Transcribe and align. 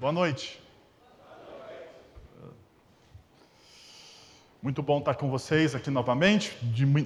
Boa 0.00 0.12
noite. 0.12 0.58
Muito 4.62 4.82
bom 4.82 4.98
estar 4.98 5.14
com 5.14 5.28
vocês 5.28 5.74
aqui 5.74 5.90
novamente. 5.90 6.56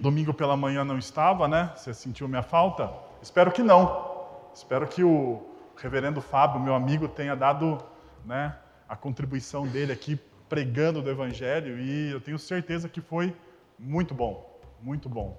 Domingo 0.01 0.33
pela 0.33 0.57
manhã 0.57 0.85
não 0.85 0.97
estava, 0.97 1.49
né? 1.49 1.73
Você 1.75 1.93
sentiu 1.93 2.29
minha 2.29 2.45
falta? 2.45 2.89
Espero 3.21 3.51
que 3.51 3.65
não. 3.65 4.29
Espero 4.55 4.87
que 4.87 5.03
o 5.03 5.45
reverendo 5.77 6.21
Fábio, 6.21 6.61
meu 6.61 6.73
amigo, 6.73 7.09
tenha 7.09 7.35
dado 7.35 7.83
né, 8.25 8.57
a 8.89 8.95
contribuição 8.95 9.67
dele 9.67 9.91
aqui 9.91 10.15
pregando 10.49 11.03
do 11.03 11.11
Evangelho 11.11 11.81
e 11.81 12.13
eu 12.13 12.21
tenho 12.21 12.39
certeza 12.39 12.89
que 12.89 13.01
foi 13.01 13.35
muito 13.77 14.15
bom, 14.15 14.57
muito 14.81 15.09
bom. 15.09 15.37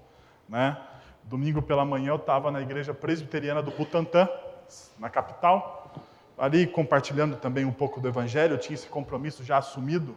Né? 0.50 0.78
Domingo 1.24 1.62
pela 1.62 1.86
manhã 1.86 2.10
eu 2.10 2.18
estava 2.18 2.52
na 2.52 2.60
igreja 2.60 2.94
presbiteriana 2.94 3.64
do 3.64 3.72
Butantã, 3.72 4.28
na 5.00 5.10
capital, 5.10 5.85
ali 6.38 6.68
compartilhando 6.68 7.36
também 7.38 7.66
um 7.66 7.72
pouco 7.72 8.00
do 8.00 8.08
Evangelho. 8.08 8.54
Eu 8.54 8.58
tinha 8.58 8.76
esse 8.76 8.88
compromisso 8.88 9.44
já 9.44 9.58
assumido 9.58 10.16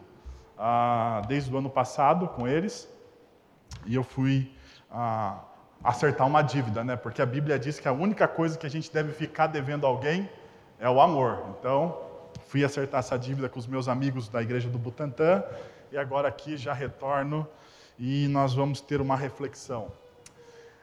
ah, 0.57 1.21
desde 1.27 1.53
o 1.53 1.57
ano 1.57 1.69
passado 1.69 2.27
com 2.27 2.47
eles 2.47 2.87
e 3.85 3.95
eu 3.95 4.03
fui 4.03 4.51
ah, 4.91 5.39
acertar 5.83 6.27
uma 6.27 6.41
dívida, 6.41 6.83
né? 6.83 6.95
Porque 6.95 7.21
a 7.21 7.25
Bíblia 7.25 7.57
diz 7.57 7.79
que 7.79 7.87
a 7.87 7.93
única 7.93 8.27
coisa 8.27 8.57
que 8.57 8.65
a 8.65 8.69
gente 8.69 8.91
deve 8.91 9.11
ficar 9.13 9.47
devendo 9.47 9.85
a 9.85 9.89
alguém 9.89 10.29
é 10.79 10.89
o 10.89 10.99
amor. 10.99 11.43
Então, 11.57 11.97
fui 12.47 12.63
acertar 12.63 12.99
essa 12.99 13.17
dívida 13.17 13.47
com 13.47 13.59
os 13.59 13.67
meus 13.67 13.87
amigos 13.87 14.27
da 14.27 14.41
igreja 14.41 14.69
do 14.69 14.77
Butantã 14.77 15.43
e 15.91 15.97
agora 15.97 16.27
aqui 16.27 16.57
já 16.57 16.73
retorno 16.73 17.47
e 17.97 18.27
nós 18.27 18.53
vamos 18.53 18.81
ter 18.81 19.01
uma 19.01 19.15
reflexão 19.15 19.91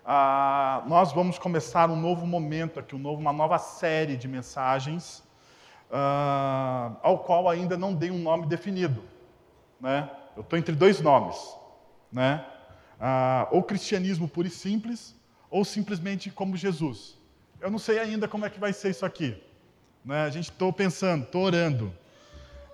ah, 0.09 0.85
nós 0.87 1.13
vamos 1.13 1.37
começar 1.37 1.91
um 1.91 1.97
novo 1.97 2.25
momento 2.25 2.79
aqui, 2.79 2.95
um 2.95 2.99
novo, 2.99 3.21
uma 3.21 3.33
nova 3.33 3.59
série 3.59 4.17
de 4.17 4.29
mensagens, 4.29 5.25
ah, 5.91 6.97
ao 7.03 7.21
qual 7.21 7.49
ainda 7.49 7.77
não 7.77 7.95
dei 7.95 8.11
um 8.11 8.19
nome 8.19 8.47
definido. 8.47 9.03
Né? 9.81 10.11
Eu 10.37 10.43
estou 10.43 10.59
entre 10.59 10.75
dois 10.75 11.01
nomes. 11.01 11.37
Né? 12.11 12.45
Ah, 13.01 13.49
ou 13.51 13.63
cristianismo 13.63 14.29
puro 14.29 14.49
e 14.49 14.51
simples, 14.51 15.15
ou 15.51 15.65
simplesmente 15.65 16.31
como 16.31 16.57
Jesus. 16.57 17.17
Eu 17.61 17.71
não 17.71 17.79
sei 17.79 17.99
ainda 17.99 18.29
como 18.29 18.45
é 18.45 18.51
que 18.51 18.61
vai 18.61 18.73
ser 18.73 18.91
isso 18.91 19.07
aqui. 19.07 19.43
Né? 20.05 20.25
A 20.25 20.31
gente 20.31 20.51
estou 20.51 20.73
pensando, 20.73 21.25
estou 21.25 21.43
orando. 21.43 21.93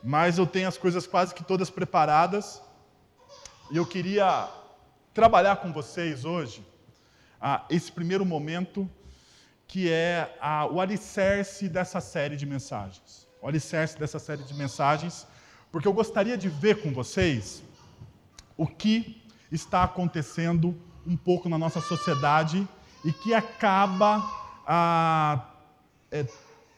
Mas 0.02 0.38
eu 0.38 0.47
tenho 0.47 0.69
as 0.69 0.76
coisas 0.76 1.06
quase 1.06 1.34
que 1.34 1.44
todas 1.44 1.70
preparadas. 1.70 2.62
E 3.70 3.76
eu 3.76 3.86
queria 3.86 4.48
trabalhar 5.14 5.56
com 5.56 5.72
vocês 5.72 6.24
hoje 6.24 6.64
ah, 7.44 7.66
esse 7.69 7.91
primeiro 7.91 8.24
momento, 8.24 8.88
que 9.66 9.91
é 9.91 10.36
ah, 10.41 10.66
o 10.66 10.80
alicerce 10.80 11.68
dessa 11.68 12.00
série 12.00 12.36
de 12.36 12.46
mensagens. 12.46 13.27
O 13.41 13.48
alicerce 13.48 13.98
dessa 13.98 14.19
série 14.19 14.42
de 14.42 14.54
mensagens, 14.54 15.27
porque 15.70 15.88
eu 15.88 15.92
gostaria 15.92 16.36
de 16.36 16.48
ver 16.48 16.82
com 16.82 16.92
vocês 16.92 17.62
o 18.56 18.66
que 18.66 19.22
está 19.50 19.82
acontecendo 19.82 20.78
um 21.06 21.16
pouco 21.16 21.48
na 21.48 21.58
nossa 21.58 21.80
sociedade 21.80 22.66
e 23.04 23.12
que 23.12 23.34
acaba 23.34 24.22
ah, 24.66 25.46
é, 26.10 26.26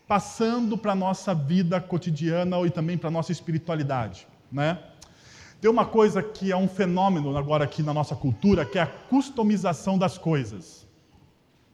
passando 0.06 0.78
para 0.78 0.92
a 0.92 0.94
nossa 0.94 1.34
vida 1.34 1.80
cotidiana 1.80 2.58
e 2.60 2.70
também 2.70 2.96
para 2.96 3.08
a 3.08 3.12
nossa 3.12 3.32
espiritualidade. 3.32 4.26
Né? 4.50 4.78
Tem 5.60 5.70
uma 5.70 5.86
coisa 5.86 6.22
que 6.22 6.52
é 6.52 6.56
um 6.56 6.68
fenômeno 6.68 7.36
agora 7.36 7.64
aqui 7.64 7.82
na 7.82 7.94
nossa 7.94 8.14
cultura, 8.14 8.64
que 8.64 8.78
é 8.78 8.82
a 8.82 8.86
customização 8.86 9.98
das 9.98 10.18
coisas. 10.18 10.83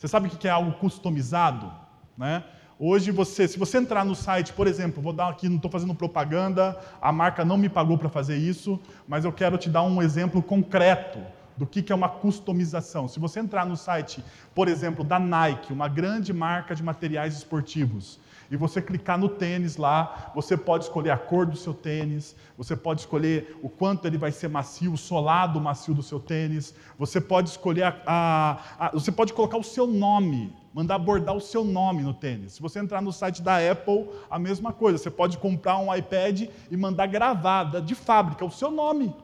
Você 0.00 0.08
sabe 0.08 0.28
o 0.28 0.30
que 0.30 0.48
é 0.48 0.50
algo 0.50 0.72
customizado? 0.72 1.70
Né? 2.16 2.42
Hoje, 2.78 3.10
você, 3.10 3.46
se 3.46 3.58
você 3.58 3.76
entrar 3.76 4.02
no 4.02 4.14
site, 4.14 4.50
por 4.50 4.66
exemplo, 4.66 5.02
vou 5.02 5.12
dar 5.12 5.28
aqui, 5.28 5.46
não 5.46 5.56
estou 5.56 5.70
fazendo 5.70 5.94
propaganda, 5.94 6.80
a 7.02 7.12
marca 7.12 7.44
não 7.44 7.58
me 7.58 7.68
pagou 7.68 7.98
para 7.98 8.08
fazer 8.08 8.38
isso, 8.38 8.80
mas 9.06 9.26
eu 9.26 9.32
quero 9.32 9.58
te 9.58 9.68
dar 9.68 9.82
um 9.82 10.00
exemplo 10.00 10.42
concreto 10.42 11.18
do 11.54 11.66
que, 11.66 11.82
que 11.82 11.92
é 11.92 11.94
uma 11.94 12.08
customização. 12.08 13.08
Se 13.08 13.20
você 13.20 13.40
entrar 13.40 13.66
no 13.66 13.76
site, 13.76 14.24
por 14.54 14.68
exemplo, 14.68 15.04
da 15.04 15.18
Nike, 15.18 15.70
uma 15.70 15.86
grande 15.86 16.32
marca 16.32 16.74
de 16.74 16.82
materiais 16.82 17.36
esportivos, 17.36 18.18
e 18.50 18.56
você 18.56 18.82
clicar 18.82 19.16
no 19.16 19.28
tênis 19.28 19.76
lá, 19.76 20.32
você 20.34 20.56
pode 20.56 20.84
escolher 20.84 21.10
a 21.10 21.16
cor 21.16 21.46
do 21.46 21.56
seu 21.56 21.72
tênis, 21.72 22.34
você 22.58 22.74
pode 22.74 23.00
escolher 23.00 23.56
o 23.62 23.68
quanto 23.68 24.06
ele 24.06 24.18
vai 24.18 24.32
ser 24.32 24.48
macio, 24.48 24.92
o 24.92 24.98
solado 24.98 25.60
macio 25.60 25.94
do 25.94 26.02
seu 26.02 26.18
tênis, 26.18 26.74
você 26.98 27.20
pode 27.20 27.50
escolher 27.50 27.84
a, 27.84 27.96
a, 28.06 28.86
a, 28.86 28.90
você 28.90 29.12
pode 29.12 29.32
colocar 29.32 29.56
o 29.56 29.62
seu 29.62 29.86
nome, 29.86 30.52
mandar 30.74 30.98
bordar 30.98 31.36
o 31.36 31.40
seu 31.40 31.64
nome 31.64 32.02
no 32.02 32.12
tênis. 32.12 32.54
Se 32.54 32.62
você 32.62 32.80
entrar 32.80 33.00
no 33.00 33.12
site 33.12 33.40
da 33.40 33.58
Apple, 33.70 34.08
a 34.28 34.38
mesma 34.38 34.72
coisa. 34.72 34.98
Você 34.98 35.10
pode 35.10 35.38
comprar 35.38 35.78
um 35.78 35.94
iPad 35.94 36.48
e 36.70 36.76
mandar 36.76 37.06
gravada 37.06 37.80
de 37.80 37.94
fábrica 37.94 38.44
o 38.44 38.50
seu 38.50 38.70
nome. 38.70 39.14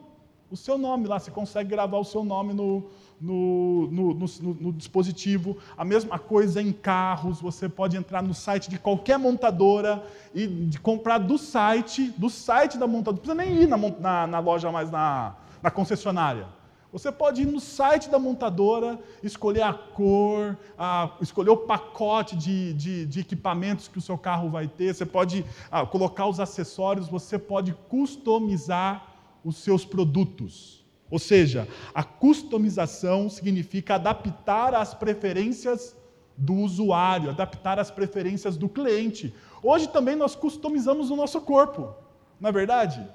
O 0.48 0.56
seu 0.56 0.78
nome 0.78 1.08
lá, 1.08 1.18
você 1.18 1.30
consegue 1.30 1.70
gravar 1.70 1.98
o 1.98 2.04
seu 2.04 2.22
nome 2.22 2.54
no, 2.54 2.88
no, 3.20 3.88
no, 3.90 4.14
no, 4.14 4.54
no, 4.60 4.72
dispositivo. 4.72 5.56
A 5.76 5.84
mesma 5.84 6.18
coisa 6.18 6.60
em 6.60 6.72
carros, 6.72 7.40
você 7.40 7.68
pode 7.68 7.96
entrar 7.96 8.22
no 8.22 8.34
site 8.34 8.68
de 8.68 8.78
qualquer 8.78 9.18
montadora 9.18 10.02
e 10.34 10.46
de 10.46 10.78
comprar 10.78 11.18
do 11.18 11.38
site, 11.38 12.12
do 12.16 12.28
site 12.28 12.78
da 12.78 12.86
montadora. 12.86 13.16
Não 13.16 13.36
precisa 13.36 13.56
nem 13.56 13.62
ir 13.62 13.68
na, 13.68 13.76
na, 13.76 14.26
na 14.26 14.38
loja 14.38 14.70
mais 14.70 14.90
na, 14.90 15.34
na 15.62 15.70
concessionária. 15.70 16.46
Você 16.92 17.12
pode 17.12 17.42
ir 17.42 17.46
no 17.46 17.60
site 17.60 18.08
da 18.08 18.18
montadora, 18.18 18.98
escolher 19.22 19.62
a 19.62 19.74
cor, 19.74 20.56
a, 20.78 21.10
escolher 21.20 21.50
o 21.50 21.56
pacote 21.56 22.34
de, 22.36 22.72
de, 22.72 23.04
de, 23.04 23.20
equipamentos 23.20 23.86
que 23.86 23.98
o 23.98 24.00
seu 24.00 24.16
carro 24.16 24.48
vai 24.48 24.66
ter, 24.66 24.94
você 24.94 25.04
pode 25.04 25.44
ah, 25.70 25.84
colocar 25.84 26.26
os 26.26 26.40
acessórios, 26.40 27.06
você 27.06 27.38
pode 27.38 27.74
customizar 27.88 29.14
os 29.44 29.58
seus 29.58 29.84
produtos. 29.84 30.85
Ou 31.10 31.18
seja, 31.18 31.68
a 31.94 32.02
customização 32.02 33.28
significa 33.28 33.94
adaptar 33.94 34.74
às 34.74 34.92
preferências 34.92 35.96
do 36.36 36.54
usuário, 36.54 37.30
adaptar 37.30 37.78
às 37.78 37.90
preferências 37.90 38.56
do 38.56 38.68
cliente. 38.68 39.34
Hoje 39.62 39.88
também 39.88 40.16
nós 40.16 40.34
customizamos 40.34 41.10
o 41.10 41.16
nosso 41.16 41.40
corpo, 41.40 41.94
não 42.40 42.50
é 42.50 42.52
verdade? 42.52 43.06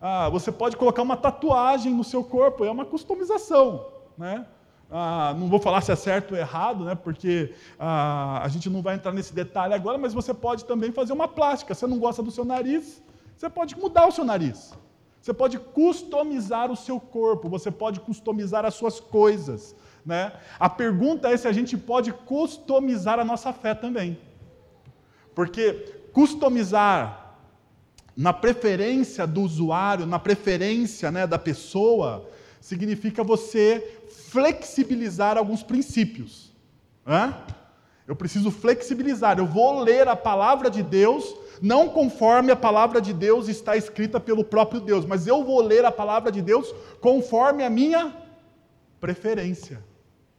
Ah, 0.00 0.28
você 0.28 0.52
pode 0.52 0.76
colocar 0.76 1.02
uma 1.02 1.16
tatuagem 1.16 1.92
no 1.92 2.04
seu 2.04 2.22
corpo, 2.22 2.64
é 2.64 2.70
uma 2.70 2.84
customização. 2.84 3.86
Né? 4.16 4.46
Ah, 4.90 5.34
não 5.36 5.48
vou 5.48 5.58
falar 5.58 5.80
se 5.80 5.90
é 5.90 5.96
certo 5.96 6.32
ou 6.32 6.38
errado, 6.38 6.84
né? 6.84 6.94
porque 6.94 7.52
ah, 7.78 8.40
a 8.42 8.48
gente 8.48 8.70
não 8.70 8.80
vai 8.80 8.94
entrar 8.94 9.12
nesse 9.12 9.34
detalhe 9.34 9.74
agora, 9.74 9.98
mas 9.98 10.14
você 10.14 10.32
pode 10.32 10.64
também 10.64 10.92
fazer 10.92 11.12
uma 11.12 11.26
plástica. 11.26 11.74
Você 11.74 11.86
não 11.86 11.98
gosta 11.98 12.22
do 12.22 12.30
seu 12.30 12.44
nariz, 12.44 13.02
você 13.36 13.50
pode 13.50 13.76
mudar 13.76 14.06
o 14.06 14.12
seu 14.12 14.24
nariz. 14.24 14.72
Você 15.26 15.34
pode 15.34 15.58
customizar 15.58 16.70
o 16.70 16.76
seu 16.76 17.00
corpo, 17.00 17.48
você 17.48 17.68
pode 17.68 17.98
customizar 17.98 18.64
as 18.64 18.74
suas 18.74 19.00
coisas. 19.00 19.74
Né? 20.04 20.32
A 20.56 20.70
pergunta 20.70 21.28
é 21.28 21.36
se 21.36 21.48
a 21.48 21.52
gente 21.52 21.76
pode 21.76 22.12
customizar 22.12 23.18
a 23.18 23.24
nossa 23.24 23.52
fé 23.52 23.74
também. 23.74 24.20
Porque 25.34 25.72
customizar 26.12 27.40
na 28.16 28.32
preferência 28.32 29.26
do 29.26 29.40
usuário, 29.40 30.06
na 30.06 30.20
preferência 30.20 31.10
né, 31.10 31.26
da 31.26 31.40
pessoa, 31.40 32.30
significa 32.60 33.24
você 33.24 34.06
flexibilizar 34.30 35.36
alguns 35.36 35.60
princípios. 35.60 36.52
Né? 37.04 37.34
Eu 38.06 38.14
preciso 38.14 38.50
flexibilizar. 38.50 39.38
Eu 39.38 39.46
vou 39.46 39.80
ler 39.80 40.06
a 40.06 40.16
palavra 40.16 40.70
de 40.70 40.82
Deus 40.82 41.34
não 41.60 41.88
conforme 41.88 42.52
a 42.52 42.56
palavra 42.56 43.00
de 43.00 43.12
Deus 43.12 43.48
está 43.48 43.76
escrita 43.76 44.20
pelo 44.20 44.44
próprio 44.44 44.80
Deus, 44.80 45.04
mas 45.04 45.26
eu 45.26 45.42
vou 45.42 45.60
ler 45.62 45.84
a 45.84 45.92
palavra 45.92 46.30
de 46.30 46.42
Deus 46.42 46.74
conforme 47.00 47.64
a 47.64 47.70
minha 47.70 48.14
preferência. 49.00 49.82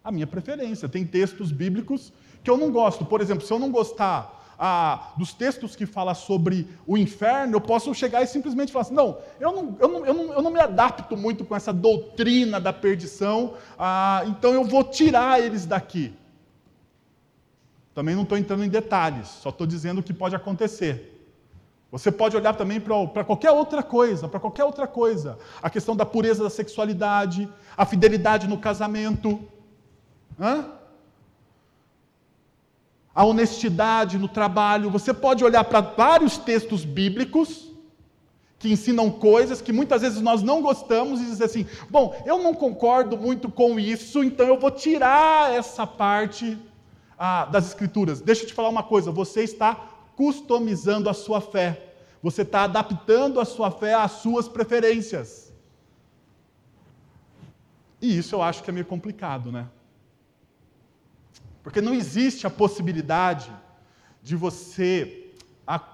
A 0.04 0.12
minha 0.12 0.28
preferência. 0.28 0.88
Tem 0.88 1.06
textos 1.06 1.52
bíblicos 1.52 2.14
que 2.44 2.50
eu 2.50 2.58
não 2.58 2.72
gosto. 2.72 3.06
Por 3.06 3.20
exemplo, 3.20 3.46
se 3.46 3.52
eu 3.52 3.60
não 3.60 3.72
gostar 3.72 4.56
ah, 4.60 5.14
dos 5.18 5.34
textos 5.34 5.76
que 5.76 5.86
falam 5.86 6.16
sobre 6.16 6.68
o 6.86 6.98
inferno, 6.98 7.56
eu 7.56 7.62
posso 7.62 7.94
chegar 7.94 8.24
e 8.24 8.28
simplesmente 8.28 8.72
falar 8.72 8.84
assim: 8.84 8.94
não, 8.94 9.18
eu 9.40 9.52
não, 9.52 9.78
eu 9.80 9.88
não, 9.88 10.06
eu 10.06 10.14
não, 10.14 10.34
eu 10.34 10.42
não 10.42 10.52
me 10.52 10.60
adapto 10.60 11.16
muito 11.16 11.46
com 11.46 11.56
essa 11.56 11.74
doutrina 11.74 12.60
da 12.60 12.74
perdição, 12.74 13.54
ah, 13.78 14.24
então 14.28 14.54
eu 14.54 14.64
vou 14.64 14.84
tirar 14.84 15.42
eles 15.42 15.66
daqui. 15.66 16.14
Também 17.98 18.14
não 18.14 18.22
estou 18.22 18.38
entrando 18.38 18.64
em 18.64 18.70
detalhes, 18.70 19.28
só 19.28 19.50
estou 19.50 19.66
dizendo 19.66 20.02
o 20.02 20.04
que 20.04 20.14
pode 20.14 20.36
acontecer. 20.36 21.20
Você 21.92 22.12
pode 22.12 22.38
olhar 22.38 22.56
também 22.56 22.80
para 22.80 23.24
qualquer 23.24 23.50
outra 23.50 23.82
coisa, 23.82 24.28
para 24.28 24.40
qualquer 24.40 24.66
outra 24.66 24.86
coisa. 24.86 25.40
A 25.64 25.68
questão 25.68 25.96
da 25.96 26.06
pureza 26.06 26.44
da 26.44 26.50
sexualidade, 26.52 27.50
a 27.76 27.88
fidelidade 27.88 28.48
no 28.48 28.60
casamento, 28.60 29.44
hã? 30.40 30.74
a 33.16 33.26
honestidade 33.26 34.20
no 34.20 34.28
trabalho. 34.28 34.92
Você 34.92 35.12
pode 35.12 35.44
olhar 35.44 35.64
para 35.64 35.82
vários 35.82 36.38
textos 36.38 36.86
bíblicos 36.86 37.72
que 38.60 38.72
ensinam 38.72 39.10
coisas 39.10 39.60
que 39.60 39.74
muitas 39.74 40.04
vezes 40.04 40.22
nós 40.22 40.44
não 40.44 40.62
gostamos 40.62 41.20
e 41.20 41.26
dizer 41.26 41.46
assim: 41.46 41.66
bom, 41.90 42.16
eu 42.28 42.38
não 42.44 42.54
concordo 42.54 43.18
muito 43.18 43.50
com 43.50 43.80
isso, 43.80 44.24
então 44.24 44.46
eu 44.46 44.60
vou 44.60 44.70
tirar 44.70 45.52
essa 45.52 45.88
parte 45.88 46.56
ah, 47.18 47.46
das 47.46 47.68
Escrituras. 47.68 48.22
Deixa 48.22 48.44
eu 48.44 48.48
te 48.48 48.54
falar 48.54 48.70
uma 48.70 48.84
coisa: 48.84 49.12
você 49.12 49.42
está 49.42 49.76
customizando 50.16 51.10
a 51.10 51.14
sua 51.14 51.42
fé. 51.42 51.94
Você 52.22 52.42
está 52.42 52.64
adaptando 52.64 53.40
a 53.40 53.46
sua 53.46 53.72
fé 53.72 53.94
às 53.94 54.12
suas 54.14 54.48
preferências. 54.48 55.54
E 58.02 58.18
isso 58.18 58.36
eu 58.36 58.42
acho 58.42 58.64
que 58.64 58.70
é 58.70 58.74
meio 58.74 58.86
complicado, 58.86 59.52
né? 59.52 59.68
Porque 61.64 61.82
não 61.82 61.94
existe 61.94 62.48
a 62.48 62.50
possibilidade 62.50 63.52
de 64.24 64.36
você 64.36 65.32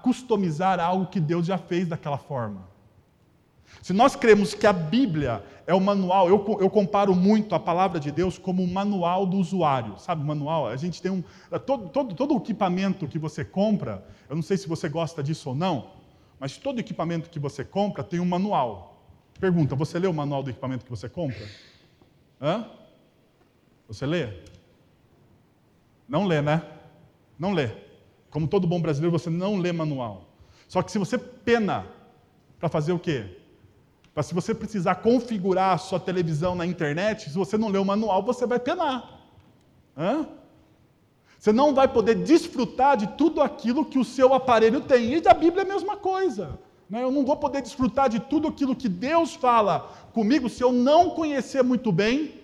customizar 0.02 0.78
algo 0.78 1.06
que 1.06 1.18
Deus 1.18 1.46
já 1.46 1.58
fez 1.58 1.88
daquela 1.88 2.18
forma. 2.18 2.73
Se 3.84 3.92
nós 3.92 4.16
cremos 4.16 4.54
que 4.54 4.66
a 4.66 4.72
Bíblia 4.72 5.44
é 5.66 5.74
o 5.74 5.78
manual, 5.78 6.26
eu, 6.26 6.58
eu 6.58 6.70
comparo 6.70 7.14
muito 7.14 7.54
a 7.54 7.60
palavra 7.60 8.00
de 8.00 8.10
Deus 8.10 8.38
como 8.38 8.62
o 8.62 8.66
manual 8.66 9.26
do 9.26 9.36
usuário, 9.36 9.98
sabe? 9.98 10.22
O 10.22 10.26
manual, 10.26 10.68
a 10.68 10.76
gente 10.78 11.02
tem 11.02 11.12
um. 11.12 11.22
Todo, 11.66 11.90
todo, 11.90 12.14
todo 12.14 12.32
o 12.32 12.38
equipamento 12.38 13.06
que 13.06 13.18
você 13.18 13.44
compra, 13.44 14.02
eu 14.26 14.36
não 14.36 14.42
sei 14.42 14.56
se 14.56 14.66
você 14.66 14.88
gosta 14.88 15.22
disso 15.22 15.50
ou 15.50 15.54
não, 15.54 15.90
mas 16.40 16.56
todo 16.56 16.80
equipamento 16.80 17.28
que 17.28 17.38
você 17.38 17.62
compra 17.62 18.02
tem 18.02 18.20
um 18.20 18.24
manual. 18.24 19.04
Pergunta: 19.38 19.76
você 19.76 19.98
lê 19.98 20.06
o 20.06 20.14
manual 20.14 20.42
do 20.42 20.48
equipamento 20.48 20.82
que 20.82 20.90
você 20.90 21.06
compra? 21.06 21.46
Hã? 22.40 22.66
Você 23.86 24.06
lê? 24.06 24.30
Não 26.08 26.24
lê, 26.24 26.40
né? 26.40 26.62
Não 27.38 27.52
lê. 27.52 27.68
Como 28.30 28.48
todo 28.48 28.66
bom 28.66 28.80
brasileiro, 28.80 29.12
você 29.12 29.28
não 29.28 29.58
lê 29.58 29.72
manual. 29.72 30.24
Só 30.68 30.80
que 30.80 30.90
se 30.90 30.98
você 30.98 31.18
pena 31.18 31.86
para 32.58 32.70
fazer 32.70 32.94
o 32.94 32.98
quê? 32.98 33.43
Para 34.14 34.22
se 34.22 34.32
você 34.32 34.54
precisar 34.54 34.94
configurar 34.96 35.74
a 35.74 35.78
sua 35.78 35.98
televisão 35.98 36.54
na 36.54 36.64
internet, 36.64 37.28
se 37.28 37.36
você 37.36 37.58
não 37.58 37.68
ler 37.68 37.78
o 37.78 37.84
manual, 37.84 38.22
você 38.22 38.46
vai 38.46 38.60
penar. 38.60 39.20
Hã? 39.96 40.26
Você 41.36 41.52
não 41.52 41.74
vai 41.74 41.88
poder 41.88 42.14
desfrutar 42.14 42.96
de 42.96 43.08
tudo 43.08 43.42
aquilo 43.42 43.84
que 43.84 43.98
o 43.98 44.04
seu 44.04 44.32
aparelho 44.32 44.80
tem. 44.80 45.14
E 45.14 45.20
da 45.20 45.34
Bíblia 45.34 45.62
é 45.62 45.66
a 45.66 45.68
mesma 45.74 45.96
coisa. 45.96 46.58
Né? 46.88 47.02
Eu 47.02 47.10
não 47.10 47.24
vou 47.24 47.36
poder 47.36 47.60
desfrutar 47.60 48.08
de 48.08 48.20
tudo 48.20 48.46
aquilo 48.48 48.76
que 48.76 48.88
Deus 48.88 49.34
fala 49.34 49.92
comigo 50.12 50.48
se 50.48 50.62
eu 50.62 50.72
não 50.72 51.10
conhecer 51.10 51.62
muito 51.64 51.90
bem 51.90 52.40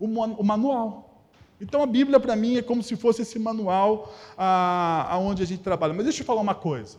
o 0.00 0.42
manual. 0.42 1.24
Então 1.60 1.80
a 1.80 1.86
Bíblia 1.86 2.18
para 2.18 2.34
mim 2.34 2.56
é 2.56 2.62
como 2.62 2.82
se 2.82 2.96
fosse 2.96 3.22
esse 3.22 3.38
manual 3.38 4.12
aonde 4.36 5.44
a 5.44 5.46
gente 5.46 5.62
trabalha. 5.62 5.94
Mas 5.94 6.02
deixa 6.04 6.22
eu 6.22 6.26
falar 6.26 6.40
uma 6.40 6.56
coisa. 6.56 6.98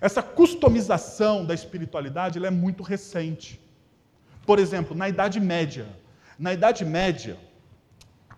Essa 0.00 0.22
customização 0.22 1.44
da 1.44 1.54
espiritualidade 1.54 2.44
é 2.44 2.50
muito 2.50 2.82
recente. 2.82 3.60
Por 4.44 4.58
exemplo, 4.58 4.96
na 4.96 5.08
Idade 5.08 5.40
Média. 5.40 5.86
Na 6.38 6.52
Idade 6.52 6.84
Média, 6.84 7.36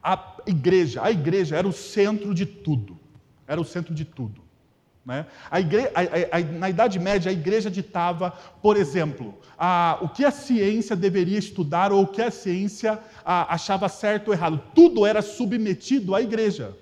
a 0.02 0.37
igreja, 0.46 1.02
a 1.02 1.10
igreja 1.10 1.56
era 1.56 1.66
o 1.66 1.72
centro 1.72 2.32
de 2.32 2.46
tudo. 2.46 2.99
Era 3.46 3.60
o 3.60 3.64
centro 3.64 3.94
de 3.94 4.05
tudo. 4.05 4.40
Né? 5.05 5.26
A 5.50 5.58
igre... 5.58 5.90
A, 5.94 6.37
a, 6.37 6.40
na 6.40 6.70
Idade 6.70 6.99
Média, 6.99 7.31
a 7.31 7.32
igreja 7.32 7.70
ditava, 7.70 8.31
por 8.62 8.76
exemplo, 8.76 9.34
o 10.00 10.08
que 10.08 10.25
a 10.25 10.31
ciência 10.31 10.94
deveria 10.94 11.38
estudar 11.38 11.93
ou 11.93 12.02
o 12.02 12.06
que 12.06 12.22
a 12.22 12.31
ciência 12.31 12.99
achava 13.25 13.88
certo 13.88 14.28
ou 14.28 14.34
errado. 14.34 14.62
Tudo 14.75 15.05
era 15.05 15.22
submetido 15.22 16.14
à 16.14 16.22
igreja. 16.22 16.76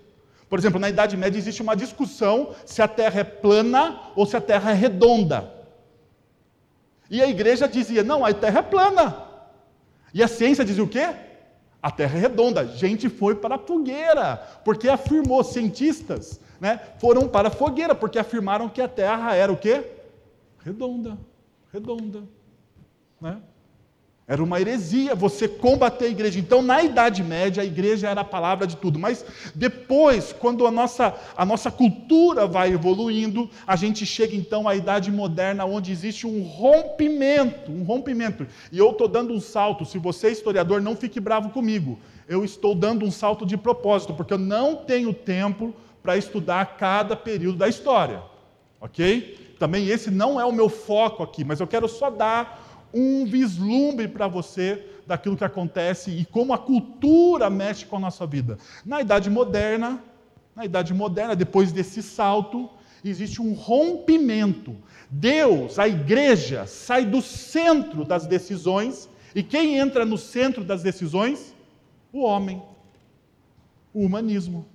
Por 0.48 0.58
exemplo, 0.58 0.78
na 0.78 0.88
Idade 0.88 1.16
Média 1.16 1.38
existe 1.38 1.62
uma 1.62 1.74
discussão 1.74 2.54
se 2.64 2.80
a 2.80 2.88
Terra 2.88 3.20
é 3.20 3.24
plana 3.24 4.00
ou 4.14 4.24
se 4.26 4.36
a 4.36 4.40
Terra 4.40 4.70
é 4.70 4.74
redonda. 4.74 5.52
E 7.10 7.20
a 7.20 7.28
igreja 7.28 7.68
dizia: 7.68 8.02
não, 8.02 8.24
a 8.24 8.32
Terra 8.32 8.60
é 8.60 8.62
plana. 8.62 9.22
E 10.14 10.22
a 10.22 10.28
ciência 10.28 10.64
dizia 10.64 10.84
o 10.84 10.88
quê? 10.88 11.14
A 11.82 11.90
Terra 11.90 12.16
é 12.16 12.20
redonda. 12.20 12.66
Gente 12.66 13.08
foi 13.08 13.34
para 13.34 13.56
a 13.56 13.58
fogueira, 13.58 14.36
porque 14.64 14.88
afirmou, 14.88 15.42
cientistas 15.44 16.40
né, 16.60 16.80
foram 16.98 17.28
para 17.28 17.48
a 17.48 17.50
fogueira, 17.50 17.94
porque 17.94 18.18
afirmaram 18.18 18.68
que 18.68 18.80
a 18.80 18.88
Terra 18.88 19.34
era 19.34 19.52
o 19.52 19.56
quê? 19.56 19.84
Redonda. 20.64 21.18
Redonda. 21.72 22.22
Né? 23.20 23.40
Era 24.28 24.42
uma 24.42 24.60
heresia 24.60 25.14
você 25.14 25.46
combater 25.46 26.06
a 26.06 26.08
igreja. 26.08 26.40
Então, 26.40 26.60
na 26.60 26.82
Idade 26.82 27.22
Média, 27.22 27.62
a 27.62 27.66
igreja 27.66 28.08
era 28.08 28.22
a 28.22 28.24
palavra 28.24 28.66
de 28.66 28.76
tudo. 28.76 28.98
Mas 28.98 29.24
depois, 29.54 30.32
quando 30.32 30.66
a 30.66 30.70
nossa, 30.70 31.14
a 31.36 31.46
nossa 31.46 31.70
cultura 31.70 32.44
vai 32.44 32.72
evoluindo, 32.72 33.48
a 33.64 33.76
gente 33.76 34.04
chega 34.04 34.34
então 34.34 34.66
à 34.66 34.74
Idade 34.74 35.12
Moderna, 35.12 35.64
onde 35.64 35.92
existe 35.92 36.26
um 36.26 36.42
rompimento. 36.42 37.70
Um 37.70 37.84
rompimento. 37.84 38.44
E 38.72 38.78
eu 38.78 38.90
estou 38.90 39.06
dando 39.06 39.32
um 39.32 39.40
salto. 39.40 39.84
Se 39.84 39.96
você 39.96 40.26
é 40.26 40.32
historiador, 40.32 40.82
não 40.82 40.96
fique 40.96 41.20
bravo 41.20 41.50
comigo. 41.50 41.96
Eu 42.28 42.44
estou 42.44 42.74
dando 42.74 43.04
um 43.04 43.12
salto 43.12 43.46
de 43.46 43.56
propósito, 43.56 44.12
porque 44.12 44.34
eu 44.34 44.38
não 44.38 44.74
tenho 44.74 45.14
tempo 45.14 45.72
para 46.02 46.16
estudar 46.16 46.76
cada 46.76 47.14
período 47.14 47.58
da 47.58 47.68
história. 47.68 48.20
Ok? 48.80 49.54
Também 49.56 49.88
esse 49.88 50.10
não 50.10 50.40
é 50.40 50.44
o 50.44 50.52
meu 50.52 50.68
foco 50.68 51.22
aqui, 51.22 51.44
mas 51.44 51.60
eu 51.60 51.66
quero 51.66 51.88
só 51.88 52.10
dar 52.10 52.65
um 52.92 53.24
vislumbre 53.26 54.08
para 54.08 54.28
você 54.28 54.84
daquilo 55.06 55.36
que 55.36 55.44
acontece 55.44 56.10
e 56.10 56.24
como 56.24 56.52
a 56.52 56.58
cultura 56.58 57.48
mexe 57.48 57.86
com 57.86 57.96
a 57.96 58.00
nossa 58.00 58.26
vida. 58.26 58.58
Na 58.84 59.00
Idade 59.00 59.30
Moderna, 59.30 60.02
na 60.54 60.64
Idade 60.64 60.92
Moderna, 60.92 61.36
depois 61.36 61.72
desse 61.72 62.02
salto, 62.02 62.68
existe 63.04 63.40
um 63.40 63.52
rompimento. 63.52 64.76
Deus, 65.10 65.78
a 65.78 65.86
igreja, 65.86 66.66
sai 66.66 67.04
do 67.04 67.22
centro 67.22 68.04
das 68.04 68.26
decisões 68.26 69.08
e 69.34 69.42
quem 69.42 69.78
entra 69.78 70.04
no 70.04 70.16
centro 70.16 70.64
das 70.64 70.82
decisões? 70.82 71.54
O 72.12 72.22
homem, 72.22 72.62
o 73.92 74.00
humanismo 74.00 74.66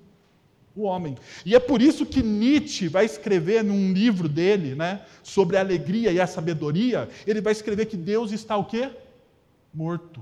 o 0.76 0.84
homem. 0.84 1.18
E 1.46 1.56
é 1.56 1.60
por 1.60 1.82
isso 1.82 2.06
que 2.06 2.24
Nietzsche 2.24 2.88
vai 2.88 3.06
escrever 3.06 3.64
num 3.64 3.92
livro 3.92 4.30
dele, 4.30 4.76
né, 4.76 5.02
sobre 5.24 5.58
a 5.58 5.60
alegria 5.60 6.12
e 6.12 6.20
a 6.20 6.28
sabedoria, 6.28 7.10
ele 7.28 7.42
vai 7.42 7.52
escrever 7.52 7.86
que 7.86 7.98
Deus 7.98 8.32
está 8.32 8.56
o 8.58 8.66
quê? 8.66 8.90
Morto. 9.74 10.22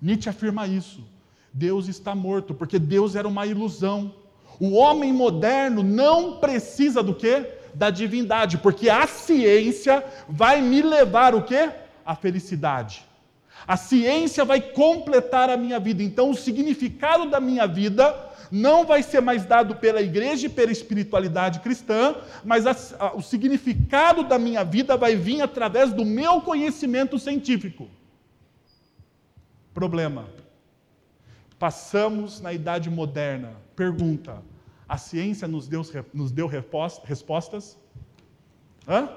Nietzsche 0.00 0.28
afirma 0.28 0.66
isso. 0.66 1.04
Deus 1.52 1.88
está 1.88 2.14
morto, 2.14 2.54
porque 2.54 2.78
Deus 2.78 3.16
era 3.16 3.26
uma 3.26 3.46
ilusão. 3.46 4.14
O 4.60 4.74
homem 4.74 5.12
moderno 5.12 5.82
não 5.82 6.38
precisa 6.38 7.02
do 7.02 7.14
quê? 7.14 7.46
Da 7.74 7.90
divindade, 7.90 8.58
porque 8.58 8.90
a 8.90 9.06
ciência 9.06 10.04
vai 10.28 10.60
me 10.60 10.82
levar 10.82 11.34
o 11.34 11.42
quê? 11.42 11.70
A 12.04 12.14
felicidade. 12.14 13.04
A 13.66 13.76
ciência 13.76 14.44
vai 14.44 14.60
completar 14.60 15.50
a 15.50 15.56
minha 15.56 15.80
vida. 15.80 16.02
Então, 16.02 16.30
o 16.30 16.36
significado 16.36 17.28
da 17.28 17.40
minha 17.40 17.66
vida 17.66 18.14
não 18.50 18.84
vai 18.86 19.02
ser 19.02 19.20
mais 19.20 19.44
dado 19.44 19.76
pela 19.76 20.00
igreja 20.00 20.46
e 20.46 20.50
pela 20.50 20.72
espiritualidade 20.72 21.60
cristã, 21.60 22.16
mas 22.44 22.66
a, 22.66 22.76
a, 22.98 23.16
o 23.16 23.22
significado 23.22 24.24
da 24.24 24.38
minha 24.38 24.64
vida 24.64 24.96
vai 24.96 25.16
vir 25.16 25.40
através 25.42 25.92
do 25.92 26.04
meu 26.04 26.40
conhecimento 26.40 27.18
científico. 27.18 27.88
Problema. 29.74 30.28
Passamos 31.58 32.40
na 32.40 32.52
idade 32.52 32.90
moderna. 32.90 33.52
Pergunta: 33.74 34.42
a 34.88 34.96
ciência 34.96 35.48
nos 35.48 35.66
deu, 35.66 35.82
nos 36.12 36.30
deu 36.30 36.46
respostas? 36.46 37.76
Hã? 38.86 39.08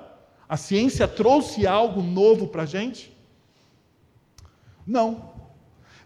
A 0.47 0.57
ciência 0.57 1.07
trouxe 1.07 1.67
algo 1.67 2.01
novo 2.01 2.47
para 2.47 2.63
a 2.63 2.65
gente? 2.65 3.15
Não. 4.85 5.38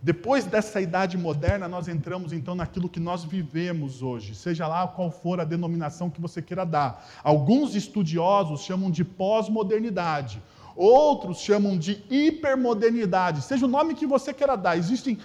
Depois 0.04 0.44
dessa 0.44 0.82
idade 0.82 1.18
moderna, 1.18 1.66
nós 1.66 1.88
entramos 1.88 2.34
então 2.34 2.56
naquilo 2.56 2.90
que 2.90 3.00
nós 3.00 3.24
vivemos 3.24 4.02
hoje, 4.02 4.36
seja 4.36 4.68
lá 4.68 4.86
qual 4.86 5.10
for 5.10 5.40
a 5.40 5.46
denominação 5.46 6.10
que 6.10 6.20
você 6.20 6.42
queira 6.42 6.66
dar. 6.66 7.08
Alguns 7.24 7.74
estudiosos 7.74 8.64
chamam 8.66 8.92
de 8.92 9.06
pós-modernidade, 9.06 10.44
outros 10.76 11.40
chamam 11.40 11.78
de 11.78 12.04
hipermodernidade, 12.10 13.44
seja 13.44 13.66
o 13.66 13.70
nome 13.70 13.94
que 13.94 14.06
você 14.06 14.34
queira 14.34 14.58
dar. 14.58 14.78
Existem 14.78 15.18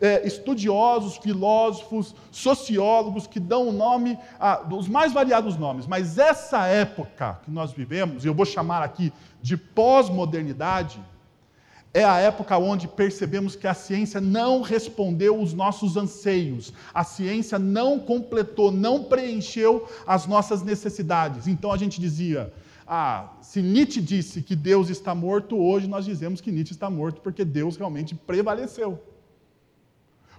é, 0.00 0.26
estudiosos, 0.26 1.18
filósofos, 1.18 2.12
sociólogos 2.32 3.28
que 3.28 3.38
dão 3.38 3.68
o 3.68 3.72
nome, 3.72 4.18
ah, 4.40 4.60
os 4.72 4.88
mais 4.88 5.12
variados 5.12 5.56
nomes, 5.56 5.86
mas 5.86 6.18
essa 6.18 6.66
época 6.66 7.38
que 7.44 7.50
nós 7.52 7.70
vivemos, 7.70 8.24
e 8.24 8.28
eu 8.28 8.34
vou 8.34 8.44
chamar 8.44 8.82
aqui 8.82 9.12
de 9.40 9.56
pós-modernidade, 9.56 11.00
é 11.96 12.04
a 12.04 12.18
época 12.18 12.58
onde 12.58 12.86
percebemos 12.86 13.56
que 13.56 13.66
a 13.66 13.72
ciência 13.72 14.20
não 14.20 14.60
respondeu 14.60 15.40
os 15.40 15.54
nossos 15.54 15.96
anseios, 15.96 16.70
a 16.92 17.02
ciência 17.02 17.58
não 17.58 17.98
completou, 17.98 18.70
não 18.70 19.04
preencheu 19.04 19.88
as 20.06 20.26
nossas 20.26 20.62
necessidades. 20.62 21.46
Então 21.46 21.72
a 21.72 21.76
gente 21.78 21.98
dizia: 21.98 22.52
ah, 22.86 23.32
se 23.40 23.62
Nietzsche 23.62 24.02
disse 24.02 24.42
que 24.42 24.54
Deus 24.54 24.90
está 24.90 25.14
morto, 25.14 25.56
hoje 25.56 25.88
nós 25.88 26.04
dizemos 26.04 26.42
que 26.42 26.52
Nietzsche 26.52 26.74
está 26.74 26.90
morto 26.90 27.22
porque 27.22 27.46
Deus 27.46 27.78
realmente 27.78 28.14
prevaleceu. 28.14 29.02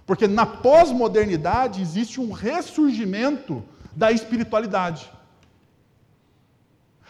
Porque 0.06 0.28
na 0.28 0.46
pós-modernidade 0.46 1.82
existe 1.82 2.20
um 2.20 2.30
ressurgimento 2.30 3.64
da 3.96 4.12
espiritualidade. 4.12 5.10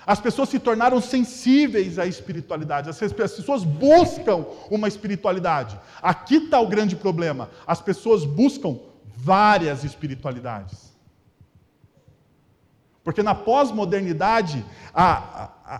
As 0.08 0.18
pessoas 0.18 0.48
se 0.48 0.58
tornaram 0.58 1.02
sensíveis 1.02 1.98
à 1.98 2.06
espiritualidade, 2.06 2.88
as 2.88 2.98
pessoas 2.98 3.62
buscam 3.62 4.46
uma 4.70 4.88
espiritualidade. 4.88 5.78
Aqui 6.00 6.36
está 6.36 6.58
o 6.58 6.66
grande 6.66 6.96
problema: 6.96 7.50
as 7.66 7.82
pessoas 7.82 8.24
buscam 8.24 8.78
várias 9.14 9.84
espiritualidades. 9.84 10.96
Porque 13.04 13.22
na 13.22 13.34
pós-modernidade 13.34 14.64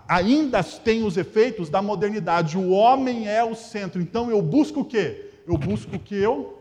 ainda 0.07 0.63
tem 0.63 1.03
os 1.03 1.17
efeitos 1.17 1.67
da 1.67 1.81
modernidade. 1.81 2.55
O 2.55 2.69
homem 2.69 3.27
é 3.27 3.43
o 3.43 3.55
centro. 3.55 3.99
Então 3.99 4.29
eu 4.29 4.43
busco 4.43 4.81
o 4.81 4.85
quê? 4.85 5.31
Eu 5.47 5.57
busco 5.57 5.95
o 5.95 5.99
que 5.99 6.13
eu 6.13 6.55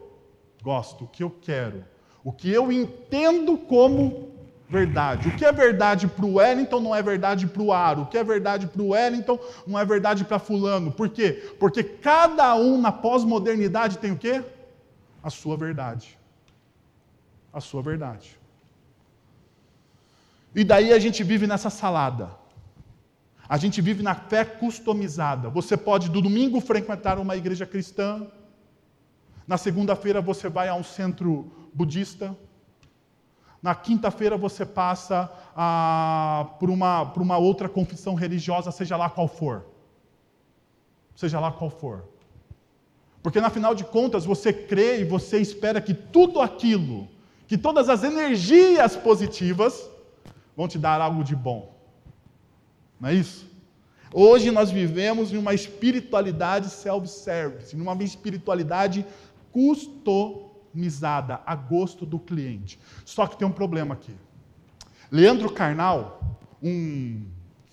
gosto, 0.63 1.05
o 1.05 1.09
que 1.09 1.23
eu 1.23 1.31
quero, 1.31 1.85
o 2.25 2.33
que 2.33 2.51
eu 2.51 2.73
entendo 2.73 3.59
como 3.59 4.28
verdade. 4.69 5.29
O 5.29 5.37
que 5.37 5.45
é 5.45 5.53
verdade 5.53 6.07
para 6.07 6.25
o 6.25 6.35
Wellington 6.35 6.81
não 6.81 6.95
é 6.95 7.03
verdade 7.03 7.47
para 7.47 7.63
o 7.63 7.73
Aro. 7.73 8.03
O 8.03 8.07
que 8.07 8.19
é 8.19 8.25
verdade 8.25 8.67
para 8.67 8.83
o 8.83 8.89
Wellington 8.89 9.39
não 9.67 9.79
é 9.79 9.85
verdade 9.85 10.25
para 10.25 10.39
fulano. 10.39 10.93
Por 10.93 11.09
quê? 11.09 11.55
Porque 11.59 11.83
cada 11.83 12.55
um 12.55 12.81
na 12.81 12.93
pós-modernidade 12.93 13.99
tem 13.99 14.13
o 14.13 14.19
quê? 14.19 14.45
A 15.23 15.31
sua 15.31 15.57
verdade. 15.57 16.19
A 17.53 17.61
sua 17.61 17.83
verdade. 17.83 18.39
E 20.55 20.63
daí 20.65 20.93
a 20.93 20.99
gente 20.99 21.23
vive 21.23 21.47
nessa 21.47 21.71
salada. 21.71 22.31
A 23.49 23.57
gente 23.57 23.81
vive 23.81 24.03
na 24.03 24.15
fé 24.15 24.45
customizada. 24.45 25.49
Você 25.49 25.77
pode, 25.77 26.11
do 26.11 26.21
domingo, 26.21 26.61
frequentar 26.61 27.19
uma 27.19 27.37
igreja 27.37 27.65
cristã. 27.65 28.27
Na 29.47 29.57
segunda-feira, 29.57 30.21
você 30.21 30.51
vai 30.51 30.69
a 30.69 30.75
um 30.75 30.85
centro 30.85 31.51
budista. 31.73 32.37
Na 33.63 33.75
quinta-feira, 33.75 34.37
você 34.37 34.65
passa 34.65 35.31
a, 35.55 36.51
por, 36.61 36.71
uma, 36.71 37.07
por 37.07 37.23
uma 37.23 37.39
outra 37.39 37.69
confissão 37.69 38.15
religiosa, 38.15 38.71
seja 38.71 38.97
lá 38.97 39.11
qual 39.11 39.27
for. 39.27 39.67
Seja 41.17 41.41
lá 41.41 41.51
qual 41.51 41.69
for. 41.69 42.05
Porque, 43.23 43.41
na 43.41 43.51
final 43.51 43.75
de 43.75 43.85
contas, 43.85 44.25
você 44.25 44.53
crê 44.53 45.01
e 45.01 45.05
você 45.05 45.39
espera 45.39 45.81
que 45.81 45.93
tudo 45.93 46.41
aquilo, 46.41 47.09
que 47.49 47.59
todas 47.59 47.89
as 47.89 48.05
energias 48.05 48.95
positivas, 48.95 49.91
vão 50.57 50.69
te 50.69 50.79
dar 50.79 51.01
algo 51.01 51.25
de 51.25 51.35
bom. 51.35 51.75
Não 53.01 53.09
é 53.09 53.15
isso? 53.15 53.49
Hoje 54.13 54.51
nós 54.51 54.71
vivemos 54.71 55.33
em 55.33 55.37
uma 55.37 55.53
espiritualidade 55.53 56.71
self-service, 56.71 57.77
numa 57.77 57.95
espiritualidade 58.03 59.05
customizada, 60.69 61.41
a 61.47 61.55
gosto 61.55 62.05
do 62.05 62.19
cliente. 62.19 62.79
Só 63.05 63.27
que 63.27 63.37
tem 63.37 63.47
um 63.47 63.53
problema 63.53 63.95
aqui. 63.95 64.15
Leandro 65.11 65.51
Carnal, 65.51 66.39
um 66.63 67.27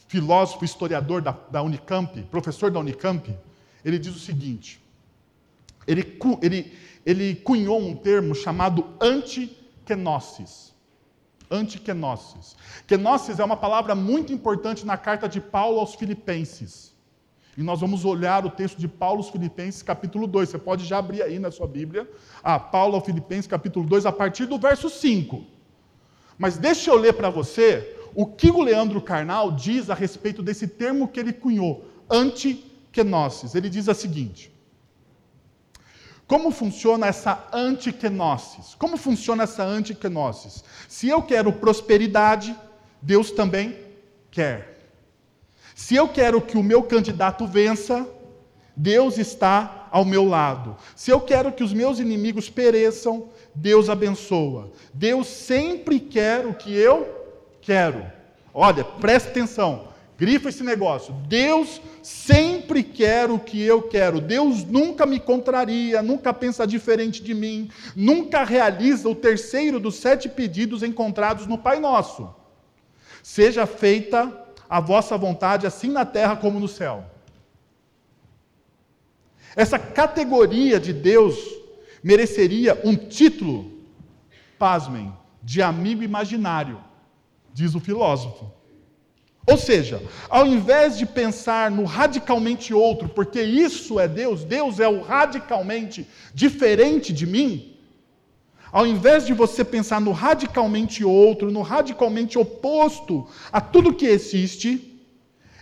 filósofo 0.07 0.63
historiador 0.63 1.21
da, 1.21 1.31
da 1.51 1.61
Unicamp, 1.61 2.21
professor 2.23 2.71
da 2.71 2.79
Unicamp, 2.79 3.37
ele 3.83 3.99
diz 3.99 4.15
o 4.15 4.19
seguinte: 4.19 4.81
ele, 5.85 6.17
ele, 6.41 6.73
ele 7.05 7.35
cunhou 7.35 7.79
um 7.79 7.95
termo 7.95 8.33
chamado 8.33 8.85
antiquenosis 9.01 10.73
antiquenosis. 11.47 12.55
Quenosis 12.87 13.37
é 13.37 13.43
uma 13.43 13.55
palavra 13.55 13.93
muito 13.93 14.33
importante 14.33 14.83
na 14.83 14.97
carta 14.97 15.29
de 15.29 15.39
Paulo 15.39 15.79
aos 15.79 15.93
Filipenses. 15.93 16.94
E 17.57 17.63
nós 17.63 17.79
vamos 17.79 18.03
olhar 18.03 18.45
o 18.45 18.49
texto 18.49 18.77
de 18.77 18.87
Paulo 18.87 19.17
aos 19.17 19.29
Filipenses, 19.29 19.81
capítulo 19.81 20.27
2. 20.27 20.49
Você 20.49 20.57
pode 20.57 20.85
já 20.85 20.97
abrir 20.97 21.21
aí 21.21 21.39
na 21.39 21.51
sua 21.51 21.67
Bíblia. 21.67 22.09
Ah, 22.43 22.59
Paulo 22.59 22.95
aos 22.95 23.05
Filipenses, 23.05 23.47
capítulo 23.47 23.85
2, 23.85 24.05
a 24.05 24.11
partir 24.11 24.45
do 24.45 24.57
verso 24.57 24.89
5. 24.89 25.43
Mas 26.37 26.57
deixa 26.57 26.91
eu 26.91 26.97
ler 26.97 27.13
para 27.13 27.29
você 27.29 27.95
o 28.13 28.25
que 28.25 28.51
o 28.51 28.61
Leandro 28.61 29.01
Carnal 29.01 29.51
diz 29.51 29.89
a 29.89 29.93
respeito 29.93 30.43
desse 30.43 30.67
termo 30.67 31.07
que 31.07 31.19
ele 31.19 31.31
cunhou, 31.31 31.85
antiquenosis. 32.09 33.55
Ele 33.55 33.69
diz 33.69 33.87
a 33.87 33.93
seguinte: 33.93 34.53
como 36.27 36.49
funciona 36.49 37.07
essa 37.07 37.47
antiquenosis? 37.53 38.75
Como 38.75 38.97
funciona 38.97 39.43
essa 39.43 39.63
antiquenosis? 39.63 40.63
Se 40.89 41.07
eu 41.07 41.21
quero 41.21 41.53
prosperidade, 41.53 42.55
Deus 43.01 43.29
também 43.31 43.77
quer. 44.31 44.74
Se 45.75 45.93
eu 45.93 46.07
quero 46.07 46.41
que 46.41 46.57
o 46.57 46.63
meu 46.63 46.81
candidato 46.83 47.45
vença, 47.45 48.07
Deus 48.73 49.17
está 49.17 49.89
ao 49.91 50.05
meu 50.05 50.23
lado. 50.25 50.77
Se 50.95 51.11
eu 51.11 51.19
quero 51.19 51.51
que 51.51 51.65
os 51.65 51.73
meus 51.73 51.99
inimigos 51.99 52.49
pereçam, 52.49 53.27
Deus 53.53 53.89
abençoa. 53.89 54.71
Deus 54.93 55.27
sempre 55.27 55.99
quer 55.99 56.45
o 56.45 56.53
que 56.53 56.73
eu 56.73 57.05
quero. 57.61 58.05
Olha, 58.53 58.85
presta 58.85 59.29
atenção. 59.29 59.89
Grifa 60.17 60.47
esse 60.47 60.63
negócio. 60.63 61.13
Deus 61.27 61.81
sempre 62.01 62.81
quer 62.81 63.29
o 63.29 63.37
que 63.37 63.61
eu 63.61 63.81
quero. 63.81 64.21
Deus 64.21 64.63
nunca 64.63 65.05
me 65.05 65.19
contraria, 65.19 66.01
nunca 66.01 66.33
pensa 66.33 66.65
diferente 66.65 67.21
de 67.21 67.33
mim, 67.33 67.69
nunca 67.93 68.45
realiza 68.45 69.09
o 69.09 69.15
terceiro 69.15 69.77
dos 69.77 69.95
sete 69.95 70.29
pedidos 70.29 70.83
encontrados 70.83 71.45
no 71.47 71.57
Pai 71.57 71.81
Nosso. 71.81 72.33
Seja 73.21 73.65
feita 73.65 74.44
a 74.69 74.79
vossa 74.79 75.17
vontade, 75.17 75.67
assim 75.67 75.89
na 75.89 76.05
terra 76.05 76.35
como 76.35 76.59
no 76.59 76.67
céu. 76.67 77.05
Essa 79.55 79.79
categoria 79.79 80.79
de 80.79 80.91
Deus 80.91 81.37
mereceria 82.03 82.79
um 82.83 82.95
título, 82.95 83.71
pasmem, 84.59 85.13
de 85.41 85.61
amigo 85.61 86.03
imaginário, 86.03 86.79
diz 87.53 87.73
o 87.73 87.79
filósofo. 87.79 88.51
Ou 89.47 89.57
seja, 89.57 90.01
ao 90.27 90.45
invés 90.45 90.97
de 90.97 91.05
pensar 91.05 91.69
no 91.69 91.83
radicalmente 91.83 92.73
outro, 92.73 93.07
porque 93.07 93.41
isso 93.41 93.99
é 93.99 94.07
Deus, 94.07 94.43
Deus 94.43 94.79
é 94.79 94.87
o 94.87 95.01
radicalmente 95.01 96.07
diferente 96.33 97.13
de 97.13 97.27
mim, 97.27 97.74
ao 98.75 98.85
invés 98.85 99.25
de 99.25 99.33
você 99.33 99.63
pensar 99.63 100.01
no 100.01 100.11
radicalmente 100.11 101.01
outro, 101.05 101.49
no 101.49 101.61
radicalmente 101.61 102.37
oposto 102.37 103.25
a 103.49 103.61
tudo 103.61 103.93
que 103.93 104.05
existe, 104.05 105.01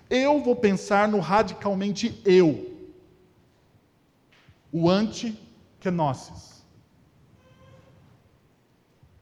eu 0.09 0.41
vou 0.41 0.55
pensar 0.55 1.07
no 1.07 1.19
radicalmente 1.19 2.19
eu. 2.25 2.49
O 4.71 4.89
anti-kenosis. 4.89 6.65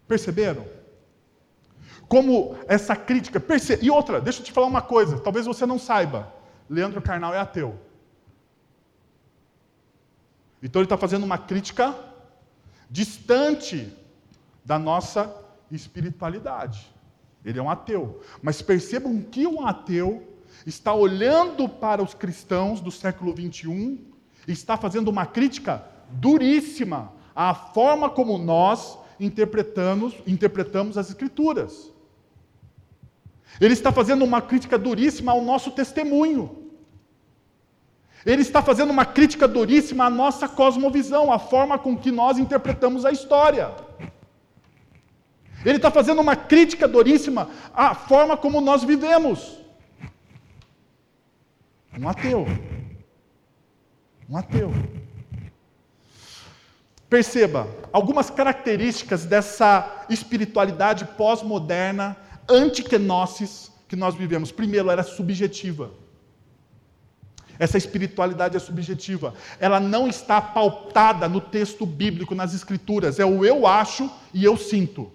Perceberam? 0.08 0.66
como 2.08 2.58
essa 2.68 2.94
crítica. 2.94 3.40
Perce... 3.40 3.80
E 3.82 3.90
outra, 3.90 4.20
deixa 4.20 4.42
eu 4.42 4.46
te 4.46 4.52
falar 4.52 4.68
uma 4.68 4.82
coisa, 4.82 5.18
talvez 5.20 5.46
você 5.46 5.66
não 5.66 5.80
saiba. 5.80 6.30
Leandro 6.70 7.02
Carnal 7.02 7.34
é 7.34 7.40
ateu. 7.40 7.78
Então 10.62 10.82
ele 10.82 10.86
está 10.86 10.98
fazendo 10.98 11.24
uma 11.24 11.38
crítica 11.38 11.96
distante 12.92 13.92
da 14.66 14.78
nossa 14.78 15.34
espiritualidade. 15.72 16.86
Ele 17.44 17.58
é 17.58 17.62
um 17.62 17.70
ateu. 17.70 18.22
Mas 18.44 18.62
percebam 18.62 19.22
que 19.22 19.48
um 19.48 19.66
ateu 19.66 20.28
está 20.66 20.94
olhando 20.94 21.68
para 21.70 22.04
os 22.04 22.14
cristãos 22.14 22.82
do 22.82 22.92
século 22.92 23.34
21 23.34 23.98
e 24.48 24.52
está 24.52 24.76
fazendo 24.78 25.08
uma 25.08 25.26
crítica 25.26 25.84
duríssima 26.10 27.14
à 27.34 27.54
forma 27.56 28.10
como 28.10 28.38
nós 28.38 28.98
interpretamos, 29.20 30.14
interpretamos 30.28 30.98
as 30.98 31.10
escrituras. 31.10 31.92
Ele 33.60 33.74
está 33.74 33.92
fazendo 33.92 34.26
uma 34.26 34.42
crítica 34.42 34.78
duríssima 34.78 35.32
ao 35.32 35.42
nosso 35.42 35.72
testemunho. 35.72 36.61
Ele 38.26 38.42
está 38.42 38.62
fazendo 38.62 38.92
uma 38.92 39.06
crítica 39.06 39.48
duríssima 39.48 40.06
à 40.06 40.10
nossa 40.10 40.48
cosmovisão, 40.48 41.32
à 41.32 41.40
forma 41.40 41.78
com 41.78 41.98
que 41.98 42.12
nós 42.12 42.38
interpretamos 42.38 43.06
a 43.06 43.12
história. 43.12 43.72
Ele 45.66 45.78
está 45.78 45.92
fazendo 45.92 46.22
uma 46.22 46.36
crítica 46.36 46.88
duríssima 46.88 47.50
à 47.74 47.94
forma 47.94 48.38
como 48.38 48.62
nós 48.62 48.84
vivemos. 48.84 49.58
Um 51.98 52.08
ateu. 52.08 52.46
Um 54.30 54.38
ateu. 54.38 54.72
Perceba 57.10 57.68
algumas 57.92 58.30
características 58.30 59.26
dessa 59.26 60.06
espiritualidade 60.10 61.06
pós-moderna 61.18 62.16
antiquenosis 62.50 63.72
que 63.88 63.96
nós 63.96 64.16
vivemos. 64.16 64.52
Primeiro, 64.52 64.90
ela 64.90 65.02
é 65.02 65.04
subjetiva. 65.04 65.92
Essa 67.62 67.78
espiritualidade 67.78 68.58
é 68.58 68.60
subjetiva. 68.60 69.36
Ela 69.60 69.80
não 69.80 70.08
está 70.08 70.42
pautada 70.42 71.30
no 71.30 71.40
texto 71.40 71.86
bíblico, 71.86 72.34
nas 72.34 72.56
escrituras. 72.56 73.20
É 73.20 73.26
o 73.26 73.46
eu 73.46 73.68
acho 73.68 74.10
e 74.34 74.44
eu 74.44 74.58
sinto. 74.58 75.12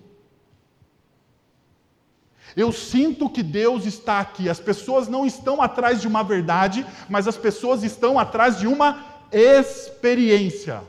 Eu 2.55 2.71
sinto 2.71 3.29
que 3.29 3.43
Deus 3.43 3.85
está 3.85 4.21
aqui. 4.21 4.49
As 4.49 4.61
pessoas 4.61 5.09
não 5.09 5.27
estão 5.27 5.61
atrás 5.61 6.01
de 6.01 6.07
uma 6.07 6.23
verdade, 6.23 6.87
mas 7.09 7.27
as 7.27 7.37
pessoas 7.37 7.83
estão 7.83 8.17
atrás 8.17 8.61
de 8.61 8.69
uma 8.69 9.05
experiência. 9.33 10.85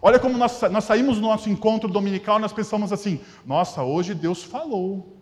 Olha 0.00 0.20
como 0.20 0.38
nós, 0.38 0.62
nós 0.70 0.84
saímos 0.84 1.16
do 1.16 1.22
nosso 1.22 1.50
encontro 1.50 1.88
dominical 1.88 2.38
nós 2.38 2.52
pensamos 2.52 2.92
assim: 2.92 3.20
nossa, 3.44 3.82
hoje 3.82 4.14
Deus 4.14 4.44
falou. 4.44 5.18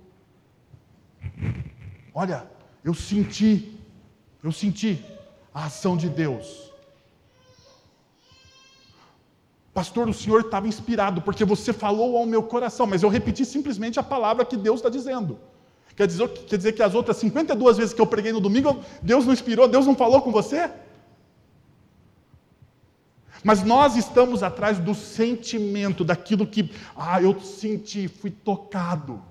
Olha, 2.12 2.46
eu 2.84 2.92
senti, 2.92 3.80
eu 4.42 4.52
senti 4.52 5.02
a 5.52 5.64
ação 5.64 5.96
de 5.96 6.08
Deus. 6.08 6.70
Pastor, 9.72 10.08
o 10.08 10.14
senhor 10.14 10.42
estava 10.42 10.68
inspirado 10.68 11.22
porque 11.22 11.44
você 11.44 11.72
falou 11.72 12.16
ao 12.16 12.26
meu 12.26 12.42
coração, 12.42 12.86
mas 12.86 13.02
eu 13.02 13.08
repeti 13.08 13.44
simplesmente 13.44 13.98
a 13.98 14.02
palavra 14.02 14.44
que 14.44 14.56
Deus 14.56 14.76
está 14.76 14.88
dizendo. 14.88 15.38
Quer 15.96 16.06
dizer, 16.06 16.28
quer 16.28 16.56
dizer 16.56 16.72
que 16.72 16.82
as 16.82 16.94
outras 16.94 17.16
52 17.16 17.76
vezes 17.76 17.94
que 17.94 18.00
eu 18.00 18.06
preguei 18.06 18.32
no 18.32 18.40
domingo, 18.40 18.80
Deus 19.02 19.24
não 19.24 19.32
inspirou, 19.32 19.66
Deus 19.66 19.86
não 19.86 19.96
falou 19.96 20.22
com 20.22 20.30
você? 20.30 20.70
Mas 23.42 23.62
nós 23.62 23.96
estamos 23.96 24.42
atrás 24.42 24.78
do 24.78 24.94
sentimento, 24.94 26.04
daquilo 26.04 26.46
que, 26.46 26.70
ah, 26.96 27.20
eu 27.20 27.40
senti, 27.40 28.08
fui 28.08 28.30
tocado. 28.30 29.22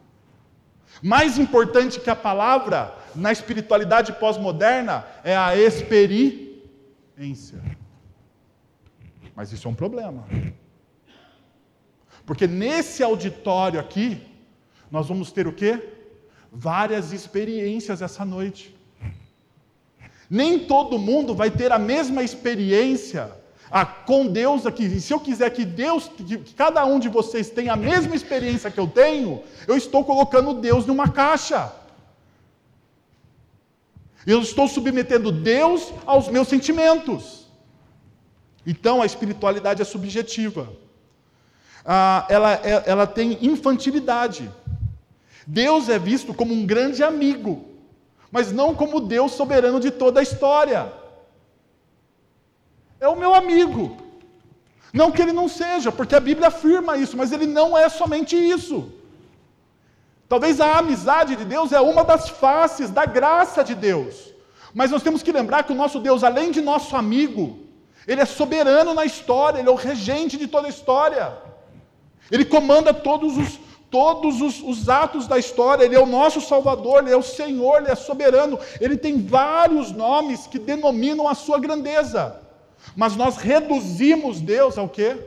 Mais 1.01 1.38
importante 1.38 2.00
que 2.00 2.09
a 2.09 2.15
palavra 2.15 2.95
na 3.15 3.31
espiritualidade 3.31 4.13
pós-moderna 4.13 5.05
é 5.23 5.35
a 5.35 5.55
experiência. 5.55 6.62
Mas 9.35 9.51
isso 9.51 9.67
é 9.67 9.71
um 9.71 9.75
problema. 9.75 10.25
Porque 12.25 12.47
nesse 12.47 13.03
auditório 13.03 13.79
aqui, 13.79 14.21
nós 14.89 15.07
vamos 15.07 15.31
ter 15.31 15.47
o 15.47 15.53
quê? 15.53 15.81
Várias 16.51 17.12
experiências 17.12 18.01
essa 18.01 18.23
noite. 18.23 18.75
Nem 20.29 20.65
todo 20.65 20.97
mundo 20.97 21.35
vai 21.35 21.51
ter 21.51 21.71
a 21.71 21.79
mesma 21.79 22.23
experiência 22.23 23.42
ah, 23.75 23.88
com 23.88 24.27
Deus 24.27 24.68
aqui. 24.68 24.84
E 24.86 25.01
se 25.01 25.12
eu 25.12 25.20
quiser 25.20 25.50
que 25.50 25.65
Deus, 25.65 26.08
que 26.08 26.53
cada 26.53 26.86
um 26.86 27.00
de 27.00 27.10
vocês 27.10 27.50
tenha 27.50 27.74
a 27.74 27.75
mesma 27.75 28.15
experiência 28.15 28.70
que 28.70 28.80
eu 28.80 28.86
tenho, 28.86 29.42
eu 29.68 29.75
estou 29.75 30.06
colocando 30.06 30.53
Deus 30.53 30.86
numa 30.86 31.10
caixa. 31.10 31.74
Eu 34.27 34.42
estou 34.44 34.68
submetendo 34.68 35.32
Deus 35.32 35.92
aos 36.06 36.27
meus 36.27 36.48
sentimentos. 36.48 37.48
Então 38.63 39.01
a 39.01 39.08
espiritualidade 39.08 39.82
é 39.82 39.86
subjetiva. 39.86 40.72
Ah, 41.84 42.27
ela, 42.30 42.53
é, 42.53 42.84
ela 42.86 43.08
tem 43.08 43.39
infantilidade. 43.42 44.51
Deus 45.48 45.89
é 45.89 45.98
visto 45.98 46.32
como 46.32 46.53
um 46.53 46.63
grande 46.63 47.03
amigo, 47.03 47.65
mas 48.32 48.51
não 48.51 48.75
como 48.75 49.00
Deus 49.00 49.32
soberano 49.32 49.80
de 49.80 49.89
toda 49.89 50.20
a 50.20 50.24
história 50.24 51.01
é 53.03 53.07
o 53.07 53.19
meu 53.24 53.33
amigo. 53.36 53.98
Não 55.00 55.12
que 55.12 55.22
ele 55.22 55.33
não 55.33 55.48
seja, 55.62 55.91
porque 55.91 56.15
a 56.15 56.19
Bíblia 56.19 56.48
afirma 56.48 56.98
isso, 56.98 57.17
mas 57.17 57.31
ele 57.31 57.45
não 57.45 57.77
é 57.77 57.89
somente 57.89 58.36
isso. 58.36 58.77
Talvez 60.29 60.62
a 60.62 60.77
amizade 60.77 61.36
de 61.36 61.45
Deus 61.45 61.72
é 61.72 61.81
uma 61.81 62.03
das 62.03 62.29
faces 62.29 62.89
da 62.89 63.05
graça 63.05 63.63
de 63.63 63.75
Deus. 63.75 64.33
Mas 64.74 64.89
nós 64.89 65.03
temos 65.03 65.22
que 65.22 65.31
lembrar 65.31 65.63
que 65.63 65.74
o 65.74 65.75
nosso 65.75 66.00
Deus, 66.00 66.24
além 66.24 66.50
de 66.51 66.62
nosso 66.62 66.95
amigo, 66.95 67.60
ele 68.07 68.22
é 68.22 68.25
soberano 68.25 68.93
na 68.93 69.05
história, 69.05 69.60
ele 69.60 69.67
é 69.67 69.72
o 69.72 69.75
regente 69.75 70.38
de 70.38 70.48
toda 70.48 70.67
a 70.67 70.69
história. 70.69 71.33
Ele 72.31 72.45
comanda 72.45 72.93
todos 72.93 73.38
os, 73.38 73.60
todos 73.91 74.41
os, 74.41 74.62
os, 74.62 74.88
atos 74.88 75.27
da 75.27 75.38
história, 75.38 75.83
Ele 75.83 75.95
é 75.95 76.00
o 76.00 76.05
nosso 76.05 76.39
Salvador, 76.41 77.03
Ele 77.03 77.13
é 77.13 77.17
o 77.17 77.22
Senhor, 77.22 77.81
Ele 77.81 77.91
é 77.91 77.95
soberano, 77.95 78.57
Ele 78.79 78.98
tem 78.98 79.22
vários 79.22 79.91
nomes 79.91 80.48
que 80.48 80.57
denominam 80.57 81.27
a 81.27 81.36
sua 81.36 81.60
grandeza. 81.60 82.42
Mas 82.95 83.15
nós 83.15 83.37
reduzimos 83.37 84.41
Deus 84.41 84.77
ao 84.77 84.89
quê? 84.89 85.17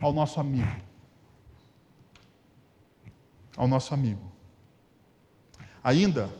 Ao 0.00 0.12
nosso 0.12 0.38
amigo. 0.38 0.76
Ao 3.56 3.66
nosso 3.66 3.94
amigo. 3.94 4.20
Ainda 5.82 6.30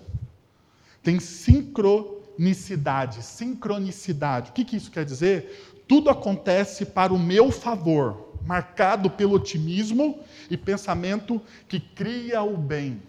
tem 1.02 1.18
sincronicidade. 1.20 3.22
Sincronicidade. 3.22 4.50
O 4.50 4.52
que, 4.52 4.64
que 4.64 4.76
isso 4.76 4.90
quer 4.90 5.04
dizer? 5.04 5.84
Tudo 5.88 6.10
acontece 6.10 6.84
para 6.84 7.14
o 7.14 7.18
meu 7.18 7.52
favor, 7.52 8.32
marcado 8.44 9.08
pelo 9.08 9.34
otimismo 9.34 10.18
e 10.50 10.56
pensamento 10.56 11.40
que 11.68 11.78
cria 11.78 12.42
o 12.42 12.56
bem. 12.56 13.00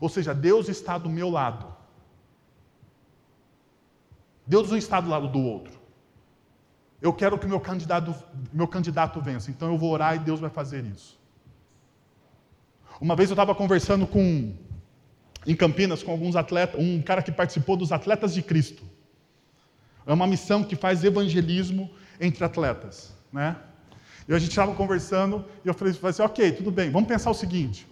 Ou 0.00 0.08
seja, 0.08 0.34
Deus 0.34 0.68
está 0.68 0.98
do 0.98 1.10
meu 1.10 1.28
lado. 1.28 1.75
Deus 4.46 4.70
não 4.70 4.76
está 4.76 5.00
do 5.00 5.08
lado 5.08 5.28
do 5.28 5.40
outro. 5.40 5.76
Eu 7.00 7.12
quero 7.12 7.38
que 7.38 7.46
meu 7.46 7.60
candidato, 7.60 8.14
meu 8.52 8.66
candidato 8.66 9.20
vença, 9.20 9.50
então 9.50 9.70
eu 9.70 9.78
vou 9.78 9.90
orar 9.90 10.16
e 10.16 10.18
Deus 10.18 10.40
vai 10.40 10.50
fazer 10.50 10.84
isso. 10.84 11.18
Uma 13.00 13.14
vez 13.14 13.28
eu 13.28 13.34
estava 13.34 13.54
conversando 13.54 14.06
com, 14.06 14.54
em 15.46 15.54
Campinas 15.54 16.02
com 16.02 16.10
alguns 16.10 16.36
atletas, 16.36 16.80
um 16.80 17.02
cara 17.02 17.22
que 17.22 17.30
participou 17.30 17.76
dos 17.76 17.92
Atletas 17.92 18.32
de 18.32 18.42
Cristo. 18.42 18.82
É 20.06 20.12
uma 20.12 20.26
missão 20.26 20.64
que 20.64 20.76
faz 20.76 21.04
evangelismo 21.04 21.90
entre 22.20 22.44
atletas, 22.44 23.14
né? 23.32 23.56
E 24.28 24.34
a 24.34 24.38
gente 24.38 24.50
estava 24.50 24.74
conversando 24.74 25.44
e 25.64 25.68
eu 25.68 25.74
falei, 25.74 25.92
falei 25.92 26.10
assim, 26.10 26.22
ok, 26.22 26.52
tudo 26.52 26.70
bem, 26.70 26.90
vamos 26.90 27.08
pensar 27.08 27.30
o 27.30 27.34
seguinte. 27.34 27.86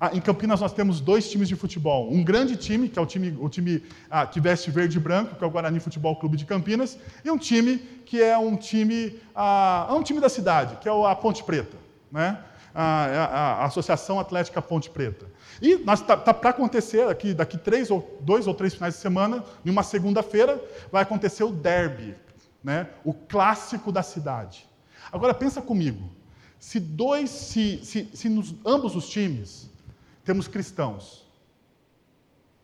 Ah, 0.00 0.14
em 0.14 0.20
Campinas 0.20 0.60
nós 0.60 0.72
temos 0.72 1.00
dois 1.00 1.28
times 1.28 1.48
de 1.48 1.56
futebol. 1.56 2.08
Um 2.12 2.22
grande 2.22 2.56
time, 2.56 2.88
que 2.88 2.98
é 2.98 3.02
o 3.02 3.06
time, 3.06 3.36
o 3.40 3.48
time 3.48 3.82
ah, 4.08 4.26
que 4.26 4.40
veste 4.40 4.70
verde 4.70 4.96
e 4.96 5.00
branco, 5.00 5.34
que 5.34 5.42
é 5.42 5.46
o 5.46 5.50
Guarani 5.50 5.80
Futebol 5.80 6.14
Clube 6.14 6.36
de 6.36 6.44
Campinas, 6.44 6.96
e 7.24 7.30
um 7.30 7.36
time 7.36 7.78
que 8.06 8.22
é 8.22 8.38
um 8.38 8.56
time, 8.56 9.18
ah, 9.34 9.88
é 9.90 9.92
um 9.92 10.02
time 10.02 10.20
da 10.20 10.28
cidade, 10.28 10.76
que 10.76 10.88
é 10.88 10.92
a 10.92 11.14
Ponte 11.16 11.42
Preta, 11.42 11.76
né? 12.12 12.38
a, 12.72 13.06
é 13.08 13.18
a, 13.18 13.24
a 13.24 13.64
Associação 13.64 14.20
Atlética 14.20 14.62
Ponte 14.62 14.88
Preta. 14.88 15.26
E 15.60 15.72
está 15.72 16.16
tá 16.16 16.32
para 16.32 16.50
acontecer 16.50 17.08
aqui, 17.08 17.34
daqui 17.34 17.58
três 17.58 17.90
ou 17.90 18.18
dois 18.20 18.46
ou 18.46 18.54
três 18.54 18.74
finais 18.74 18.94
de 18.94 19.00
semana, 19.00 19.42
em 19.66 19.70
uma 19.70 19.82
segunda-feira, 19.82 20.62
vai 20.92 21.02
acontecer 21.02 21.42
o 21.42 21.50
derby, 21.50 22.14
né? 22.62 22.88
o 23.04 23.12
clássico 23.12 23.90
da 23.90 24.04
cidade. 24.04 24.68
Agora 25.10 25.34
pensa 25.34 25.60
comigo, 25.60 26.08
se 26.60 26.78
dois, 26.78 27.30
se, 27.30 27.80
se, 27.84 28.08
se 28.14 28.28
nos, 28.28 28.54
ambos 28.64 28.94
os 28.94 29.08
times 29.08 29.68
temos 30.28 30.46
cristãos. 30.46 31.26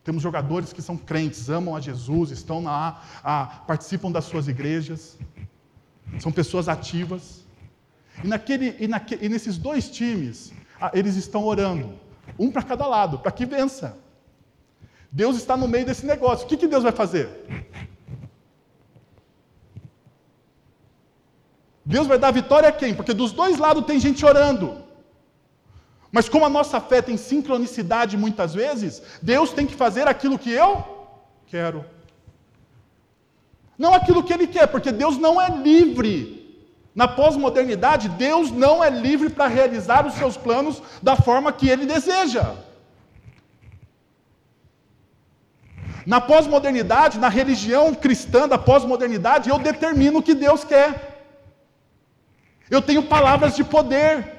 Temos 0.07 0.23
jogadores 0.23 0.71
que 0.71 0.83
são 0.83 0.99
crentes, 0.99 1.49
amam 1.49 1.75
a 1.75 1.81
Jesus, 1.81 2.31
estão 2.31 2.63
lá, 2.63 3.03
a, 3.23 3.47
participam 3.67 4.13
das 4.13 4.27
suas 4.27 4.49
igrejas, 4.49 5.17
são 6.21 6.31
pessoas 6.31 6.69
ativas. 6.69 7.43
E, 8.23 8.29
naquele, 8.29 8.77
e, 8.79 8.87
naque, 8.87 9.19
e 9.19 9.31
nesses 9.31 9.57
dois 9.57 9.89
times, 9.89 10.53
eles 10.93 11.17
estão 11.17 11.47
orando, 11.47 11.99
um 12.39 12.51
para 12.51 12.63
cada 12.63 12.87
lado, 12.87 13.21
para 13.21 13.33
que 13.33 13.47
vença. 13.47 13.97
Deus 15.11 15.35
está 15.39 15.57
no 15.57 15.67
meio 15.67 15.87
desse 15.87 16.05
negócio. 16.05 16.45
O 16.45 16.49
que, 16.51 16.59
que 16.59 16.69
Deus 16.69 16.83
vai 16.83 16.93
fazer? 16.93 17.31
Deus 21.83 22.07
vai 22.07 22.19
dar 22.19 22.31
vitória 22.31 22.69
a 22.69 22.73
quem? 22.73 22.95
Porque 22.95 23.15
dos 23.15 23.33
dois 23.33 23.57
lados 23.57 23.87
tem 23.87 23.99
gente 23.99 24.23
orando. 24.23 24.84
Mas 26.15 26.29
como 26.29 26.45
a 26.45 26.49
nossa 26.49 26.81
fé 26.81 27.03
tem 27.03 27.17
sincronicidade 27.17 28.17
muitas 28.17 28.55
vezes, 28.55 29.03
Deus 29.21 29.51
tem 29.53 29.67
que 29.67 29.75
fazer 29.75 30.07
aquilo 30.07 30.39
que 30.39 30.53
eu 30.53 30.71
quero. 31.49 31.85
Não 33.77 33.93
aquilo 33.93 34.23
que 34.23 34.33
Ele 34.33 34.47
quer, 34.47 34.69
porque 34.69 34.93
Deus 34.93 35.19
não 35.19 35.43
é 35.43 35.49
livre. 35.49 36.15
Na 36.95 37.09
pós-modernidade, 37.09 38.09
Deus 38.11 38.53
não 38.53 38.85
é 38.85 38.91
livre 38.91 39.29
para 39.29 39.49
realizar 39.49 40.07
os 40.07 40.15
seus 40.15 40.37
planos 40.37 40.81
da 41.03 41.17
forma 41.17 41.53
que 41.53 41.69
Ele 41.69 41.85
deseja. 41.85 42.55
Na 46.07 46.21
pós-modernidade, 46.21 47.19
na 47.19 47.29
religião 47.29 47.93
cristã 47.93 48.47
da 48.47 48.57
pós-modernidade, 48.57 49.51
eu 49.51 49.59
determino 49.59 50.21
o 50.21 50.23
que 50.23 50.33
Deus 50.33 50.63
quer. 50.63 51.27
Eu 52.71 52.81
tenho 52.81 53.03
palavras 53.03 53.57
de 53.57 53.65
poder. 53.65 54.34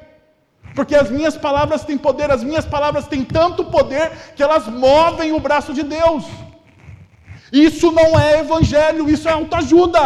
Porque 0.75 0.93
as 0.93 1.09
minhas 1.09 1.37
palavras 1.37 1.85
têm 1.85 1.97
poder, 1.97 2.29
as 2.29 2.43
minhas 2.43 2.65
palavras 2.65 3.07
têm 3.07 3.23
tanto 3.23 3.63
poder 3.63 4.11
que 4.35 4.43
elas 4.43 4.67
movem 4.67 5.31
o 5.31 5.39
braço 5.39 5.73
de 5.73 5.83
Deus. 5.83 6.25
Isso 7.51 7.91
não 7.91 8.19
é 8.19 8.39
evangelho, 8.39 9.09
isso 9.09 9.29
é 9.29 9.31
autoajuda. 9.31 10.03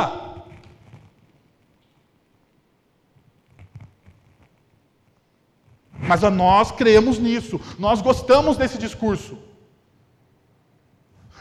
Mas 6.08 6.22
nós 6.22 6.72
cremos 6.72 7.18
nisso, 7.18 7.60
nós 7.80 8.02
gostamos 8.02 8.56
desse 8.56 8.78
discurso. 8.78 9.38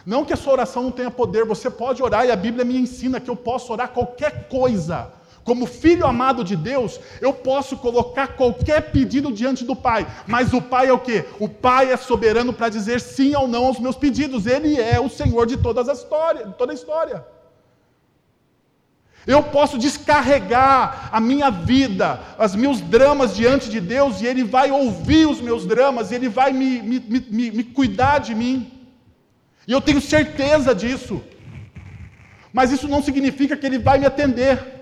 Não 0.06 0.24
que 0.24 0.32
a 0.32 0.36
sua 0.36 0.54
oração 0.54 0.84
não 0.84 0.90
tenha 0.90 1.10
poder, 1.10 1.44
você 1.44 1.68
pode 1.68 2.02
orar 2.02 2.24
e 2.24 2.30
a 2.30 2.36
Bíblia 2.36 2.64
me 2.64 2.78
ensina 2.78 3.20
que 3.20 3.28
eu 3.28 3.36
posso 3.36 3.70
orar 3.72 3.88
qualquer 3.90 4.48
coisa 4.48 5.17
como 5.48 5.64
filho 5.64 6.06
amado 6.06 6.44
de 6.44 6.54
Deus, 6.54 7.00
eu 7.22 7.32
posso 7.32 7.78
colocar 7.78 8.28
qualquer 8.37 8.92
pedido 8.92 9.32
diante 9.32 9.64
do 9.64 9.74
Pai. 9.74 10.06
Mas 10.26 10.52
o 10.52 10.61
Pai 10.61 10.88
é 10.88 10.92
o 10.92 10.98
quê? 10.98 11.24
O 11.40 11.48
Pai 11.48 11.90
é 11.90 11.96
soberano 11.96 12.52
para 12.52 12.68
dizer 12.68 13.00
sim 13.00 13.34
ou 13.34 13.48
não 13.48 13.64
aos 13.64 13.80
meus 13.80 13.96
pedidos. 13.96 14.46
Ele 14.46 14.78
é 14.78 15.00
o 15.00 15.08
Senhor 15.08 15.46
de 15.46 15.56
todas 15.56 15.88
as 15.88 16.00
histórias, 16.00 16.54
toda 16.58 16.72
a 16.72 16.74
história. 16.74 17.24
Eu 19.26 19.42
posso 19.42 19.78
descarregar 19.78 21.08
a 21.11 21.18
minha 21.18 21.50
vida, 21.50 22.20
os 22.38 22.54
meus 22.54 22.80
dramas 22.80 23.34
diante 23.34 23.70
de 23.70 23.80
Deus, 23.80 24.20
e 24.20 24.26
Ele 24.26 24.44
vai 24.44 24.70
ouvir 24.70 25.26
os 25.26 25.40
meus 25.40 25.64
dramas, 25.66 26.11
e 26.11 26.14
Ele 26.14 26.28
vai 26.28 26.52
me, 26.52 26.82
me, 26.82 26.98
me, 27.00 27.50
me 27.50 27.64
cuidar 27.64 28.18
de 28.18 28.34
mim. 28.34 28.70
E 29.66 29.72
eu 29.72 29.80
tenho 29.80 30.00
certeza 30.00 30.74
disso. 30.74 31.22
Mas 32.52 32.70
isso 32.70 32.87
não 32.87 33.02
significa 33.02 33.56
que 33.56 33.66
Ele 33.66 33.78
vai 33.78 33.98
me 33.98 34.06
atender. 34.06 34.77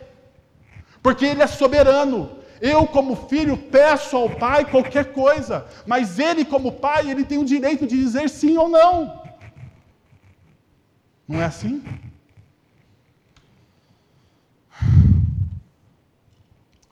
Porque 1.06 1.24
Ele 1.24 1.40
é 1.40 1.46
soberano. 1.46 2.36
Eu, 2.60 2.84
como 2.84 3.14
filho, 3.14 3.56
peço 3.56 4.16
ao 4.16 4.28
Pai 4.28 4.68
qualquer 4.68 5.12
coisa, 5.12 5.64
mas 5.86 6.18
Ele, 6.18 6.44
como 6.44 6.72
Pai, 6.72 7.08
Ele 7.08 7.24
tem 7.24 7.38
o 7.38 7.44
direito 7.44 7.86
de 7.86 7.96
dizer 7.96 8.28
sim 8.28 8.56
ou 8.56 8.68
não. 8.68 9.22
Não 11.28 11.40
é 11.40 11.44
assim? 11.44 11.84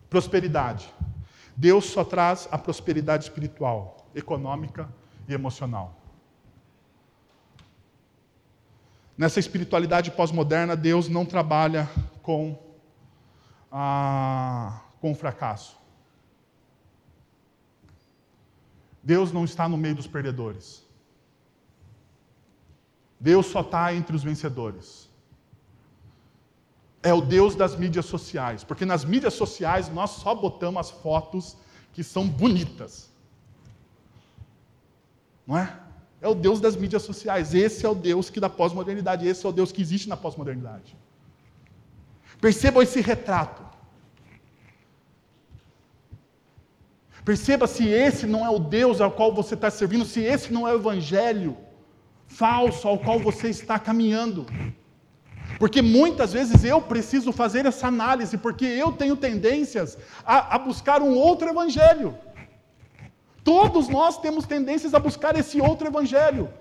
Prosperidade. 0.08 0.88
Deus 1.56 1.86
só 1.86 2.04
traz 2.04 2.48
a 2.52 2.56
prosperidade 2.56 3.24
espiritual, 3.24 4.06
econômica 4.14 4.88
e 5.26 5.34
emocional. 5.34 5.92
Nessa 9.18 9.40
espiritualidade 9.40 10.12
pós-moderna, 10.12 10.76
Deus 10.76 11.08
não 11.08 11.26
trabalha 11.26 11.90
com, 12.22 12.56
a, 13.76 14.80
com 15.00 15.10
o 15.10 15.14
fracasso. 15.16 15.76
Deus 19.02 19.32
não 19.32 19.44
está 19.44 19.68
no 19.68 19.76
meio 19.76 19.96
dos 19.96 20.06
perdedores. 20.06 20.84
Deus 23.18 23.46
só 23.46 23.62
está 23.62 23.92
entre 23.92 24.14
os 24.14 24.22
vencedores. 24.22 25.10
É 27.02 27.12
o 27.12 27.20
Deus 27.20 27.56
das 27.56 27.76
mídias 27.76 28.06
sociais, 28.06 28.62
porque 28.62 28.86
nas 28.86 29.04
mídias 29.04 29.34
sociais 29.34 29.88
nós 29.88 30.10
só 30.10 30.34
botamos 30.34 30.80
as 30.80 30.90
fotos 30.90 31.56
que 31.92 32.04
são 32.04 32.28
bonitas. 32.28 33.10
Não 35.46 35.58
é? 35.58 35.80
É 36.22 36.28
o 36.28 36.34
Deus 36.34 36.60
das 36.60 36.76
mídias 36.76 37.02
sociais. 37.02 37.52
Esse 37.52 37.84
é 37.84 37.88
o 37.88 37.94
Deus 37.94 38.30
que 38.30 38.40
da 38.40 38.48
pós-modernidade, 38.48 39.26
esse 39.26 39.44
é 39.44 39.48
o 39.48 39.52
Deus 39.52 39.72
que 39.72 39.82
existe 39.82 40.08
na 40.08 40.16
pós-modernidade. 40.16 40.96
Percebam 42.40 42.82
esse 42.82 43.00
retrato. 43.00 43.63
Perceba 47.24 47.66
se 47.66 47.88
esse 47.88 48.26
não 48.26 48.44
é 48.44 48.50
o 48.50 48.58
Deus 48.58 49.00
ao 49.00 49.10
qual 49.10 49.32
você 49.32 49.54
está 49.54 49.70
servindo, 49.70 50.04
se 50.04 50.20
esse 50.20 50.52
não 50.52 50.68
é 50.68 50.72
o 50.72 50.76
evangelho 50.76 51.56
falso 52.26 52.86
ao 52.86 52.98
qual 52.98 53.18
você 53.18 53.48
está 53.48 53.78
caminhando. 53.78 54.46
Porque 55.58 55.80
muitas 55.80 56.32
vezes 56.32 56.64
eu 56.64 56.80
preciso 56.82 57.32
fazer 57.32 57.64
essa 57.64 57.86
análise, 57.86 58.36
porque 58.36 58.64
eu 58.64 58.92
tenho 58.92 59.16
tendências 59.16 59.96
a, 60.24 60.56
a 60.56 60.58
buscar 60.58 61.00
um 61.00 61.14
outro 61.14 61.48
evangelho. 61.48 62.16
Todos 63.42 63.88
nós 63.88 64.18
temos 64.18 64.46
tendências 64.46 64.94
a 64.94 64.98
buscar 64.98 65.36
esse 65.36 65.60
outro 65.60 65.86
evangelho. 65.86 66.52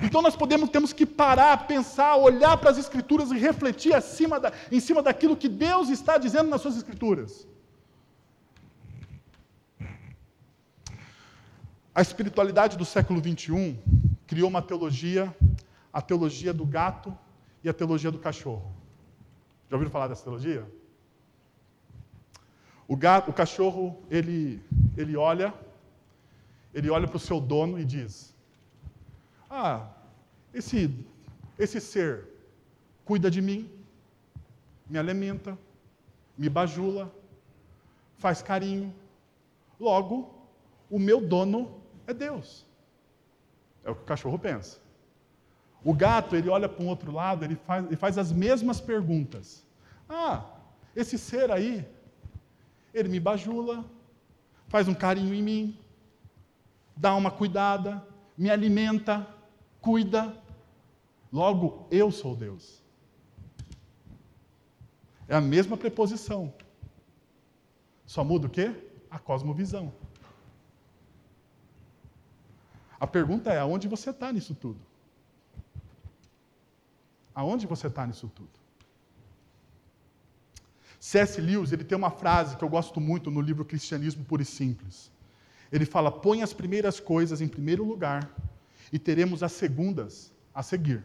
Então 0.00 0.22
nós 0.22 0.36
podemos, 0.36 0.68
temos 0.68 0.92
que 0.92 1.04
parar, 1.04 1.66
pensar, 1.66 2.16
olhar 2.16 2.56
para 2.58 2.70
as 2.70 2.78
escrituras 2.78 3.32
e 3.32 3.38
refletir 3.38 3.94
acima 3.94 4.38
da, 4.38 4.52
em 4.70 4.78
cima 4.78 5.02
daquilo 5.02 5.36
que 5.36 5.48
Deus 5.48 5.88
está 5.88 6.18
dizendo 6.18 6.48
nas 6.50 6.60
suas 6.60 6.76
escrituras. 6.76 7.46
A 11.98 12.00
espiritualidade 12.00 12.78
do 12.78 12.84
século 12.84 13.20
XXI 13.20 13.76
criou 14.24 14.48
uma 14.48 14.62
teologia, 14.62 15.36
a 15.92 16.00
teologia 16.00 16.54
do 16.54 16.64
gato 16.64 17.12
e 17.64 17.68
a 17.68 17.74
teologia 17.74 18.12
do 18.12 18.20
cachorro. 18.20 18.72
Já 19.68 19.74
ouviram 19.74 19.90
falar 19.90 20.06
dessa 20.06 20.22
teologia? 20.22 20.64
O, 22.86 22.96
gato, 22.96 23.32
o 23.32 23.34
cachorro, 23.34 24.00
ele, 24.08 24.62
ele 24.96 25.16
olha, 25.16 25.52
ele 26.72 26.88
olha 26.88 27.08
para 27.08 27.16
o 27.16 27.18
seu 27.18 27.40
dono 27.40 27.80
e 27.80 27.84
diz: 27.84 28.32
Ah, 29.50 29.88
esse, 30.54 31.04
esse 31.58 31.80
ser 31.80 32.28
cuida 33.04 33.28
de 33.28 33.42
mim, 33.42 33.68
me 34.88 35.00
alimenta, 35.00 35.58
me 36.36 36.48
bajula, 36.48 37.12
faz 38.18 38.40
carinho. 38.40 38.94
Logo, 39.80 40.32
o 40.88 41.00
meu 41.00 41.20
dono 41.20 41.77
é 42.08 42.14
Deus. 42.14 42.66
É 43.84 43.90
o 43.90 43.94
que 43.94 44.02
o 44.02 44.06
cachorro 44.06 44.38
pensa. 44.38 44.80
O 45.84 45.94
gato, 45.94 46.34
ele 46.34 46.48
olha 46.48 46.68
para 46.68 46.82
um 46.82 46.88
outro 46.88 47.12
lado, 47.12 47.44
ele 47.44 47.54
faz, 47.54 47.86
ele 47.86 47.96
faz 47.96 48.18
as 48.18 48.32
mesmas 48.32 48.80
perguntas. 48.80 49.64
Ah, 50.08 50.44
esse 50.96 51.16
ser 51.16 51.50
aí, 51.50 51.86
ele 52.92 53.08
me 53.08 53.20
bajula, 53.20 53.84
faz 54.68 54.88
um 54.88 54.94
carinho 54.94 55.34
em 55.34 55.42
mim, 55.42 55.78
dá 56.96 57.14
uma 57.14 57.30
cuidada, 57.30 58.04
me 58.36 58.50
alimenta, 58.50 59.26
cuida. 59.80 60.34
Logo, 61.30 61.86
eu 61.90 62.10
sou 62.10 62.34
Deus. 62.34 62.82
É 65.28 65.36
a 65.36 65.40
mesma 65.42 65.76
preposição. 65.76 66.52
Só 68.06 68.24
muda 68.24 68.46
o 68.46 68.50
quê? 68.50 68.74
A 69.10 69.18
cosmovisão. 69.18 69.92
A 73.00 73.06
pergunta 73.06 73.52
é: 73.52 73.58
aonde 73.58 73.86
você 73.88 74.10
está 74.10 74.32
nisso 74.32 74.54
tudo? 74.54 74.80
Aonde 77.34 77.66
você 77.66 77.86
está 77.86 78.06
nisso 78.06 78.30
tudo? 78.34 78.50
C.S. 80.98 81.40
Lewis 81.40 81.72
ele 81.72 81.84
tem 81.84 81.96
uma 81.96 82.10
frase 82.10 82.56
que 82.56 82.64
eu 82.64 82.68
gosto 82.68 83.00
muito 83.00 83.30
no 83.30 83.40
livro 83.40 83.64
Cristianismo 83.64 84.24
Puro 84.24 84.42
e 84.42 84.44
Simples. 84.44 85.10
Ele 85.70 85.84
fala: 85.84 86.10
põe 86.10 86.42
as 86.42 86.52
primeiras 86.52 86.98
coisas 86.98 87.40
em 87.40 87.48
primeiro 87.48 87.84
lugar 87.84 88.28
e 88.92 88.98
teremos 88.98 89.42
as 89.42 89.52
segundas 89.52 90.32
a 90.54 90.62
seguir. 90.62 91.04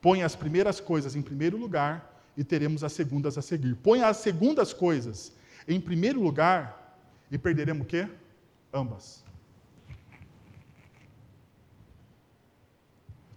Põe 0.00 0.22
as 0.22 0.36
primeiras 0.36 0.78
coisas 0.78 1.16
em 1.16 1.22
primeiro 1.22 1.56
lugar 1.56 2.22
e 2.36 2.44
teremos 2.44 2.84
as 2.84 2.92
segundas 2.92 3.36
a 3.36 3.42
seguir. 3.42 3.74
Põe 3.76 4.02
as 4.02 4.18
segundas 4.18 4.72
coisas 4.72 5.32
em 5.66 5.80
primeiro 5.80 6.22
lugar 6.22 6.96
e 7.30 7.36
perderemos 7.36 7.84
o 7.84 7.88
quê? 7.88 8.08
Ambas. 8.72 9.24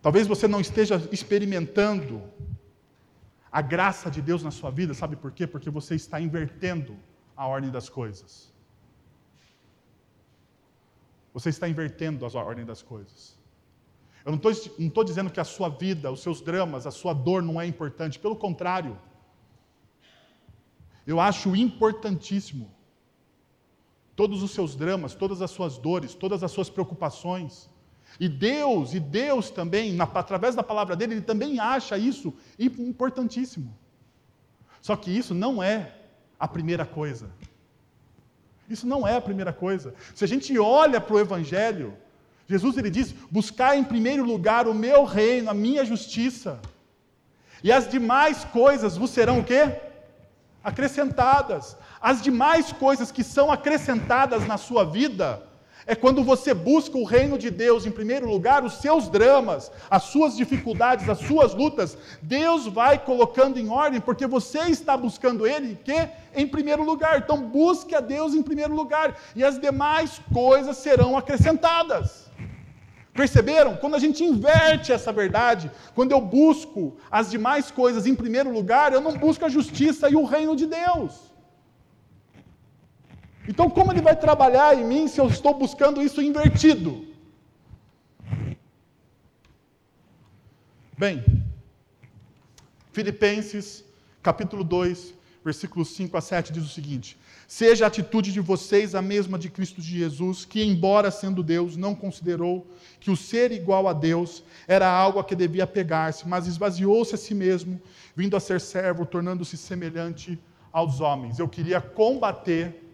Talvez 0.02 0.28
você 0.28 0.48
não 0.48 0.60
esteja 0.60 0.96
experimentando 1.12 2.24
a 3.52 3.62
graça 3.62 4.10
de 4.10 4.22
Deus 4.22 4.44
na 4.44 4.52
sua 4.52 4.72
vida, 4.72 4.94
sabe 4.94 5.16
por 5.16 5.32
quê? 5.32 5.46
Porque 5.46 5.70
você 5.70 5.96
está 5.96 6.20
invertendo 6.20 6.98
a 7.36 7.46
ordem 7.46 7.70
das 7.70 7.88
coisas. 7.90 8.52
Você 11.34 11.50
está 11.50 11.68
invertendo 11.68 12.26
a 12.26 12.44
ordem 12.44 12.66
das 12.66 12.82
coisas. 12.82 13.40
Eu 14.26 14.32
não 14.32 14.40
estou 14.88 15.04
dizendo 15.04 15.32
que 15.32 15.40
a 15.40 15.44
sua 15.44 15.70
vida, 15.70 16.12
os 16.12 16.22
seus 16.22 16.42
dramas, 16.42 16.86
a 16.86 16.92
sua 16.92 17.14
dor 17.14 17.42
não 17.42 17.60
é 17.60 17.66
importante. 17.66 18.20
Pelo 18.20 18.36
contrário. 18.36 19.00
Eu 21.06 21.20
acho 21.20 21.56
importantíssimo 21.56 22.70
todos 24.16 24.44
os 24.44 24.52
seus 24.52 24.76
dramas, 24.76 25.16
todas 25.16 25.42
as 25.42 25.50
suas 25.52 25.78
dores, 25.78 26.14
todas 26.14 26.44
as 26.44 26.52
suas 26.52 26.70
preocupações. 26.70 27.71
E 28.20 28.28
Deus, 28.30 28.94
e 28.94 29.00
Deus 29.00 29.50
também, 29.50 29.94
na, 29.94 30.04
através 30.04 30.56
da 30.56 30.64
palavra 30.64 30.96
dele, 30.96 31.16
ele 31.16 31.22
também 31.22 31.60
acha 31.60 31.98
isso 31.98 32.34
importantíssimo. 32.60 33.76
Só 34.82 34.96
que 34.96 35.12
isso 35.12 35.34
não 35.34 35.62
é 35.62 35.94
a 36.40 36.48
primeira 36.48 36.86
coisa. 36.86 37.30
Isso 38.70 38.88
não 38.88 39.08
é 39.08 39.16
a 39.16 39.22
primeira 39.22 39.52
coisa. 39.52 39.94
Se 40.16 40.24
a 40.24 40.28
gente 40.28 40.58
olha 40.58 41.00
para 41.02 41.16
o 41.16 41.20
Evangelho, 41.20 41.96
Jesus 42.48 42.78
ele 42.78 42.90
diz: 42.90 43.14
buscar 43.30 43.78
em 43.78 43.84
primeiro 43.84 44.24
lugar 44.24 44.68
o 44.68 44.74
meu 44.74 45.04
reino, 45.04 45.50
a 45.50 45.54
minha 45.54 45.84
justiça, 45.86 46.60
e 47.64 47.72
as 47.72 47.90
demais 47.90 48.44
coisas 48.46 48.98
vos 48.98 49.12
serão 49.12 49.40
o 49.40 49.44
quê? 49.44 49.80
Acrescentadas. 50.64 51.78
As 52.00 52.22
demais 52.22 52.72
coisas 52.72 53.12
que 53.12 53.24
são 53.24 53.52
acrescentadas 53.52 54.48
na 54.48 54.58
sua 54.58 54.84
vida, 54.84 55.44
é 55.86 55.96
quando 55.96 56.24
você 56.24 56.54
busca 56.54 56.98
o 56.98 57.04
reino 57.04 57.38
de 57.38 57.50
Deus 57.50 57.86
em 57.86 57.92
primeiro 57.92 58.30
lugar, 58.30 58.64
os 58.64 58.74
seus 58.74 59.10
dramas, 59.10 59.72
as 59.90 60.04
suas 60.04 60.36
dificuldades, 60.36 61.10
as 61.10 61.20
suas 61.20 61.54
lutas, 61.54 61.98
Deus 62.22 62.68
vai 62.68 63.00
colocando 63.00 63.60
em 63.60 63.70
ordem, 63.70 64.00
porque 64.00 64.28
você 64.28 64.60
está 64.70 64.96
buscando 64.96 65.48
Ele 65.48 65.78
que 65.84 66.10
em 66.36 66.48
primeiro 66.48 66.84
lugar. 66.84 67.18
Então 67.20 67.42
busque 67.42 67.96
a 67.96 68.00
Deus 68.00 68.34
em 68.34 68.44
primeiro 68.44 68.76
lugar, 68.76 69.18
e 69.36 69.44
as 69.44 69.60
demais 69.60 70.22
coisas 70.34 70.78
serão 70.78 71.18
acrescentadas. 71.18 72.30
Perceberam? 73.14 73.76
Quando 73.76 73.96
a 73.96 74.00
gente 74.00 74.24
inverte 74.24 74.94
essa 74.94 75.12
verdade, 75.12 75.70
quando 75.94 76.14
eu 76.14 76.22
busco 76.22 76.96
as 77.10 77.30
demais 77.30 77.70
coisas 77.70 78.06
em 78.06 78.16
primeiro 78.16 78.52
lugar, 78.52 78.94
eu 78.94 79.02
não 79.02 79.18
busco 79.18 79.44
a 79.46 79.50
justiça 79.50 80.10
e 80.10 80.16
o 80.16 80.24
reino 80.24 80.56
de 80.56 80.66
Deus. 80.66 81.31
Então, 83.52 83.70
como 83.70 83.92
ele 83.92 84.02
vai 84.02 84.16
trabalhar 84.16 84.70
em 84.80 84.86
mim 84.92 85.10
se 85.10 85.20
eu 85.20 85.28
estou 85.28 85.54
buscando 85.54 86.02
isso 86.02 86.22
invertido? 86.22 87.06
Bem, 90.98 91.18
Filipenses, 92.94 93.84
capítulo 94.24 94.64
2, 94.64 95.14
versículos 95.44 95.90
5 95.90 96.16
a 96.16 96.22
7, 96.22 96.54
diz 96.54 96.64
o 96.64 96.70
seguinte: 96.70 97.18
Seja 97.46 97.84
a 97.84 97.90
atitude 97.90 98.32
de 98.32 98.40
vocês 98.40 98.96
a 98.96 99.02
mesma 99.02 99.38
de 99.38 99.50
Cristo 99.50 99.82
Jesus, 99.82 100.46
que, 100.46 100.64
embora 100.64 101.12
sendo 101.12 101.44
Deus, 101.44 101.76
não 101.76 101.94
considerou 101.94 102.66
que 103.02 103.12
o 103.12 103.18
ser 103.18 103.52
igual 103.52 103.86
a 103.86 103.92
Deus 103.92 104.46
era 104.66 104.88
algo 104.90 105.20
a 105.20 105.26
que 105.26 105.36
devia 105.36 105.68
pegar-se, 105.68 106.26
mas 106.26 106.48
esvaziou-se 106.48 107.16
a 107.16 107.18
si 107.18 107.36
mesmo, 107.36 107.82
vindo 108.16 108.38
a 108.38 108.40
ser 108.40 108.62
servo, 108.62 109.06
tornando-se 109.06 109.58
semelhante 109.58 110.40
aos 110.72 111.02
homens. 111.02 111.38
Eu 111.38 111.50
queria 111.50 111.82
combater 111.82 112.91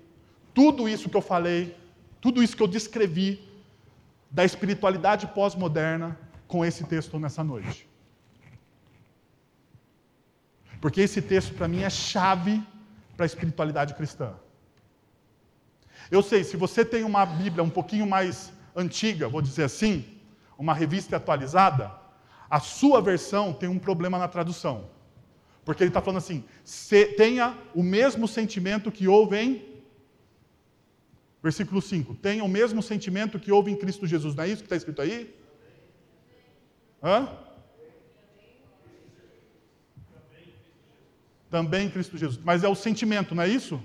tudo 0.57 0.89
isso 0.93 1.09
que 1.11 1.17
eu 1.21 1.25
falei, 1.33 1.61
tudo 2.19 2.41
isso 2.43 2.57
que 2.57 2.63
eu 2.63 2.73
descrevi 2.77 3.29
da 4.37 4.43
espiritualidade 4.43 5.27
pós-moderna 5.27 6.17
com 6.47 6.65
esse 6.65 6.83
texto 6.83 7.19
nessa 7.19 7.43
noite. 7.43 7.87
Porque 10.81 11.01
esse 11.01 11.21
texto, 11.21 11.53
para 11.53 11.67
mim, 11.67 11.83
é 11.83 11.91
chave 11.91 12.55
para 13.15 13.25
a 13.25 13.31
espiritualidade 13.31 13.93
cristã. 13.93 14.33
Eu 16.09 16.23
sei, 16.23 16.43
se 16.43 16.57
você 16.57 16.83
tem 16.83 17.03
uma 17.03 17.23
Bíblia 17.23 17.63
um 17.63 17.69
pouquinho 17.69 18.07
mais 18.07 18.51
antiga, 18.75 19.29
vou 19.29 19.43
dizer 19.43 19.65
assim, 19.65 20.05
uma 20.57 20.73
revista 20.73 21.17
atualizada, 21.17 21.91
a 22.49 22.59
sua 22.59 22.99
versão 22.99 23.53
tem 23.53 23.69
um 23.69 23.77
problema 23.77 24.17
na 24.17 24.27
tradução. 24.27 24.89
Porque 25.63 25.83
ele 25.83 25.91
está 25.91 26.01
falando 26.01 26.23
assim: 26.25 26.43
tenha 27.15 27.55
o 27.75 27.83
mesmo 27.83 28.27
sentimento 28.27 28.91
que 28.91 29.07
houve 29.07 29.37
em. 29.37 29.76
Versículo 31.41 31.81
5: 31.81 32.15
tenha 32.15 32.43
o 32.43 32.47
mesmo 32.47 32.81
sentimento 32.81 33.39
que 33.39 33.51
houve 33.51 33.71
em 33.71 33.75
Cristo 33.75 34.07
Jesus. 34.07 34.35
Não 34.35 34.43
é 34.43 34.47
isso 34.47 34.57
que 34.57 34.65
está 34.65 34.75
escrito 34.75 35.01
aí? 35.01 35.33
Hã? 37.03 37.29
Também 41.49 41.87
em 41.87 41.89
Cristo 41.89 42.17
Jesus. 42.17 42.41
Mas 42.43 42.63
é 42.63 42.67
o 42.67 42.75
sentimento, 42.75 43.33
não 43.33 43.43
é 43.43 43.47
isso? 43.47 43.81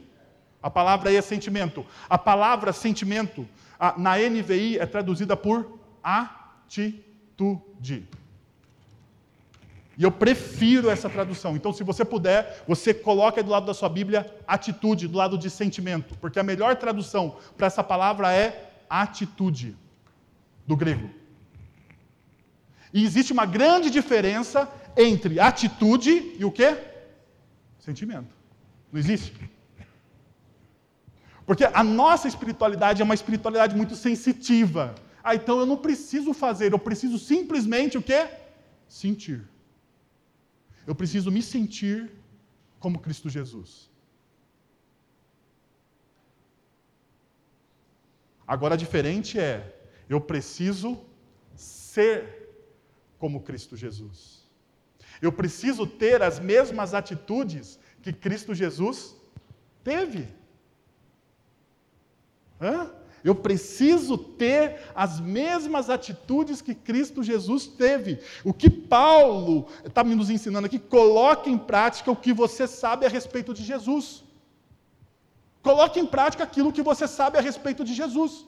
A 0.63 0.71
palavra 0.71 1.11
aí 1.11 1.17
é 1.17 1.23
sentimento. 1.23 1.85
A 2.09 2.17
palavra 2.17 2.73
sentimento, 2.73 3.47
na 3.99 4.17
NVI, 4.17 4.79
é 4.79 4.87
traduzida 4.87 5.37
por 5.37 5.79
atitude. 6.03 8.09
E 9.97 10.05
eu 10.05 10.11
prefiro 10.11 10.89
essa 10.89 11.09
tradução. 11.09 11.55
Então, 11.55 11.73
se 11.73 11.85
você 11.85 12.05
puder, 12.05 12.65
você 12.67 12.95
coloca 12.95 13.43
do 13.43 13.51
lado 13.51 13.67
da 13.67 13.75
sua 13.75 13.89
Bíblia 13.89 14.33
atitude, 14.47 15.07
do 15.07 15.19
lado 15.19 15.37
de 15.37 15.51
sentimento. 15.51 16.17
Porque 16.19 16.39
a 16.39 16.43
melhor 16.43 16.77
tradução 16.77 17.37
para 17.57 17.67
essa 17.67 17.85
palavra 17.85 18.33
é 18.33 18.73
atitude, 18.89 19.77
do 20.67 20.77
grego. 20.77 21.11
E 22.93 23.05
existe 23.05 23.33
uma 23.33 23.47
grande 23.47 23.91
diferença 23.91 24.69
entre 24.97 25.41
atitude 25.41 26.37
e 26.39 26.45
o 26.45 26.51
quê? 26.51 26.77
Sentimento. 27.79 28.35
Não 28.91 28.99
existe? 28.99 29.35
Porque 31.45 31.65
a 31.65 31.83
nossa 31.83 32.29
espiritualidade 32.29 33.03
é 33.03 33.05
uma 33.05 33.15
espiritualidade 33.15 33.75
muito 33.75 33.95
sensitiva. 33.95 34.95
Ah, 35.23 35.35
então 35.35 35.59
eu 35.59 35.67
não 35.67 35.77
preciso 35.77 36.33
fazer, 36.33 36.73
eu 36.73 36.79
preciso 36.79 37.19
simplesmente 37.19 37.99
o 37.99 38.03
quê? 38.03 38.27
Sentir. 38.89 39.52
Eu 40.87 40.95
preciso 40.95 41.31
me 41.31 41.43
sentir 41.43 42.11
como 42.79 42.99
Cristo 42.99 43.29
Jesus. 43.29 43.91
Agora, 48.47 48.77
diferente 48.77 49.39
é, 49.39 49.55
eu 50.09 50.21
preciso 50.21 51.01
ser 51.55 52.17
como 53.19 53.43
Cristo 53.43 53.77
Jesus. 53.77 54.19
Eu 55.21 55.33
preciso 55.33 55.87
ter 55.87 56.21
as 56.23 56.41
mesmas 56.41 56.93
atitudes 56.93 57.79
que 58.03 58.13
Cristo 58.13 58.53
Jesus 58.53 59.17
teve. 59.85 60.29
Hã? 62.61 63.02
Eu 63.25 63.35
preciso 63.35 64.19
ter 64.19 64.81
as 64.95 65.21
mesmas 65.21 65.89
atitudes 65.89 66.61
que 66.61 66.75
Cristo 66.75 67.23
Jesus 67.23 67.67
teve. 67.67 68.21
O 68.45 68.53
que 68.53 68.69
Paulo 68.69 69.69
está 69.85 70.03
nos 70.03 70.29
ensinando 70.29 70.67
aqui, 70.67 70.79
coloque 70.79 71.49
em 71.49 71.59
prática 71.59 72.11
o 72.11 72.17
que 72.17 72.33
você 72.33 72.67
sabe 72.67 73.07
a 73.07 73.09
respeito 73.09 73.55
de 73.55 73.63
Jesus. 73.63 74.25
Coloque 75.63 76.01
em 76.01 76.07
prática 76.07 76.43
aquilo 76.43 76.73
que 76.73 76.83
você 76.83 77.07
sabe 77.07 77.39
a 77.39 77.41
respeito 77.41 77.85
de 77.85 77.95
Jesus. 77.95 78.45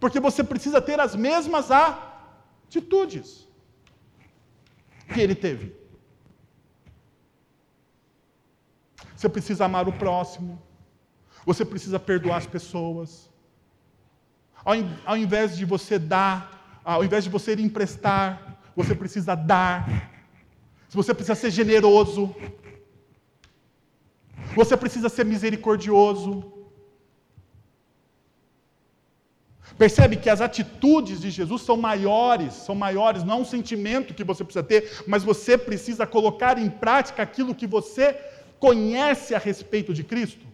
Porque 0.00 0.18
você 0.18 0.42
precisa 0.42 0.80
ter 0.80 0.98
as 0.98 1.14
mesmas 1.14 1.70
atitudes 1.70 3.46
que 5.14 5.20
ele 5.20 5.36
teve. 5.36 5.76
Você 9.16 9.28
precisa 9.28 9.66
amar 9.66 9.86
o 9.86 9.92
próximo. 9.92 10.60
Você 11.44 11.64
precisa 11.64 11.98
perdoar 11.98 12.36
as 12.38 12.46
pessoas. 12.46 13.30
Ao, 14.64 14.74
ao 15.04 15.16
invés 15.16 15.56
de 15.56 15.64
você 15.64 15.98
dar, 15.98 16.80
ao 16.84 17.04
invés 17.04 17.24
de 17.24 17.30
você 17.30 17.54
emprestar, 17.54 18.60
você 18.76 18.94
precisa 18.94 19.34
dar. 19.34 20.10
Você 20.90 21.12
precisa 21.12 21.34
ser 21.34 21.50
generoso. 21.50 22.34
Você 24.54 24.76
precisa 24.76 25.08
ser 25.08 25.24
misericordioso. 25.24 26.52
Percebe 29.78 30.16
que 30.16 30.28
as 30.28 30.40
atitudes 30.40 31.20
de 31.20 31.30
Jesus 31.30 31.62
são 31.62 31.76
maiores, 31.76 32.52
são 32.52 32.74
maiores, 32.74 33.24
não 33.24 33.38
é 33.38 33.40
um 33.40 33.44
sentimento 33.44 34.12
que 34.14 34.22
você 34.22 34.44
precisa 34.44 34.62
ter, 34.62 35.02
mas 35.06 35.24
você 35.24 35.56
precisa 35.56 36.06
colocar 36.06 36.58
em 36.58 36.68
prática 36.68 37.22
aquilo 37.22 37.54
que 37.54 37.66
você 37.66 38.12
conhece 38.60 39.34
a 39.34 39.38
respeito 39.38 39.94
de 39.94 40.04
Cristo. 40.04 40.51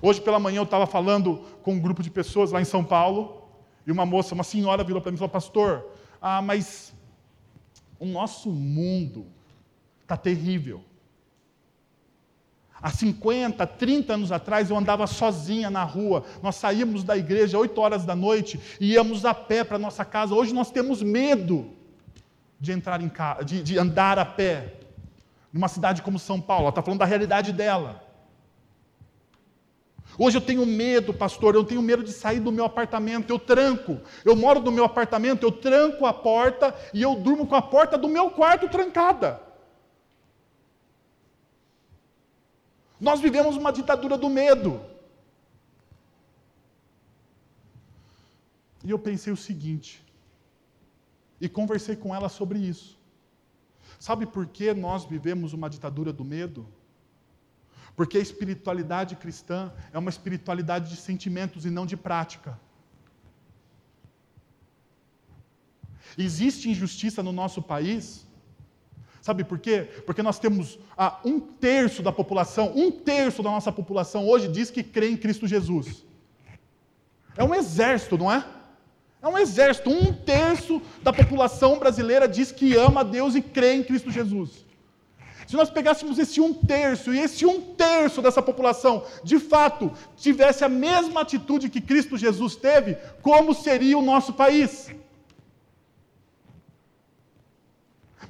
Hoje 0.00 0.20
pela 0.20 0.38
manhã 0.38 0.58
eu 0.58 0.64
estava 0.64 0.86
falando 0.86 1.44
com 1.62 1.72
um 1.72 1.80
grupo 1.80 2.02
de 2.02 2.10
pessoas 2.10 2.52
lá 2.52 2.60
em 2.60 2.64
São 2.64 2.84
Paulo, 2.84 3.48
e 3.86 3.92
uma 3.92 4.04
moça, 4.04 4.34
uma 4.34 4.44
senhora 4.44 4.84
virou 4.84 5.00
para 5.00 5.10
mim 5.10 5.16
e 5.16 5.18
falou: 5.18 5.30
Pastor, 5.30 5.86
ah, 6.20 6.42
mas 6.42 6.92
o 7.98 8.06
nosso 8.06 8.50
mundo 8.50 9.26
está 10.02 10.16
terrível. 10.16 10.82
Há 12.80 12.90
50, 12.90 13.66
30 13.66 14.14
anos 14.14 14.30
atrás 14.30 14.70
eu 14.70 14.76
andava 14.76 15.06
sozinha 15.06 15.68
na 15.68 15.82
rua. 15.82 16.24
Nós 16.42 16.54
saímos 16.54 17.02
da 17.02 17.16
igreja 17.16 17.58
8 17.58 17.80
horas 17.80 18.04
da 18.04 18.14
noite 18.14 18.60
e 18.80 18.92
íamos 18.92 19.24
a 19.24 19.34
pé 19.34 19.64
para 19.64 19.78
nossa 19.78 20.04
casa. 20.04 20.34
Hoje 20.34 20.54
nós 20.54 20.70
temos 20.70 21.02
medo 21.02 21.72
de 22.60 22.70
entrar 22.70 23.00
em 23.00 23.08
casa, 23.08 23.44
de, 23.44 23.62
de 23.62 23.78
andar 23.78 24.18
a 24.18 24.24
pé. 24.24 24.74
Numa 25.52 25.66
cidade 25.66 26.02
como 26.02 26.18
São 26.18 26.40
Paulo, 26.40 26.64
ela 26.64 26.68
está 26.68 26.82
falando 26.82 27.00
da 27.00 27.04
realidade 27.04 27.52
dela. 27.52 28.07
Hoje 30.16 30.36
eu 30.36 30.40
tenho 30.40 30.64
medo, 30.64 31.12
pastor, 31.12 31.54
eu 31.54 31.64
tenho 31.64 31.82
medo 31.82 32.02
de 32.02 32.12
sair 32.12 32.40
do 32.40 32.50
meu 32.50 32.64
apartamento, 32.64 33.30
eu 33.30 33.38
tranco. 33.38 34.00
Eu 34.24 34.34
moro 34.34 34.60
no 34.60 34.72
meu 34.72 34.84
apartamento, 34.84 35.44
eu 35.44 35.52
tranco 35.52 36.06
a 36.06 36.12
porta 36.12 36.74
e 36.94 37.02
eu 37.02 37.14
durmo 37.14 37.46
com 37.46 37.54
a 37.54 37.62
porta 37.62 37.98
do 37.98 38.08
meu 38.08 38.30
quarto 38.30 38.68
trancada. 38.68 39.40
Nós 43.00 43.20
vivemos 43.20 43.56
uma 43.56 43.72
ditadura 43.72 44.16
do 44.16 44.28
medo. 44.28 44.80
E 48.84 48.90
eu 48.90 48.98
pensei 48.98 49.32
o 49.32 49.36
seguinte, 49.36 50.02
e 51.40 51.48
conversei 51.48 51.94
com 51.94 52.14
ela 52.14 52.28
sobre 52.28 52.58
isso. 52.58 52.98
Sabe 53.98 54.26
por 54.26 54.46
que 54.46 54.72
nós 54.72 55.04
vivemos 55.04 55.52
uma 55.52 55.68
ditadura 55.68 56.12
do 56.12 56.24
medo? 56.24 56.66
Porque 57.98 58.16
a 58.16 58.20
espiritualidade 58.20 59.16
cristã 59.16 59.72
é 59.92 59.98
uma 59.98 60.08
espiritualidade 60.08 60.88
de 60.88 60.96
sentimentos 60.96 61.66
e 61.66 61.70
não 61.70 61.84
de 61.84 61.96
prática. 61.96 62.56
Existe 66.16 66.70
injustiça 66.70 67.24
no 67.24 67.32
nosso 67.32 67.60
país. 67.60 68.24
Sabe 69.20 69.42
por 69.42 69.58
quê? 69.58 69.88
Porque 70.06 70.22
nós 70.22 70.38
temos 70.38 70.78
ah, 70.96 71.18
um 71.24 71.40
terço 71.40 72.00
da 72.00 72.12
população, 72.12 72.72
um 72.76 72.88
terço 72.88 73.42
da 73.42 73.50
nossa 73.50 73.72
população 73.72 74.28
hoje 74.28 74.46
diz 74.46 74.70
que 74.70 74.84
crê 74.84 75.10
em 75.10 75.16
Cristo 75.16 75.48
Jesus. 75.48 76.04
É 77.36 77.42
um 77.42 77.52
exército, 77.52 78.16
não 78.16 78.30
é? 78.30 78.46
É 79.20 79.26
um 79.26 79.36
exército. 79.36 79.90
Um 79.90 80.12
terço 80.12 80.80
da 81.02 81.12
população 81.12 81.80
brasileira 81.80 82.28
diz 82.28 82.52
que 82.52 82.76
ama 82.76 83.00
a 83.00 83.02
Deus 83.02 83.34
e 83.34 83.42
crê 83.42 83.72
em 83.72 83.82
Cristo 83.82 84.08
Jesus. 84.08 84.67
Se 85.48 85.56
nós 85.56 85.70
pegássemos 85.70 86.18
esse 86.18 86.42
um 86.42 86.52
terço 86.52 87.12
e 87.12 87.18
esse 87.18 87.46
um 87.46 87.58
terço 87.74 88.20
dessa 88.20 88.42
população, 88.42 89.06
de 89.24 89.38
fato, 89.38 89.90
tivesse 90.14 90.62
a 90.62 90.68
mesma 90.68 91.22
atitude 91.22 91.70
que 91.70 91.80
Cristo 91.80 92.18
Jesus 92.18 92.54
teve, 92.54 92.98
como 93.22 93.54
seria 93.54 93.96
o 93.96 94.02
nosso 94.02 94.34
país? 94.34 94.90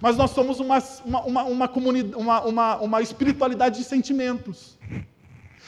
Mas 0.00 0.16
nós 0.16 0.31
somos 0.31 0.61
uma, 0.61 0.78
uma, 1.04 1.42
uma, 1.42 1.70
uma, 2.16 2.40
uma, 2.44 2.76
uma 2.76 3.02
espiritualidade 3.02 3.78
de 3.78 3.85
sentimentos. 3.85 4.78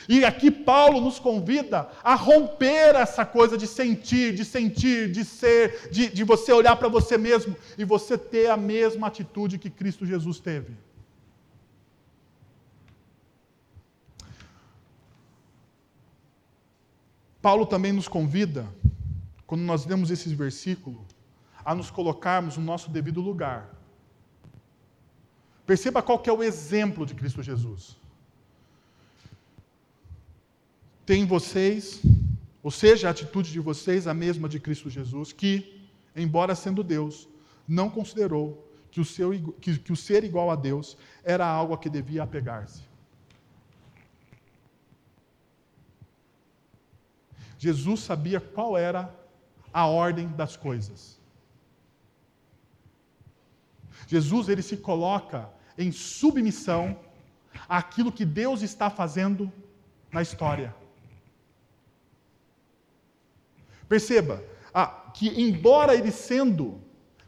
E 0.09 0.25
aqui 0.25 0.53
Paulo 0.53 1.01
nos 1.01 1.19
convida 1.19 1.89
a 2.05 2.15
romper 2.15 2.95
essa 2.95 3.25
coisa 3.25 3.59
de 3.59 3.67
sentir, 3.67 4.35
de 4.35 4.45
sentir, 4.45 5.11
de 5.11 5.25
ser, 5.25 5.91
de, 5.91 6.11
de 6.11 6.23
você 6.23 6.53
olhar 6.53 6.77
para 6.77 6.87
você 6.87 7.19
mesmo 7.19 7.57
e 7.77 7.85
você 7.85 8.17
ter 8.17 8.49
a 8.49 8.57
mesma 8.57 9.09
atitude 9.09 9.59
que 9.59 9.69
Cristo 9.69 10.07
Jesus 10.07 10.39
teve. 10.39 10.90
Paulo 17.41 17.65
também 17.65 17.93
nos 17.93 18.07
convida, 18.07 18.67
quando 19.47 19.63
nós 19.63 19.87
lemos 19.87 20.11
esse 20.11 20.35
versículo, 20.35 21.05
a 21.65 21.75
nos 21.75 21.91
colocarmos 21.91 22.57
no 22.57 22.65
nosso 22.65 22.91
devido 22.91 23.21
lugar. 23.21 23.69
Perceba 25.67 26.03
qual 26.03 26.19
que 26.19 26.29
é 26.29 26.33
o 26.33 26.43
exemplo 26.43 27.07
de 27.07 27.15
Cristo 27.15 27.43
Jesus. 27.43 27.97
Tem 31.07 31.25
vocês, 31.25 32.01
ou 32.63 32.71
seja, 32.71 33.09
a 33.09 33.11
atitude 33.11 33.51
de 33.51 33.61
vocês 33.61 34.07
a 34.07 34.15
mesma 34.15 34.49
de 34.49 34.61
Cristo 34.61 34.91
Jesus, 34.91 35.33
que, 35.33 35.81
embora 36.15 36.55
sendo 36.55 36.83
Deus, 36.83 37.29
não 37.67 37.89
considerou 37.89 38.69
que 38.91 39.01
o, 39.01 39.05
seu, 39.05 39.31
que, 39.61 39.79
que 39.79 39.93
o 39.93 39.97
ser 39.97 40.25
igual 40.25 40.51
a 40.51 40.57
Deus 40.57 40.97
era 41.23 41.47
algo 41.47 41.73
a 41.73 41.79
que 41.79 41.89
devia 41.89 42.23
apegar-se. 42.23 42.90
Jesus 47.61 48.01
sabia 48.01 48.41
qual 48.41 48.75
era 48.75 49.15
a 49.71 49.87
ordem 49.87 50.29
das 50.29 50.57
coisas. 50.57 51.21
Jesus 54.07 54.49
ele 54.49 54.63
se 54.63 54.79
coloca 54.79 55.47
em 55.77 55.93
submissão 55.93 56.99
àquilo 57.69 58.11
que 58.11 58.25
Deus 58.25 58.63
está 58.63 58.89
fazendo 58.89 59.53
na 60.11 60.23
história. 60.23 60.75
Perceba 63.87 64.43
ah, 64.73 64.87
que 65.13 65.29
embora 65.29 65.95
ele 65.95 66.11
sendo 66.11 66.81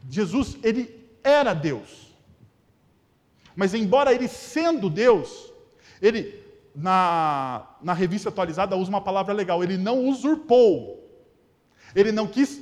Jesus, 0.09 0.57
ele 0.63 1.07
era 1.23 1.53
Deus. 1.53 2.11
Mas 3.55 3.75
embora 3.75 4.11
ele 4.11 4.27
sendo 4.27 4.89
Deus, 4.89 5.53
ele 6.01 6.42
na, 6.75 7.67
na 7.81 7.93
revista 7.93 8.29
atualizada 8.29 8.75
usa 8.75 8.89
uma 8.89 9.01
palavra 9.01 9.33
legal, 9.33 9.63
ele 9.63 9.77
não 9.77 10.07
usurpou. 10.07 10.99
Ele 11.95 12.11
não 12.11 12.27
quis 12.27 12.61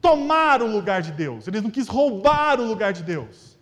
tomar 0.00 0.62
o 0.62 0.66
lugar 0.66 1.02
de 1.02 1.12
Deus, 1.12 1.46
ele 1.46 1.60
não 1.60 1.70
quis 1.70 1.86
roubar 1.86 2.58
o 2.60 2.66
lugar 2.66 2.92
de 2.92 3.02
Deus. 3.02 3.58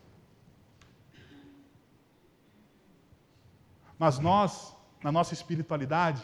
Mas 3.99 4.19
nós, 4.21 4.77
na 5.03 5.11
nossa 5.11 5.35
espiritualidade, 5.35 6.23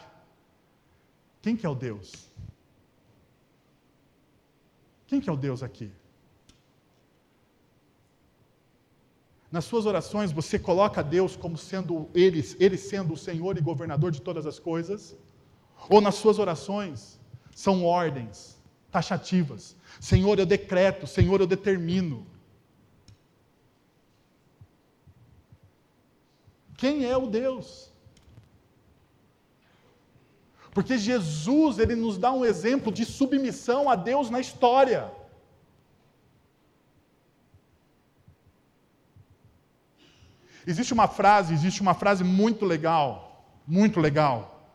quem 1.41 1.57
que 1.57 1.65
é 1.65 1.69
o 1.69 1.75
Deus? 1.75 2.31
Quem 5.07 5.19
que 5.19 5.29
é 5.29 5.33
o 5.33 5.37
Deus 5.37 5.61
aqui? 5.61 5.91
Nas 9.55 9.63
suas 9.63 9.85
orações, 9.85 10.33
você 10.33 10.59
coloca 10.59 11.01
Deus 11.01 11.37
como 11.37 11.57
sendo 11.57 12.09
ele, 12.13 12.43
ele 12.59 12.77
sendo 12.77 13.13
o 13.13 13.17
Senhor 13.17 13.57
e 13.57 13.61
governador 13.61 14.11
de 14.11 14.21
todas 14.21 14.45
as 14.45 14.59
coisas? 14.59 15.15
Ou 15.87 16.01
nas 16.01 16.15
suas 16.15 16.39
orações 16.39 17.17
são 17.55 17.85
ordens 17.85 18.61
taxativas? 18.91 19.77
Senhor, 19.97 20.37
eu 20.39 20.45
decreto, 20.45 21.07
Senhor, 21.07 21.39
eu 21.39 21.47
determino. 21.47 22.27
Quem 26.75 27.05
é 27.05 27.15
o 27.15 27.27
Deus? 27.27 27.93
Porque 30.73 30.97
Jesus, 30.97 31.79
ele 31.79 31.95
nos 31.95 32.17
dá 32.17 32.29
um 32.33 32.43
exemplo 32.43 32.91
de 32.91 33.05
submissão 33.05 33.89
a 33.89 33.95
Deus 33.95 34.29
na 34.29 34.41
história. 34.41 35.09
Existe 40.67 40.93
uma 40.93 41.07
frase, 41.07 41.53
existe 41.53 41.81
uma 41.81 41.93
frase 41.93 42.23
muito 42.23 42.65
legal, 42.65 43.45
muito 43.67 43.99
legal, 43.99 44.69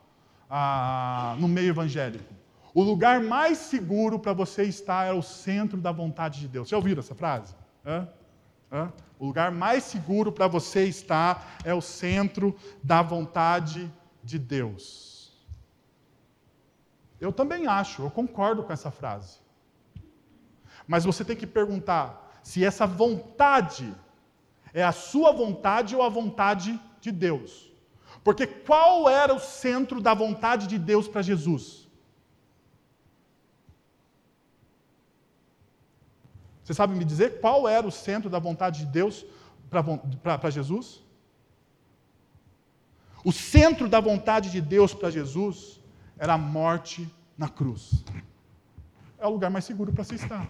ah, 0.48 1.34
no 1.38 1.48
meio 1.48 1.70
evangélico. 1.70 2.32
O 2.72 2.82
lugar 2.82 3.20
mais 3.20 3.58
seguro 3.58 4.18
para 4.18 4.32
você 4.32 4.62
estar 4.64 5.06
é 5.06 5.12
o 5.12 5.22
centro 5.22 5.80
da 5.80 5.90
vontade 5.90 6.40
de 6.40 6.48
Deus. 6.48 6.68
Já 6.68 6.76
ouviram 6.76 7.00
essa 7.00 7.14
frase? 7.14 7.54
Hã? 7.84 8.08
Hã? 8.70 8.92
O 9.18 9.26
lugar 9.26 9.50
mais 9.50 9.82
seguro 9.84 10.30
para 10.30 10.46
você 10.46 10.84
estar 10.84 11.58
é 11.64 11.74
o 11.74 11.80
centro 11.80 12.56
da 12.82 13.02
vontade 13.02 13.92
de 14.22 14.38
Deus. 14.38 15.36
Eu 17.20 17.32
também 17.32 17.66
acho, 17.66 18.02
eu 18.02 18.10
concordo 18.10 18.62
com 18.62 18.72
essa 18.72 18.90
frase. 18.90 19.38
Mas 20.86 21.04
você 21.04 21.24
tem 21.24 21.36
que 21.36 21.46
perguntar 21.46 22.40
se 22.42 22.64
essa 22.64 22.86
vontade 22.86 23.92
é 24.72 24.82
a 24.82 24.92
sua 24.92 25.32
vontade 25.32 25.94
ou 25.96 26.02
a 26.02 26.08
vontade 26.08 26.78
de 27.00 27.10
Deus? 27.10 27.70
Porque 28.22 28.46
qual 28.46 29.08
era 29.08 29.34
o 29.34 29.40
centro 29.40 30.00
da 30.00 30.14
vontade 30.14 30.66
de 30.66 30.78
Deus 30.78 31.08
para 31.08 31.22
Jesus? 31.22 31.88
Você 36.62 36.74
sabe 36.74 36.94
me 36.94 37.04
dizer 37.04 37.40
qual 37.40 37.68
era 37.68 37.86
o 37.86 37.90
centro 37.90 38.30
da 38.30 38.38
vontade 38.38 38.80
de 38.80 38.86
Deus 38.86 39.24
para 40.22 40.50
Jesus? 40.50 41.02
O 43.24 43.32
centro 43.32 43.88
da 43.88 44.00
vontade 44.00 44.50
de 44.50 44.60
Deus 44.60 44.94
para 44.94 45.10
Jesus 45.10 45.80
era 46.18 46.34
a 46.34 46.38
morte 46.38 47.12
na 47.36 47.48
cruz. 47.48 48.04
É 49.18 49.26
o 49.26 49.30
lugar 49.30 49.50
mais 49.50 49.64
seguro 49.64 49.92
para 49.92 50.04
se 50.04 50.14
estar. 50.14 50.48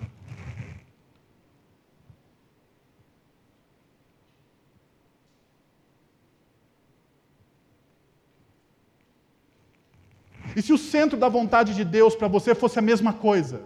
E 10.60 10.62
se 10.62 10.74
o 10.74 10.76
centro 10.76 11.16
da 11.16 11.26
vontade 11.26 11.74
de 11.74 11.82
Deus 11.82 12.14
para 12.14 12.28
você 12.28 12.54
fosse 12.54 12.78
a 12.78 12.82
mesma 12.82 13.14
coisa? 13.14 13.62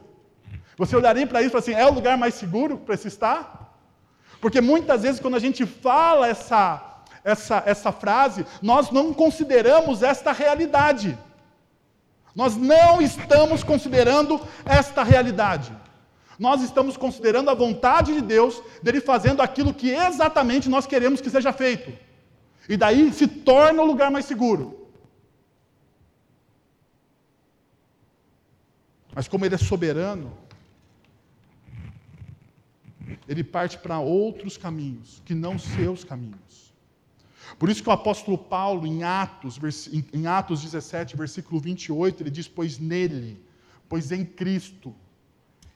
Você 0.77 0.95
olharia 0.95 1.27
para 1.27 1.43
isso 1.43 1.49
e 1.49 1.51
falaria 1.51 1.75
assim: 1.75 1.83
é 1.83 1.91
o 1.91 1.93
lugar 1.93 2.17
mais 2.17 2.35
seguro 2.35 2.77
para 2.77 2.97
se 2.97 3.09
estar? 3.09 3.77
Porque 4.41 4.61
muitas 4.61 5.03
vezes, 5.03 5.21
quando 5.21 5.35
a 5.35 5.41
gente 5.41 5.67
fala 5.67 6.29
essa, 6.29 7.03
essa, 7.25 7.61
essa 7.67 7.91
frase, 7.91 8.47
nós 8.63 8.93
não 8.93 9.13
consideramos 9.13 10.05
esta 10.05 10.31
realidade. 10.31 11.19
Nós 12.33 12.57
não 12.57 13.03
estamos 13.03 13.65
considerando 13.65 14.41
esta 14.65 15.03
realidade. 15.03 15.73
Nós 16.39 16.63
estamos 16.63 16.97
considerando 16.97 17.51
a 17.51 17.55
vontade 17.55 18.15
de 18.15 18.21
Deus, 18.21 18.63
dele 18.81 19.01
fazendo 19.01 19.43
aquilo 19.43 19.75
que 19.75 19.91
exatamente 19.91 20.69
nós 20.69 20.87
queremos 20.87 21.21
que 21.21 21.29
seja 21.29 21.53
feito. 21.53 21.93
E 22.69 22.77
daí 22.77 23.13
se 23.13 23.27
torna 23.27 23.83
o 23.83 23.85
lugar 23.85 24.13
mais 24.13 24.27
seguro. 24.27 24.84
Mas 29.15 29.29
como 29.29 29.45
Ele 29.45 29.55
é 29.55 29.59
soberano, 29.59 30.33
Ele 33.29 33.45
parte 33.45 33.79
para 33.79 33.99
outros 34.01 34.57
caminhos, 34.57 35.23
que 35.25 35.35
não 35.35 35.59
seus 35.59 36.05
caminhos. 36.05 36.75
Por 37.59 37.69
isso 37.69 37.83
que 37.83 37.89
o 37.89 37.93
apóstolo 37.93 38.37
Paulo, 38.37 38.87
em 38.87 39.03
Atos, 39.03 39.59
em 40.13 40.27
Atos 40.27 40.63
17, 40.63 41.17
versículo 41.17 41.61
28, 41.61 42.23
ele 42.23 42.31
diz: 42.31 42.49
Pois 42.49 42.79
nele, 42.79 43.41
pois 43.89 44.11
em 44.11 44.25
Cristo, 44.25 44.95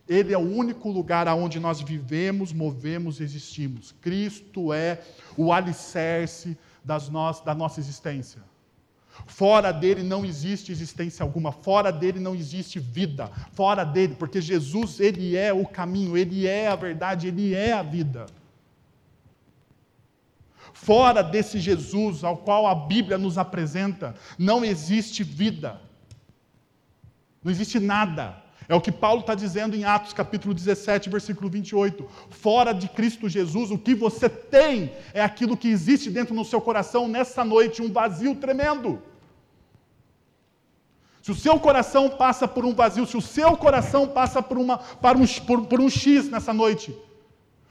ele 0.09 0.33
é 0.33 0.39
o 0.39 0.41
único 0.41 0.91
lugar 0.91 1.29
aonde 1.29 1.61
nós 1.61 1.81
vivemos, 1.81 2.53
movemos 2.53 3.21
e 3.21 3.23
existimos. 3.23 3.95
Cristo 4.01 4.73
é 4.73 5.03
o 5.37 5.53
alicerce 5.53 6.57
das 6.83 7.09
no 7.09 7.31
da 7.45 7.55
nossa 7.55 7.79
existência. 7.79 8.43
Fora 9.27 9.73
dele 9.73 10.03
não 10.03 10.25
existe 10.25 10.73
existência 10.73 11.23
alguma, 11.23 11.53
fora 11.53 11.91
dele 11.91 12.19
não 12.19 12.35
existe 12.35 12.79
vida, 12.79 13.31
fora 13.53 13.85
dele, 13.85 14.15
porque 14.19 14.41
Jesus, 14.41 15.01
ele 15.01 15.37
é 15.37 15.53
o 15.53 15.67
caminho, 15.67 16.17
ele 16.17 16.47
é 16.47 16.69
a 16.69 16.77
verdade, 16.77 17.29
ele 17.29 17.55
é 17.55 17.73
a 17.73 17.83
vida. 17.83 18.27
Fora 20.73 21.23
desse 21.23 21.59
Jesus 21.59 22.23
ao 22.23 22.37
qual 22.37 22.67
a 22.67 22.75
Bíblia 22.75 23.19
nos 23.19 23.37
apresenta, 23.37 24.15
não 24.39 24.65
existe 24.65 25.25
vida, 25.25 25.81
não 27.43 27.51
existe 27.51 27.81
nada. 27.81 28.43
É 28.69 28.75
o 28.75 28.81
que 28.83 28.93
Paulo 28.93 29.23
está 29.23 29.35
dizendo 29.35 29.75
em 29.75 29.85
Atos 29.85 30.13
capítulo 30.13 30.53
17, 30.53 31.09
versículo 31.09 31.49
28. 31.49 32.07
Fora 32.29 32.75
de 32.75 32.87
Cristo 32.87 33.27
Jesus, 33.27 33.71
o 33.71 33.79
que 33.79 33.95
você 33.95 34.29
tem 34.29 34.93
é 35.15 35.23
aquilo 35.23 35.57
que 35.57 35.69
existe 35.69 36.11
dentro 36.11 36.35
do 36.35 36.45
seu 36.45 36.61
coração 36.61 37.09
nessa 37.09 37.43
noite, 37.43 37.81
um 37.81 37.91
vazio 37.91 38.35
tremendo. 38.35 39.03
Se 41.29 41.33
o 41.33 41.35
seu 41.35 41.61
coração 41.61 42.09
passa 42.09 42.49
por 42.49 42.65
um 42.65 42.73
vazio, 42.73 43.07
se 43.07 43.15
o 43.15 43.21
seu 43.21 43.55
coração 43.55 44.09
passa 44.09 44.43
por, 44.43 44.57
uma, 44.57 44.81
um, 44.81 45.45
por, 45.45 45.67
por 45.67 45.79
um 45.79 45.91
X 45.91 46.31
nessa 46.31 46.55
noite, 46.55 46.97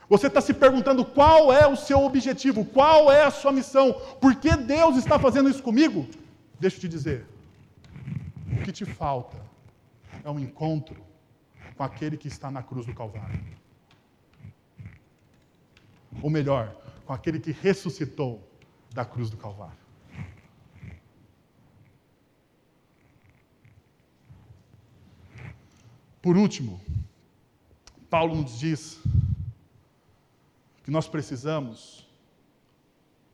você 0.08 0.28
está 0.28 0.39
se 0.39 0.53
perguntando 0.53 1.03
qual 1.03 1.51
é 1.51 1.66
o 1.66 1.76
seu 1.76 2.03
objetivo, 2.03 2.64
qual 2.64 3.12
é 3.12 3.24
a 3.24 3.32
sua 3.32 3.51
missão, 3.51 3.93
por 4.22 4.36
que 4.36 4.55
Deus 4.55 4.95
está 4.95 5.18
fazendo 5.18 5.49
isso 5.49 5.64
comigo? 5.64 6.08
Deixa 6.60 6.78
eu 6.78 6.82
te 6.82 6.88
dizer, 6.88 7.26
o 8.45 8.62
que 8.62 8.72
te 8.72 8.86
falta 8.86 9.38
é 10.24 10.30
um 10.30 10.38
encontro 10.38 11.03
com 11.76 11.84
aquele 11.84 12.16
que 12.16 12.28
está 12.28 12.51
na 12.51 12.62
cruz 12.62 12.86
do 12.86 12.93
Calvário. 12.93 13.39
Ou 16.22 16.30
melhor, 16.30 16.76
com 17.08 17.12
aquele 17.12 17.39
que 17.39 17.51
ressuscitou 17.51 18.39
da 18.93 19.03
cruz 19.03 19.32
do 19.32 19.38
Calvário. 19.38 19.86
Por 26.28 26.36
último, 26.36 26.78
Paulo 28.09 28.36
nos 28.36 28.59
diz 28.59 28.99
que 30.84 30.91
nós 30.91 31.07
precisamos 31.07 32.05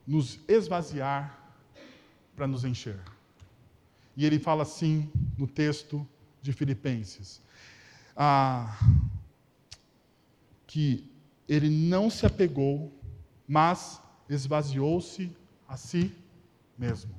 nos 0.06 0.40
esvaziar 0.48 1.36
para 2.36 2.46
nos 2.46 2.64
encher. 2.64 3.02
E 4.16 4.24
ele 4.24 4.38
fala 4.38 4.62
assim 4.62 5.12
no 5.36 5.48
texto 5.48 6.08
de 6.40 6.54
Filipenses: 6.54 7.42
ah, 8.16 8.78
que 10.68 11.12
ele 11.50 11.72
não 11.72 12.12
se 12.12 12.28
apegou, 12.28 12.94
mas 13.48 14.00
esvaziou-se 14.30 15.36
a 15.68 15.78
si 15.78 16.16
mesmo. 16.78 17.16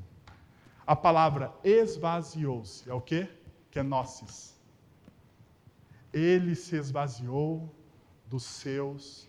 A 0.86 0.94
palavra 0.94 1.52
esvaziou-se 1.64 2.88
é 2.88 2.94
o 2.94 3.00
quê? 3.00 3.28
Que 3.72 3.80
é 3.80 3.82
nozes. 3.82 4.53
Ele 6.14 6.54
se 6.54 6.76
esvaziou 6.76 7.74
dos 8.30 8.44
seus, 8.44 9.28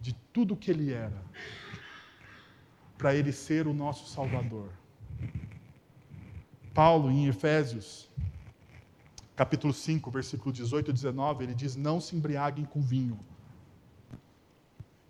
de 0.00 0.14
tudo 0.32 0.56
que 0.56 0.70
ele 0.70 0.92
era, 0.92 1.20
para 2.96 3.16
ele 3.16 3.32
ser 3.32 3.66
o 3.66 3.74
nosso 3.74 4.08
Salvador. 4.08 4.70
Paulo, 6.72 7.10
em 7.10 7.26
Efésios, 7.26 8.08
capítulo 9.34 9.72
5, 9.72 10.08
versículo 10.08 10.52
18 10.52 10.90
e 10.90 10.94
19, 10.94 11.44
ele 11.44 11.54
diz: 11.54 11.74
Não 11.74 12.00
se 12.00 12.14
embriaguem 12.14 12.64
com 12.64 12.80
vinho, 12.80 13.18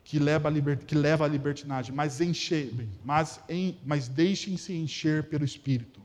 que 0.03 0.19
leva 0.19 0.49
a, 0.49 0.51
liber... 0.51 0.79
que 0.79 0.95
leva 0.95 1.27
à 1.27 1.29
libertinagem, 1.29 1.95
mas, 1.95 2.19
enche... 2.23 2.89
mas, 3.05 3.45
mas 3.85 4.09
deixem-se 4.09 4.73
encher 4.73 5.29
pelo 5.29 5.45
Espírito, 5.45 6.01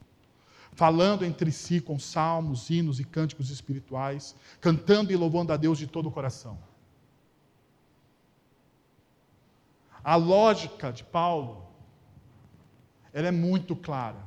falando 0.75 1.23
entre 1.23 1.51
si 1.51 1.79
com 1.79 1.97
salmos, 1.97 2.69
hinos 2.69 2.99
e 2.99 3.03
cânticos 3.03 3.49
espirituais, 3.49 4.35
cantando 4.59 5.11
e 5.11 5.15
louvando 5.15 5.53
a 5.53 5.57
Deus 5.57 5.77
de 5.77 5.87
todo 5.87 6.09
o 6.09 6.11
coração. 6.11 6.57
A 10.03 10.15
lógica 10.15 10.91
de 10.91 11.03
Paulo, 11.03 11.65
ela 13.11 13.29
é 13.29 13.31
muito 13.31 13.75
clara. 13.75 14.19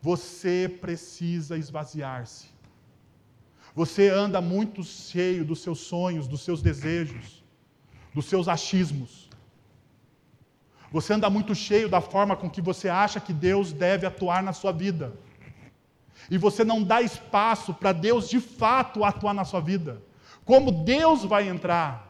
Você 0.00 0.68
precisa 0.80 1.56
esvaziar-se. 1.56 2.48
Você 3.74 4.08
anda 4.08 4.40
muito 4.40 4.82
cheio 4.82 5.44
dos 5.44 5.60
seus 5.60 5.80
sonhos, 5.80 6.26
dos 6.26 6.42
seus 6.42 6.62
desejos, 6.62 7.44
dos 8.14 8.24
seus 8.26 8.48
achismos. 8.48 9.28
Você 10.90 11.12
anda 11.12 11.28
muito 11.28 11.54
cheio 11.54 11.88
da 11.88 12.00
forma 12.00 12.36
com 12.36 12.48
que 12.48 12.62
você 12.62 12.88
acha 12.88 13.20
que 13.20 13.32
Deus 13.32 13.72
deve 13.72 14.06
atuar 14.06 14.42
na 14.42 14.52
sua 14.52 14.72
vida. 14.72 15.12
E 16.30 16.38
você 16.38 16.64
não 16.64 16.82
dá 16.82 17.02
espaço 17.02 17.74
para 17.74 17.92
Deus 17.92 18.28
de 18.28 18.40
fato 18.40 19.04
atuar 19.04 19.34
na 19.34 19.44
sua 19.44 19.60
vida. 19.60 20.02
Como 20.44 20.70
Deus 20.70 21.24
vai 21.24 21.48
entrar? 21.48 22.06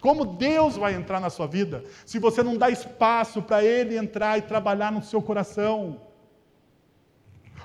Como 0.00 0.24
Deus 0.24 0.76
vai 0.76 0.94
entrar 0.94 1.20
na 1.20 1.28
sua 1.28 1.46
vida 1.46 1.84
se 2.06 2.18
você 2.18 2.42
não 2.42 2.56
dá 2.56 2.70
espaço 2.70 3.42
para 3.42 3.64
Ele 3.64 3.96
entrar 3.96 4.38
e 4.38 4.42
trabalhar 4.42 4.92
no 4.92 5.02
seu 5.02 5.20
coração? 5.20 6.00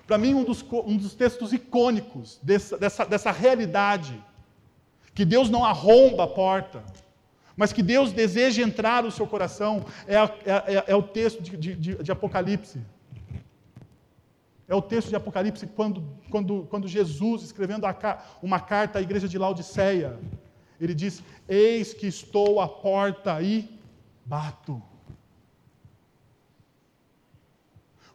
Para 0.08 0.18
mim, 0.18 0.34
um 0.34 0.44
dos, 0.44 0.64
um 0.72 0.98
dos, 0.98 1.14
textos 1.14 1.54
icônicos 1.54 2.40
dessa, 2.44 2.78
dessa, 2.78 3.06
dessa 3.06 3.32
realidade, 3.32 4.22
que 5.14 5.24
Deus 5.24 5.50
não 5.50 5.64
arromba 5.64 6.26
a 6.26 6.28
porta, 6.28 6.84
mas 7.56 7.72
que 7.72 7.82
Deus 7.82 8.12
deseja 8.12 8.64
entrar 8.64 9.04
no 9.04 9.12
seu 9.12 9.26
coração, 9.28 9.86
é, 10.08 10.16
é, 10.16 10.30
é, 10.46 10.84
é 10.88 10.96
o 10.96 11.04
texto 11.04 11.42
de, 11.42 11.56
de, 11.76 11.96
de, 12.04 12.12
Apocalipse. 12.12 12.82
É 14.74 14.76
o 14.76 14.82
texto 14.82 15.10
de 15.10 15.16
Apocalipse 15.16 15.68
quando, 15.68 16.04
quando, 16.32 16.66
quando 16.68 16.88
Jesus, 16.88 17.44
escrevendo 17.44 17.86
uma 18.42 18.60
carta 18.60 18.98
à 18.98 19.02
igreja 19.04 19.28
de 19.28 19.38
Laodiceia, 19.38 20.18
ele 20.82 20.96
diz: 20.96 21.22
Eis 21.48 21.94
que 21.94 22.08
estou 22.08 22.60
à 22.60 22.68
porta 22.68 23.40
e 23.40 23.70
bato. 24.26 24.82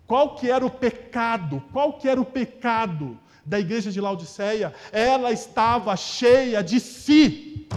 Qual 0.04 0.34
que 0.34 0.50
era 0.50 0.66
o 0.66 0.70
pecado? 0.86 1.62
Qual 1.72 1.92
que 1.92 2.08
era 2.08 2.20
o 2.20 2.24
pecado 2.24 3.16
da 3.46 3.60
igreja 3.60 3.92
de 3.92 4.00
Laodiceia? 4.00 4.74
Ela 4.90 5.30
estava 5.30 5.94
cheia 5.96 6.60
de 6.60 6.80
si. 6.80 7.68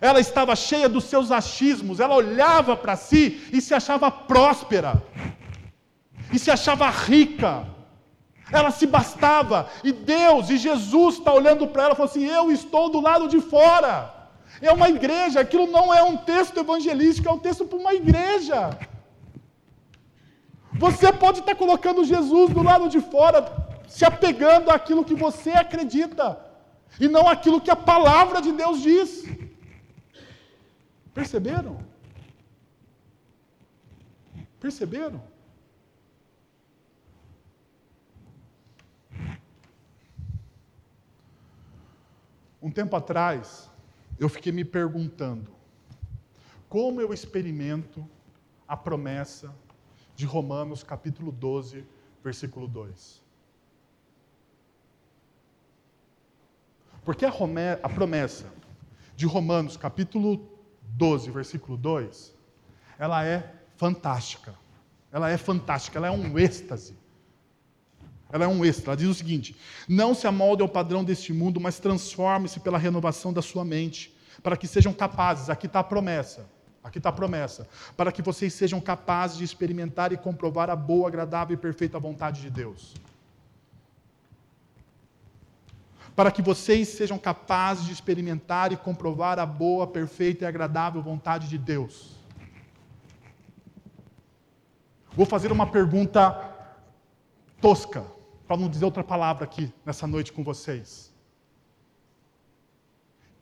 Ela 0.00 0.18
estava 0.18 0.56
cheia 0.56 0.88
dos 0.88 1.04
seus 1.04 1.30
achismos, 1.30 2.00
ela 2.00 2.16
olhava 2.16 2.76
para 2.76 2.96
si 2.96 3.48
e 3.52 3.60
se 3.60 3.72
achava 3.72 4.10
próspera, 4.10 5.00
e 6.32 6.38
se 6.38 6.50
achava 6.50 6.88
rica, 6.88 7.66
ela 8.50 8.70
se 8.70 8.86
bastava, 8.86 9.68
e 9.82 9.92
Deus 9.92 10.50
e 10.50 10.56
Jesus 10.56 11.18
está 11.18 11.32
olhando 11.32 11.66
para 11.66 11.84
ela 11.84 11.92
e 11.92 11.96
falou 11.96 12.10
assim: 12.10 12.24
Eu 12.24 12.50
estou 12.50 12.90
do 12.90 13.00
lado 13.00 13.28
de 13.28 13.40
fora. 13.40 14.22
É 14.60 14.70
uma 14.70 14.88
igreja, 14.88 15.40
aquilo 15.40 15.66
não 15.66 15.92
é 15.92 16.02
um 16.02 16.16
texto 16.16 16.58
evangelístico, 16.58 17.28
é 17.28 17.32
um 17.32 17.38
texto 17.38 17.64
para 17.64 17.78
uma 17.78 17.94
igreja. 17.94 18.78
Você 20.74 21.12
pode 21.12 21.40
estar 21.40 21.54
colocando 21.54 22.04
Jesus 22.04 22.50
do 22.50 22.62
lado 22.62 22.88
de 22.88 23.00
fora, 23.00 23.40
se 23.88 24.04
apegando 24.04 24.70
àquilo 24.70 25.04
que 25.04 25.14
você 25.14 25.50
acredita, 25.50 26.38
e 27.00 27.08
não 27.08 27.28
àquilo 27.28 27.60
que 27.60 27.70
a 27.70 27.76
palavra 27.76 28.40
de 28.40 28.52
Deus 28.52 28.80
diz. 28.80 29.24
Perceberam? 31.14 31.78
Perceberam? 34.60 35.31
Um 42.62 42.70
tempo 42.70 42.94
atrás, 42.94 43.68
eu 44.20 44.28
fiquei 44.28 44.52
me 44.52 44.64
perguntando: 44.64 45.50
como 46.68 47.00
eu 47.00 47.12
experimento 47.12 48.08
a 48.68 48.76
promessa 48.76 49.52
de 50.14 50.24
Romanos 50.24 50.84
capítulo 50.84 51.32
12, 51.32 51.84
versículo 52.22 52.68
2. 52.68 53.20
Porque 57.04 57.26
a, 57.26 57.32
a 57.82 57.88
promessa 57.88 58.46
de 59.16 59.26
Romanos 59.26 59.76
capítulo 59.76 60.48
12, 60.84 61.30
versículo 61.32 61.76
2, 61.76 62.32
ela 62.96 63.24
é 63.24 63.54
fantástica. 63.76 64.54
Ela 65.10 65.28
é 65.28 65.36
fantástica, 65.36 65.98
ela 65.98 66.06
é 66.06 66.10
um 66.10 66.38
êxtase. 66.38 66.96
Ela 68.32 68.46
é 68.46 68.48
um 68.48 68.64
êxtase. 68.64 68.88
Ela 68.88 68.96
diz 68.96 69.08
o 69.08 69.14
seguinte: 69.14 69.54
Não 69.86 70.14
se 70.14 70.26
amolde 70.26 70.62
ao 70.62 70.68
padrão 70.68 71.04
deste 71.04 71.32
mundo, 71.32 71.60
mas 71.60 71.78
transforme-se 71.78 72.58
pela 72.58 72.78
renovação 72.78 73.32
da 73.32 73.42
sua 73.42 73.64
mente, 73.64 74.12
para 74.42 74.56
que 74.56 74.66
sejam 74.66 74.92
capazes. 74.92 75.48
Aqui 75.48 75.66
está 75.66 75.78
a 75.80 75.84
promessa 75.84 76.48
Aqui 76.82 76.98
está 76.98 77.10
a 77.10 77.12
promessa. 77.12 77.68
Para 77.96 78.10
que 78.10 78.20
vocês 78.20 78.52
sejam 78.52 78.80
capazes 78.80 79.38
de 79.38 79.44
experimentar 79.44 80.12
e 80.12 80.16
comprovar 80.16 80.68
a 80.68 80.74
boa, 80.74 81.08
agradável 81.08 81.54
e 81.54 81.56
perfeita 81.56 81.98
vontade 81.98 82.40
de 82.40 82.50
Deus. 82.50 82.94
Para 86.16 86.30
que 86.30 86.42
vocês 86.42 86.88
sejam 86.88 87.18
capazes 87.18 87.86
de 87.86 87.92
experimentar 87.92 88.72
e 88.72 88.76
comprovar 88.76 89.38
a 89.38 89.46
boa, 89.46 89.86
perfeita 89.86 90.44
e 90.44 90.48
agradável 90.48 91.00
vontade 91.00 91.48
de 91.48 91.56
Deus. 91.56 92.16
Vou 95.14 95.24
fazer 95.24 95.52
uma 95.52 95.66
pergunta 95.66 96.50
tosca, 97.60 98.04
para 98.52 98.60
não 98.60 98.68
dizer 98.68 98.84
outra 98.84 99.02
palavra 99.02 99.44
aqui 99.44 99.72
nessa 99.82 100.06
noite 100.06 100.30
com 100.30 100.44
vocês. 100.44 101.10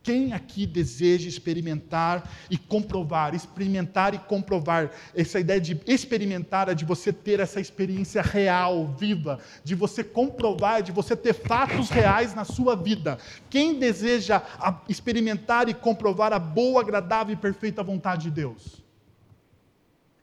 Quem 0.01 0.31
aqui 0.31 0.65
deseja 0.65 1.27
experimentar 1.27 2.31
e 2.49 2.57
comprovar, 2.57 3.35
experimentar 3.35 4.13
e 4.13 4.19
comprovar? 4.19 4.89
Essa 5.13 5.37
ideia 5.37 5.59
de 5.59 5.81
experimentar 5.85 6.69
é 6.69 6.73
de 6.73 6.85
você 6.85 7.11
ter 7.11 7.41
essa 7.41 7.59
experiência 7.59 8.21
real, 8.21 8.87
viva, 8.97 9.37
de 9.65 9.75
você 9.75 10.01
comprovar, 10.01 10.81
de 10.81 10.93
você 10.93 11.13
ter 11.13 11.33
fatos 11.33 11.89
reais 11.89 12.33
na 12.33 12.45
sua 12.45 12.73
vida. 12.73 13.17
Quem 13.49 13.77
deseja 13.77 14.41
experimentar 14.87 15.67
e 15.67 15.73
comprovar 15.73 16.31
a 16.31 16.39
boa, 16.39 16.79
agradável 16.79 17.33
e 17.33 17.37
perfeita 17.37 17.83
vontade 17.83 18.23
de 18.23 18.31
Deus? 18.31 18.81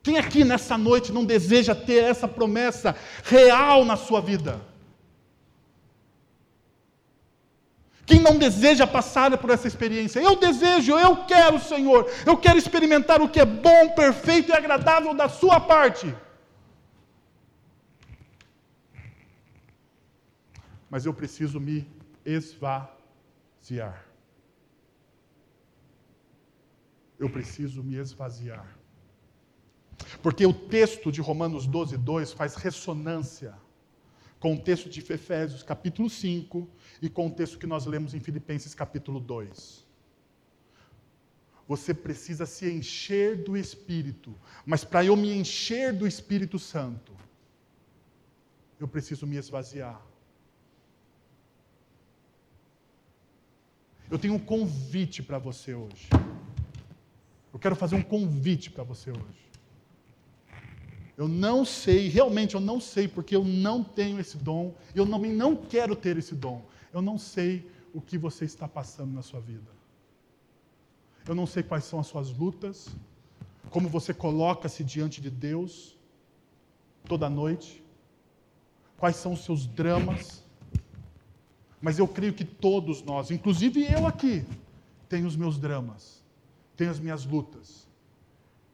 Quem 0.03 0.17
aqui 0.17 0.45
nessa 0.45 0.79
noite 0.79 1.13
não 1.13 1.27
deseja 1.27 1.75
ter 1.75 2.05
essa 2.05 2.27
promessa 2.27 2.97
real 3.23 3.85
na 3.85 3.95
sua 3.95 4.23
vida? 4.23 4.78
Quem 8.09 8.21
não 8.23 8.39
deseja 8.39 8.87
passar 8.87 9.37
por 9.37 9.51
essa 9.51 9.69
experiência? 9.69 10.19
Eu 10.19 10.35
desejo, 10.35 10.99
eu 10.99 11.27
quero, 11.27 11.61
Senhor. 11.61 12.11
Eu 12.25 12.39
quero 12.39 12.57
experimentar 12.57 13.21
o 13.21 13.29
que 13.29 13.39
é 13.39 13.45
bom, 13.45 13.91
perfeito 13.91 14.49
e 14.49 14.55
agradável 14.55 15.13
da 15.13 15.29
Sua 15.29 15.61
parte. 15.61 16.07
Mas 20.89 21.05
eu 21.05 21.13
preciso 21.13 21.61
me 21.61 21.87
esvaziar. 22.25 24.03
Eu 27.19 27.29
preciso 27.29 27.83
me 27.83 27.97
esvaziar. 27.97 28.67
Porque 30.23 30.47
o 30.47 30.55
texto 30.55 31.13
de 31.13 31.21
Romanos 31.21 31.67
12, 31.67 31.99
2 31.99 32.33
faz 32.33 32.55
ressonância 32.55 33.53
com 34.41 34.55
o 34.55 34.59
texto 34.59 34.89
de 34.89 35.01
Efésios 35.01 35.63
capítulo 35.63 36.09
5 36.09 36.67
e 37.01 37.09
com 37.09 37.27
o 37.27 37.31
texto 37.31 37.59
que 37.59 37.67
nós 37.67 37.87
lemos 37.87 38.15
em 38.15 38.21
Filipenses 38.21 38.75
capítulo 38.75 39.21
2. 39.21 39.87
Você 41.67 41.93
precisa 41.93 42.47
se 42.47 42.71
encher 42.71 43.37
do 43.37 43.57
Espírito, 43.57 44.35
mas 44.65 44.85
para 44.85 45.05
eu 45.05 45.15
me 45.15 45.31
encher 45.33 45.93
do 45.93 46.07
Espírito 46.07 46.59
Santo, 46.59 47.13
eu 48.81 48.89
preciso 48.89 49.27
me 49.27 49.37
esvaziar. 49.37 50.01
Eu 54.11 54.19
tenho 54.19 54.35
um 54.35 54.39
convite 54.39 55.23
para 55.23 55.39
você 55.39 55.75
hoje. 55.75 56.09
Eu 57.53 57.59
quero 57.59 57.77
fazer 57.77 57.97
um 57.97 58.03
convite 58.03 58.71
para 58.71 58.83
você 58.83 59.11
hoje. 59.11 59.49
Eu 61.19 61.27
não 61.29 61.65
sei, 61.65 62.09
realmente 62.09 62.55
eu 62.55 62.61
não 62.61 62.81
sei, 62.81 63.09
porque 63.09 63.35
eu 63.35 63.45
não 63.45 63.83
tenho 63.83 64.21
esse 64.21 64.37
dom, 64.37 64.75
eu 64.95 65.05
não, 65.05 65.19
não 65.19 65.57
quero 65.57 65.97
ter 65.97 66.17
esse 66.17 66.35
dom. 66.35 66.65
Eu 66.93 67.03
não 67.03 67.19
sei 67.19 67.71
o 67.93 68.01
que 68.01 68.17
você 68.19 68.45
está 68.45 68.69
passando 68.69 69.13
na 69.13 69.23
sua 69.23 69.41
vida. 69.41 69.71
Eu 71.27 71.35
não 71.35 71.47
sei 71.47 71.63
quais 71.63 71.85
são 71.85 72.01
as 72.01 72.07
suas 72.07 72.31
lutas, 72.31 72.89
como 73.71 73.89
você 73.89 74.15
coloca-se 74.15 74.83
diante 74.83 75.21
de 75.21 75.31
Deus 75.31 75.97
toda 77.05 77.29
noite, 77.29 77.83
quais 78.97 79.17
são 79.17 79.33
os 79.33 79.45
seus 79.45 79.67
dramas. 79.67 80.43
Mas 81.81 81.99
eu 81.99 82.09
creio 82.09 82.33
que 82.33 82.45
todos 82.45 83.03
nós, 83.03 83.31
inclusive 83.31 83.85
eu 83.85 84.07
aqui, 84.07 84.45
tenho 85.09 85.27
os 85.27 85.37
meus 85.37 85.59
dramas, 85.59 86.23
tenho 86.77 86.91
as 86.91 86.99
minhas 86.99 87.25
lutas. 87.25 87.87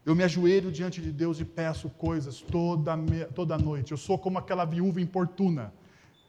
Eu 0.04 0.14
me 0.14 0.22
ajoelho 0.22 0.70
diante 0.70 1.00
de 1.00 1.10
Deus 1.10 1.40
e 1.40 1.44
peço 1.44 1.88
coisas 1.88 2.40
toda, 2.40 2.94
toda 3.34 3.56
noite. 3.56 3.92
Eu 3.92 3.96
sou 3.96 4.18
como 4.18 4.38
aquela 4.38 4.64
viúva 4.64 5.00
importuna. 5.00 5.72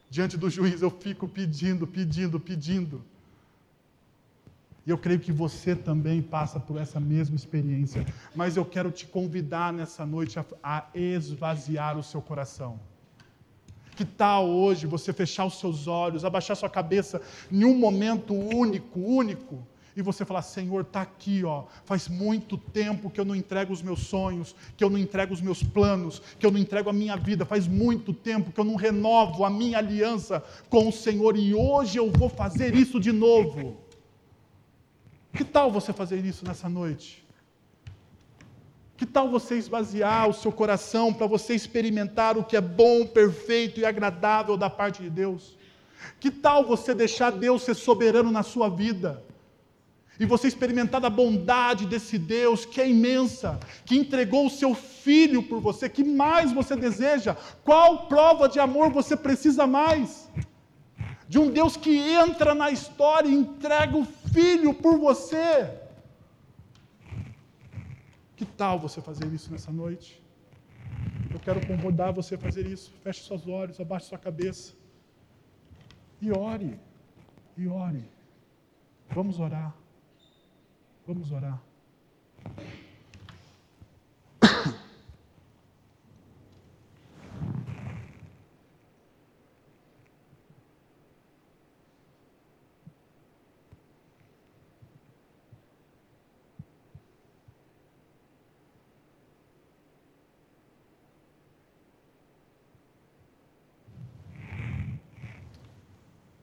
Diante 0.08 0.36
do 0.36 0.48
juiz 0.48 0.82
eu 0.82 0.90
fico 0.90 1.28
pedindo, 1.28 1.86
pedindo, 1.86 2.38
pedindo. 2.38 3.04
E 4.86 4.90
eu 4.90 4.96
creio 4.96 5.18
que 5.18 5.32
você 5.32 5.74
também 5.74 6.22
passa 6.22 6.60
por 6.60 6.78
essa 6.78 7.00
mesma 7.00 7.34
experiência. 7.34 8.06
Mas 8.34 8.56
eu 8.56 8.64
quero 8.64 8.90
te 8.92 9.04
convidar 9.04 9.72
nessa 9.72 10.06
noite 10.06 10.38
a, 10.38 10.44
a 10.62 10.86
esvaziar 10.94 11.98
o 11.98 12.04
seu 12.04 12.22
coração. 12.22 12.78
Que 13.96 14.04
tal 14.04 14.48
hoje 14.48 14.86
você 14.86 15.12
fechar 15.12 15.44
os 15.44 15.58
seus 15.58 15.88
olhos, 15.88 16.24
abaixar 16.24 16.56
sua 16.56 16.70
cabeça 16.70 17.20
em 17.50 17.64
um 17.64 17.76
momento 17.76 18.32
único, 18.32 19.00
único, 19.00 19.66
e 19.96 20.02
você 20.02 20.24
falar: 20.24 20.42
Senhor, 20.42 20.82
está 20.82 21.00
aqui, 21.00 21.42
ó. 21.42 21.64
Faz 21.84 22.06
muito 22.06 22.58
tempo 22.58 23.10
que 23.10 23.18
eu 23.18 23.24
não 23.24 23.34
entrego 23.34 23.72
os 23.72 23.80
meus 23.80 24.00
sonhos, 24.00 24.54
que 24.76 24.84
eu 24.84 24.90
não 24.90 24.98
entrego 24.98 25.32
os 25.32 25.40
meus 25.40 25.62
planos, 25.62 26.20
que 26.38 26.44
eu 26.44 26.50
não 26.50 26.60
entrego 26.60 26.90
a 26.90 26.92
minha 26.92 27.16
vida. 27.16 27.46
Faz 27.46 27.66
muito 27.66 28.12
tempo 28.12 28.52
que 28.52 28.60
eu 28.60 28.64
não 28.64 28.76
renovo 28.76 29.44
a 29.44 29.50
minha 29.50 29.78
aliança 29.78 30.44
com 30.68 30.88
o 30.88 30.92
Senhor 30.92 31.36
e 31.36 31.54
hoje 31.54 31.98
eu 31.98 32.12
vou 32.12 32.28
fazer 32.28 32.74
isso 32.74 33.00
de 33.00 33.10
novo. 33.10 33.78
Que 35.32 35.44
tal 35.44 35.72
você 35.72 35.92
fazer 35.92 36.24
isso 36.24 36.44
nessa 36.46 36.68
noite? 36.68 37.26
Que 38.96 39.04
tal 39.04 39.28
você 39.30 39.56
esvaziar 39.56 40.28
o 40.28 40.32
seu 40.32 40.50
coração 40.50 41.12
para 41.12 41.26
você 41.26 41.54
experimentar 41.54 42.38
o 42.38 42.44
que 42.44 42.56
é 42.56 42.60
bom, 42.60 43.06
perfeito 43.06 43.80
e 43.80 43.84
agradável 43.84 44.56
da 44.56 44.70
parte 44.70 45.02
de 45.02 45.10
Deus? 45.10 45.54
Que 46.18 46.30
tal 46.30 46.64
você 46.64 46.94
deixar 46.94 47.30
Deus 47.30 47.62
ser 47.62 47.74
soberano 47.74 48.30
na 48.30 48.42
sua 48.42 48.70
vida? 48.70 49.22
E 50.18 50.24
você 50.24 50.48
experimentar 50.48 51.04
a 51.04 51.10
bondade 51.10 51.86
desse 51.86 52.18
Deus 52.18 52.64
que 52.64 52.80
é 52.80 52.88
imensa, 52.88 53.58
que 53.84 53.96
entregou 53.96 54.46
o 54.46 54.50
seu 54.50 54.74
filho 54.74 55.42
por 55.42 55.60
você, 55.60 55.88
que 55.88 56.02
mais 56.02 56.52
você 56.52 56.74
deseja? 56.74 57.36
Qual 57.64 58.06
prova 58.06 58.48
de 58.48 58.58
amor 58.58 58.90
você 58.90 59.16
precisa 59.16 59.66
mais? 59.66 60.30
De 61.28 61.38
um 61.38 61.50
Deus 61.50 61.76
que 61.76 61.96
entra 61.96 62.54
na 62.54 62.70
história 62.70 63.28
e 63.28 63.34
entrega 63.34 63.96
o 63.96 64.04
filho 64.04 64.72
por 64.72 64.98
você. 64.98 65.70
Que 68.36 68.44
tal 68.44 68.78
você 68.78 69.00
fazer 69.00 69.26
isso 69.32 69.50
nessa 69.50 69.72
noite? 69.72 70.22
Eu 71.32 71.40
quero 71.40 71.66
convidar 71.66 72.12
você 72.12 72.36
a 72.36 72.38
fazer 72.38 72.66
isso. 72.66 72.92
Feche 73.02 73.24
seus 73.24 73.46
olhos, 73.46 73.80
abaixe 73.80 74.06
sua 74.06 74.18
cabeça. 74.18 74.74
E 76.20 76.30
ore. 76.30 76.78
E 77.56 77.66
ore. 77.66 78.04
Vamos 79.10 79.38
orar. 79.38 79.74
Vamos 81.06 81.30
orar. 81.30 81.62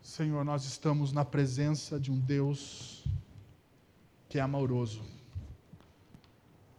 Senhor, 0.01 0.45
nós 0.45 0.63
estamos 0.63 1.11
na 1.11 1.25
presença 1.25 1.99
de 1.99 2.11
um 2.11 2.19
Deus 2.19 2.92
que 4.33 4.39
é 4.39 4.41
amoroso. 4.41 5.03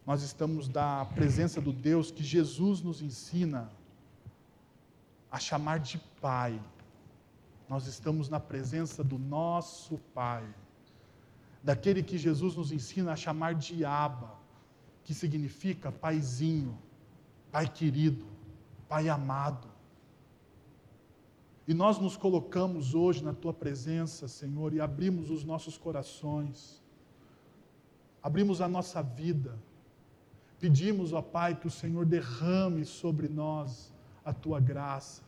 Nós 0.05 0.21
estamos 0.23 0.67
da 0.67 1.05
presença 1.05 1.61
do 1.61 1.71
Deus 1.71 2.11
que 2.11 2.21
Jesus 2.21 2.81
nos 2.81 3.01
ensina 3.01 3.71
a 5.31 5.39
chamar 5.39 5.79
de 5.79 5.97
Pai. 6.19 6.61
Nós 7.69 7.87
estamos 7.87 8.27
na 8.27 8.41
presença 8.41 9.05
do 9.05 9.17
nosso 9.17 9.97
Pai, 10.13 10.45
daquele 11.63 12.03
que 12.03 12.17
Jesus 12.17 12.57
nos 12.57 12.73
ensina 12.73 13.13
a 13.13 13.15
chamar 13.15 13.55
de 13.55 13.85
que 15.05 15.13
significa 15.13 15.93
Paizinho, 15.93 16.77
Pai 17.53 17.69
querido, 17.69 18.25
Pai 18.89 19.07
amado. 19.07 19.69
E 21.65 21.73
nós 21.73 21.99
nos 21.99 22.17
colocamos 22.17 22.93
hoje 22.93 23.23
na 23.23 23.33
tua 23.33 23.53
presença, 23.53 24.27
Senhor, 24.27 24.73
e 24.73 24.81
abrimos 24.81 25.31
os 25.31 25.45
nossos 25.45 25.77
corações 25.77 26.83
abrimos 28.25 28.59
a 28.59 28.67
nossa 28.67 29.03
vida, 29.03 29.55
pedimos, 30.59 31.13
ó 31.13 31.21
Pai, 31.21 31.53
que 31.53 31.67
o 31.67 31.69
Senhor 31.69 32.07
derrame 32.07 32.83
sobre 32.83 33.27
nós 33.29 33.93
a 34.25 34.33
tua 34.33 34.59
graça. 34.59 35.21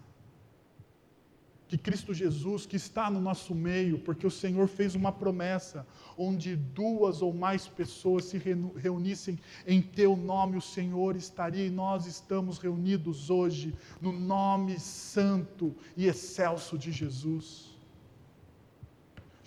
Que 1.68 1.78
Cristo 1.78 2.12
Jesus, 2.12 2.66
que 2.66 2.76
está 2.76 3.12
no 3.12 3.22
nosso 3.22 3.54
meio, 3.54 4.00
porque 4.00 4.26
o 4.26 4.32
Senhor 4.32 4.68
fez 4.68 4.96
uma 4.96 5.12
promessa, 5.12 5.86
onde 6.18 6.56
duas 6.56 7.22
ou 7.22 7.32
mais 7.32 7.68
pessoas 7.68 8.26
se 8.26 8.42
reunissem 8.76 9.38
em 9.68 9.80
Teu 9.80 10.18
nome, 10.18 10.58
o 10.58 10.62
Senhor 10.62 11.16
estaria, 11.16 11.68
e 11.68 11.70
nós 11.70 12.08
estamos 12.08 12.58
reunidos 12.58 13.30
hoje 13.30 13.76
no 14.02 14.12
nome 14.12 14.80
santo 14.80 15.76
e 15.96 16.08
excelso 16.08 16.80
de 16.80 16.92
Jesus. 16.92 17.77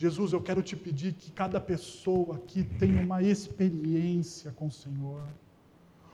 Jesus, 0.00 0.32
eu 0.32 0.40
quero 0.40 0.62
te 0.62 0.74
pedir 0.74 1.12
que 1.12 1.30
cada 1.30 1.60
pessoa 1.60 2.36
aqui 2.36 2.64
tenha 2.64 3.02
uma 3.02 3.22
experiência 3.22 4.50
com 4.52 4.68
o 4.68 4.70
Senhor, 4.70 5.22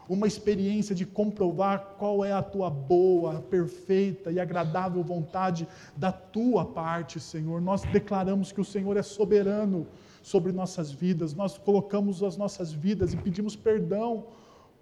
uma 0.08 0.26
experiência 0.26 0.92
de 0.92 1.06
comprovar 1.06 1.94
qual 1.96 2.24
é 2.24 2.32
a 2.32 2.42
tua 2.42 2.68
boa, 2.68 3.40
perfeita 3.42 4.32
e 4.32 4.40
agradável 4.40 5.04
vontade 5.04 5.68
da 5.96 6.10
tua 6.10 6.64
parte, 6.64 7.20
Senhor. 7.20 7.60
Nós 7.60 7.82
declaramos 7.82 8.50
que 8.50 8.60
o 8.60 8.64
Senhor 8.64 8.96
é 8.96 9.04
soberano 9.04 9.86
sobre 10.20 10.50
nossas 10.50 10.90
vidas, 10.90 11.32
nós 11.32 11.56
colocamos 11.56 12.24
as 12.24 12.36
nossas 12.36 12.72
vidas 12.72 13.14
e 13.14 13.16
pedimos 13.16 13.54
perdão 13.54 14.26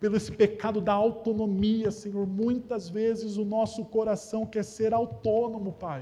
pelo 0.00 0.16
esse 0.16 0.32
pecado 0.32 0.80
da 0.80 0.94
autonomia, 0.94 1.90
Senhor. 1.90 2.26
Muitas 2.26 2.88
vezes 2.88 3.36
o 3.36 3.44
nosso 3.44 3.84
coração 3.84 4.46
quer 4.46 4.64
ser 4.64 4.94
autônomo, 4.94 5.72
Pai. 5.72 6.00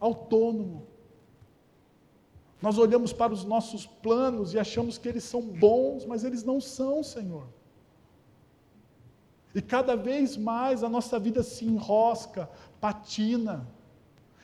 Autônomo. 0.00 0.89
Nós 2.60 2.76
olhamos 2.76 3.12
para 3.12 3.32
os 3.32 3.44
nossos 3.44 3.86
planos 3.86 4.52
e 4.52 4.58
achamos 4.58 4.98
que 4.98 5.08
eles 5.08 5.24
são 5.24 5.40
bons, 5.40 6.04
mas 6.04 6.24
eles 6.24 6.44
não 6.44 6.60
são, 6.60 7.02
Senhor. 7.02 7.46
E 9.54 9.62
cada 9.62 9.96
vez 9.96 10.36
mais 10.36 10.84
a 10.84 10.88
nossa 10.88 11.18
vida 11.18 11.42
se 11.42 11.64
enrosca, 11.64 12.48
patina. 12.80 13.66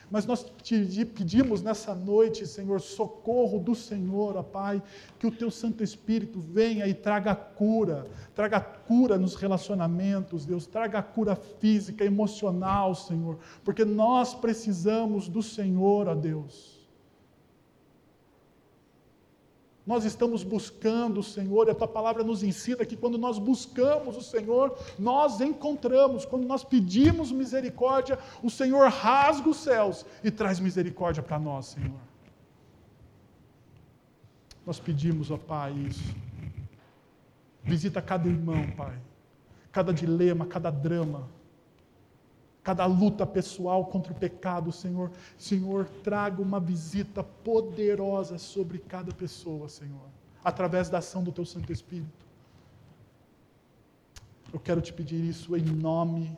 Mas 0.09 0.25
nós 0.25 0.45
te 0.63 1.05
pedimos 1.05 1.61
nessa 1.61 1.93
noite, 1.93 2.47
Senhor, 2.47 2.79
socorro 2.79 3.59
do 3.59 3.75
Senhor, 3.75 4.37
ó 4.37 4.43
Pai, 4.43 4.81
que 5.19 5.27
o 5.27 5.31
Teu 5.31 5.51
Santo 5.51 5.83
Espírito 5.83 6.39
venha 6.39 6.87
e 6.87 6.93
traga 6.93 7.35
cura, 7.35 8.07
traga 8.33 8.59
cura 8.59 9.17
nos 9.17 9.35
relacionamentos, 9.35 10.45
Deus, 10.45 10.65
traga 10.65 11.03
cura 11.03 11.35
física, 11.35 12.05
emocional, 12.05 12.95
Senhor, 12.95 13.37
porque 13.65 13.83
nós 13.83 14.33
precisamos 14.33 15.27
do 15.27 15.43
Senhor, 15.43 16.07
ó 16.07 16.15
Deus. 16.15 16.76
Nós 19.87 20.03
estamos 20.03 20.43
buscando 20.43 21.21
o 21.21 21.23
Senhor, 21.23 21.67
e 21.67 21.71
a 21.71 21.75
tua 21.75 21.87
palavra 21.87 22.21
nos 22.21 22.43
ensina 22.43 22.85
que 22.85 22.97
quando 22.97 23.17
nós 23.17 23.39
buscamos 23.39 24.17
o 24.17 24.21
Senhor, 24.21 24.77
nós 24.99 25.39
encontramos, 25.39 26.25
quando 26.25 26.45
nós 26.45 26.61
pedimos 26.61 27.31
misericórdia, 27.31 28.19
o 28.43 28.49
Senhor 28.49 28.89
rasga 28.89 29.49
os 29.49 29.57
céus 29.57 30.05
e 30.21 30.29
traz 30.29 30.59
misericórdia 30.59 31.23
para 31.23 31.39
nós, 31.39 31.67
Senhor. 31.67 32.01
Nós 34.65 34.77
pedimos, 34.77 35.31
ó 35.31 35.37
Pai, 35.37 35.71
isso. 35.71 36.13
Visita 37.63 38.01
cada 38.01 38.27
irmão, 38.27 38.69
Pai, 38.75 38.99
cada 39.71 39.93
dilema, 39.93 40.45
cada 40.45 40.69
drama 40.69 41.36
cada 42.67 42.85
luta 42.85 43.25
pessoal 43.25 43.85
contra 43.85 44.11
o 44.11 44.15
pecado, 44.15 44.73
Senhor. 44.73 45.09
Senhor, 45.37 45.85
traga 46.03 46.41
uma 46.41 46.59
visita 46.59 47.23
poderosa 47.23 48.37
sobre 48.37 48.77
cada 48.77 49.13
pessoa, 49.13 49.69
Senhor, 49.69 50.09
através 50.43 50.89
da 50.89 50.97
ação 50.97 51.23
do 51.23 51.31
Teu 51.31 51.45
Santo 51.45 51.71
Espírito. 51.71 52.25
Eu 54.51 54.59
quero 54.59 54.81
te 54.81 54.91
pedir 54.91 55.23
isso 55.23 55.55
em 55.55 55.63
nome 55.63 56.37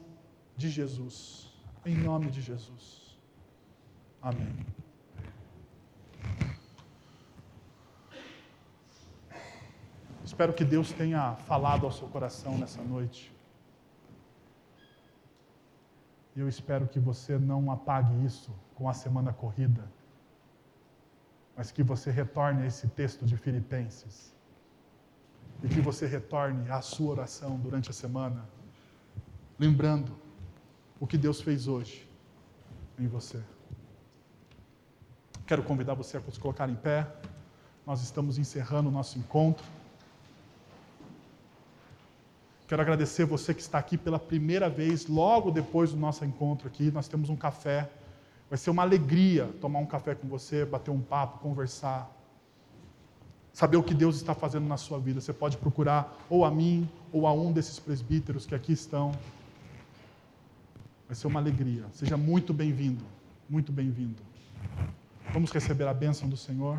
de 0.56 0.70
Jesus. 0.70 1.52
Em 1.84 1.96
nome 1.96 2.30
de 2.30 2.42
Jesus. 2.42 3.18
Amém. 4.22 4.56
Espero 10.24 10.54
que 10.54 10.64
Deus 10.64 10.92
tenha 10.92 11.34
falado 11.48 11.88
ao 11.88 11.92
seu 11.92 12.08
coração 12.08 12.56
nessa 12.56 12.84
noite. 12.84 13.39
E 16.40 16.42
eu 16.42 16.48
espero 16.48 16.88
que 16.88 17.02
você 17.02 17.38
não 17.38 17.70
apague 17.70 18.14
isso 18.24 18.50
com 18.74 18.88
a 18.88 18.94
semana 18.94 19.34
corrida, 19.34 19.84
mas 21.54 21.70
que 21.70 21.84
você 21.84 22.10
retorne 22.10 22.64
a 22.64 22.66
esse 22.66 22.88
texto 22.88 23.26
de 23.26 23.36
Filipenses 23.36 24.34
e 25.62 25.68
que 25.68 25.82
você 25.82 26.08
retorne 26.08 26.72
à 26.72 26.82
sua 26.82 27.12
oração 27.12 27.58
durante 27.60 27.90
a 27.90 27.94
semana, 27.94 28.48
lembrando 29.60 30.16
o 30.98 31.06
que 31.06 31.18
Deus 31.18 31.42
fez 31.42 31.68
hoje 31.68 32.10
em 32.98 33.06
você. 33.06 33.44
Quero 35.46 35.62
convidar 35.62 35.94
você 35.94 36.16
a 36.16 36.22
se 36.22 36.40
colocar 36.40 36.70
em 36.70 36.76
pé. 36.76 37.06
Nós 37.86 38.02
estamos 38.02 38.38
encerrando 38.38 38.88
o 38.88 38.92
nosso 38.94 39.20
encontro. 39.20 39.68
Quero 42.70 42.84
agradecer 42.84 43.26
você 43.26 43.52
que 43.52 43.62
está 43.62 43.80
aqui 43.80 43.98
pela 43.98 44.20
primeira 44.20 44.70
vez, 44.70 45.08
logo 45.08 45.50
depois 45.50 45.90
do 45.90 45.98
nosso 45.98 46.24
encontro 46.24 46.68
aqui. 46.68 46.92
Nós 46.92 47.08
temos 47.08 47.28
um 47.28 47.36
café. 47.36 47.90
Vai 48.48 48.60
ser 48.60 48.70
uma 48.70 48.84
alegria 48.84 49.50
tomar 49.60 49.80
um 49.80 49.88
café 49.88 50.14
com 50.14 50.28
você, 50.28 50.66
bater 50.66 50.92
um 50.92 51.02
papo, 51.02 51.40
conversar. 51.40 52.08
Saber 53.52 53.78
o 53.78 53.82
que 53.82 53.96
Deus 53.96 54.18
está 54.18 54.36
fazendo 54.36 54.68
na 54.68 54.78
sua 54.78 55.00
vida. 55.00 55.20
Você 55.20 55.34
pode 55.34 55.58
procurar 55.58 56.16
ou 56.30 56.46
a 56.46 56.52
mim 56.52 56.88
ou 57.12 57.26
a 57.26 57.34
um 57.34 57.52
desses 57.52 57.80
presbíteros 57.80 58.46
que 58.46 58.54
aqui 58.54 58.74
estão. 58.74 59.14
Vai 61.08 61.16
ser 61.16 61.26
uma 61.26 61.40
alegria. 61.40 61.86
Seja 61.92 62.18
muito 62.18 62.54
bem-vindo. 62.54 63.04
Muito 63.50 63.72
bem-vindo. 63.72 64.22
Vamos 65.34 65.50
receber 65.50 65.88
a 65.88 65.94
bênção 65.94 66.30
do 66.30 66.38
Senhor. 66.38 66.78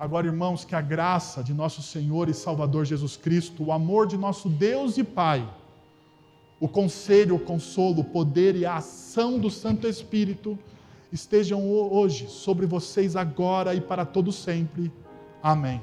Agora, 0.00 0.26
irmãos, 0.26 0.64
que 0.64 0.74
a 0.74 0.80
graça 0.80 1.44
de 1.44 1.52
nosso 1.52 1.82
Senhor 1.82 2.30
e 2.30 2.32
Salvador 2.32 2.86
Jesus 2.86 3.18
Cristo, 3.18 3.64
o 3.64 3.70
amor 3.70 4.06
de 4.06 4.16
nosso 4.16 4.48
Deus 4.48 4.96
e 4.96 5.04
Pai, 5.04 5.46
o 6.58 6.66
conselho, 6.66 7.34
o 7.34 7.38
consolo, 7.38 8.00
o 8.00 8.04
poder 8.04 8.56
e 8.56 8.64
a 8.64 8.76
ação 8.76 9.38
do 9.38 9.50
Santo 9.50 9.86
Espírito 9.86 10.58
estejam 11.12 11.70
hoje 11.70 12.30
sobre 12.30 12.64
vocês 12.64 13.14
agora 13.14 13.74
e 13.74 13.80
para 13.82 14.06
todo 14.06 14.32
sempre. 14.32 14.90
Amém. 15.42 15.82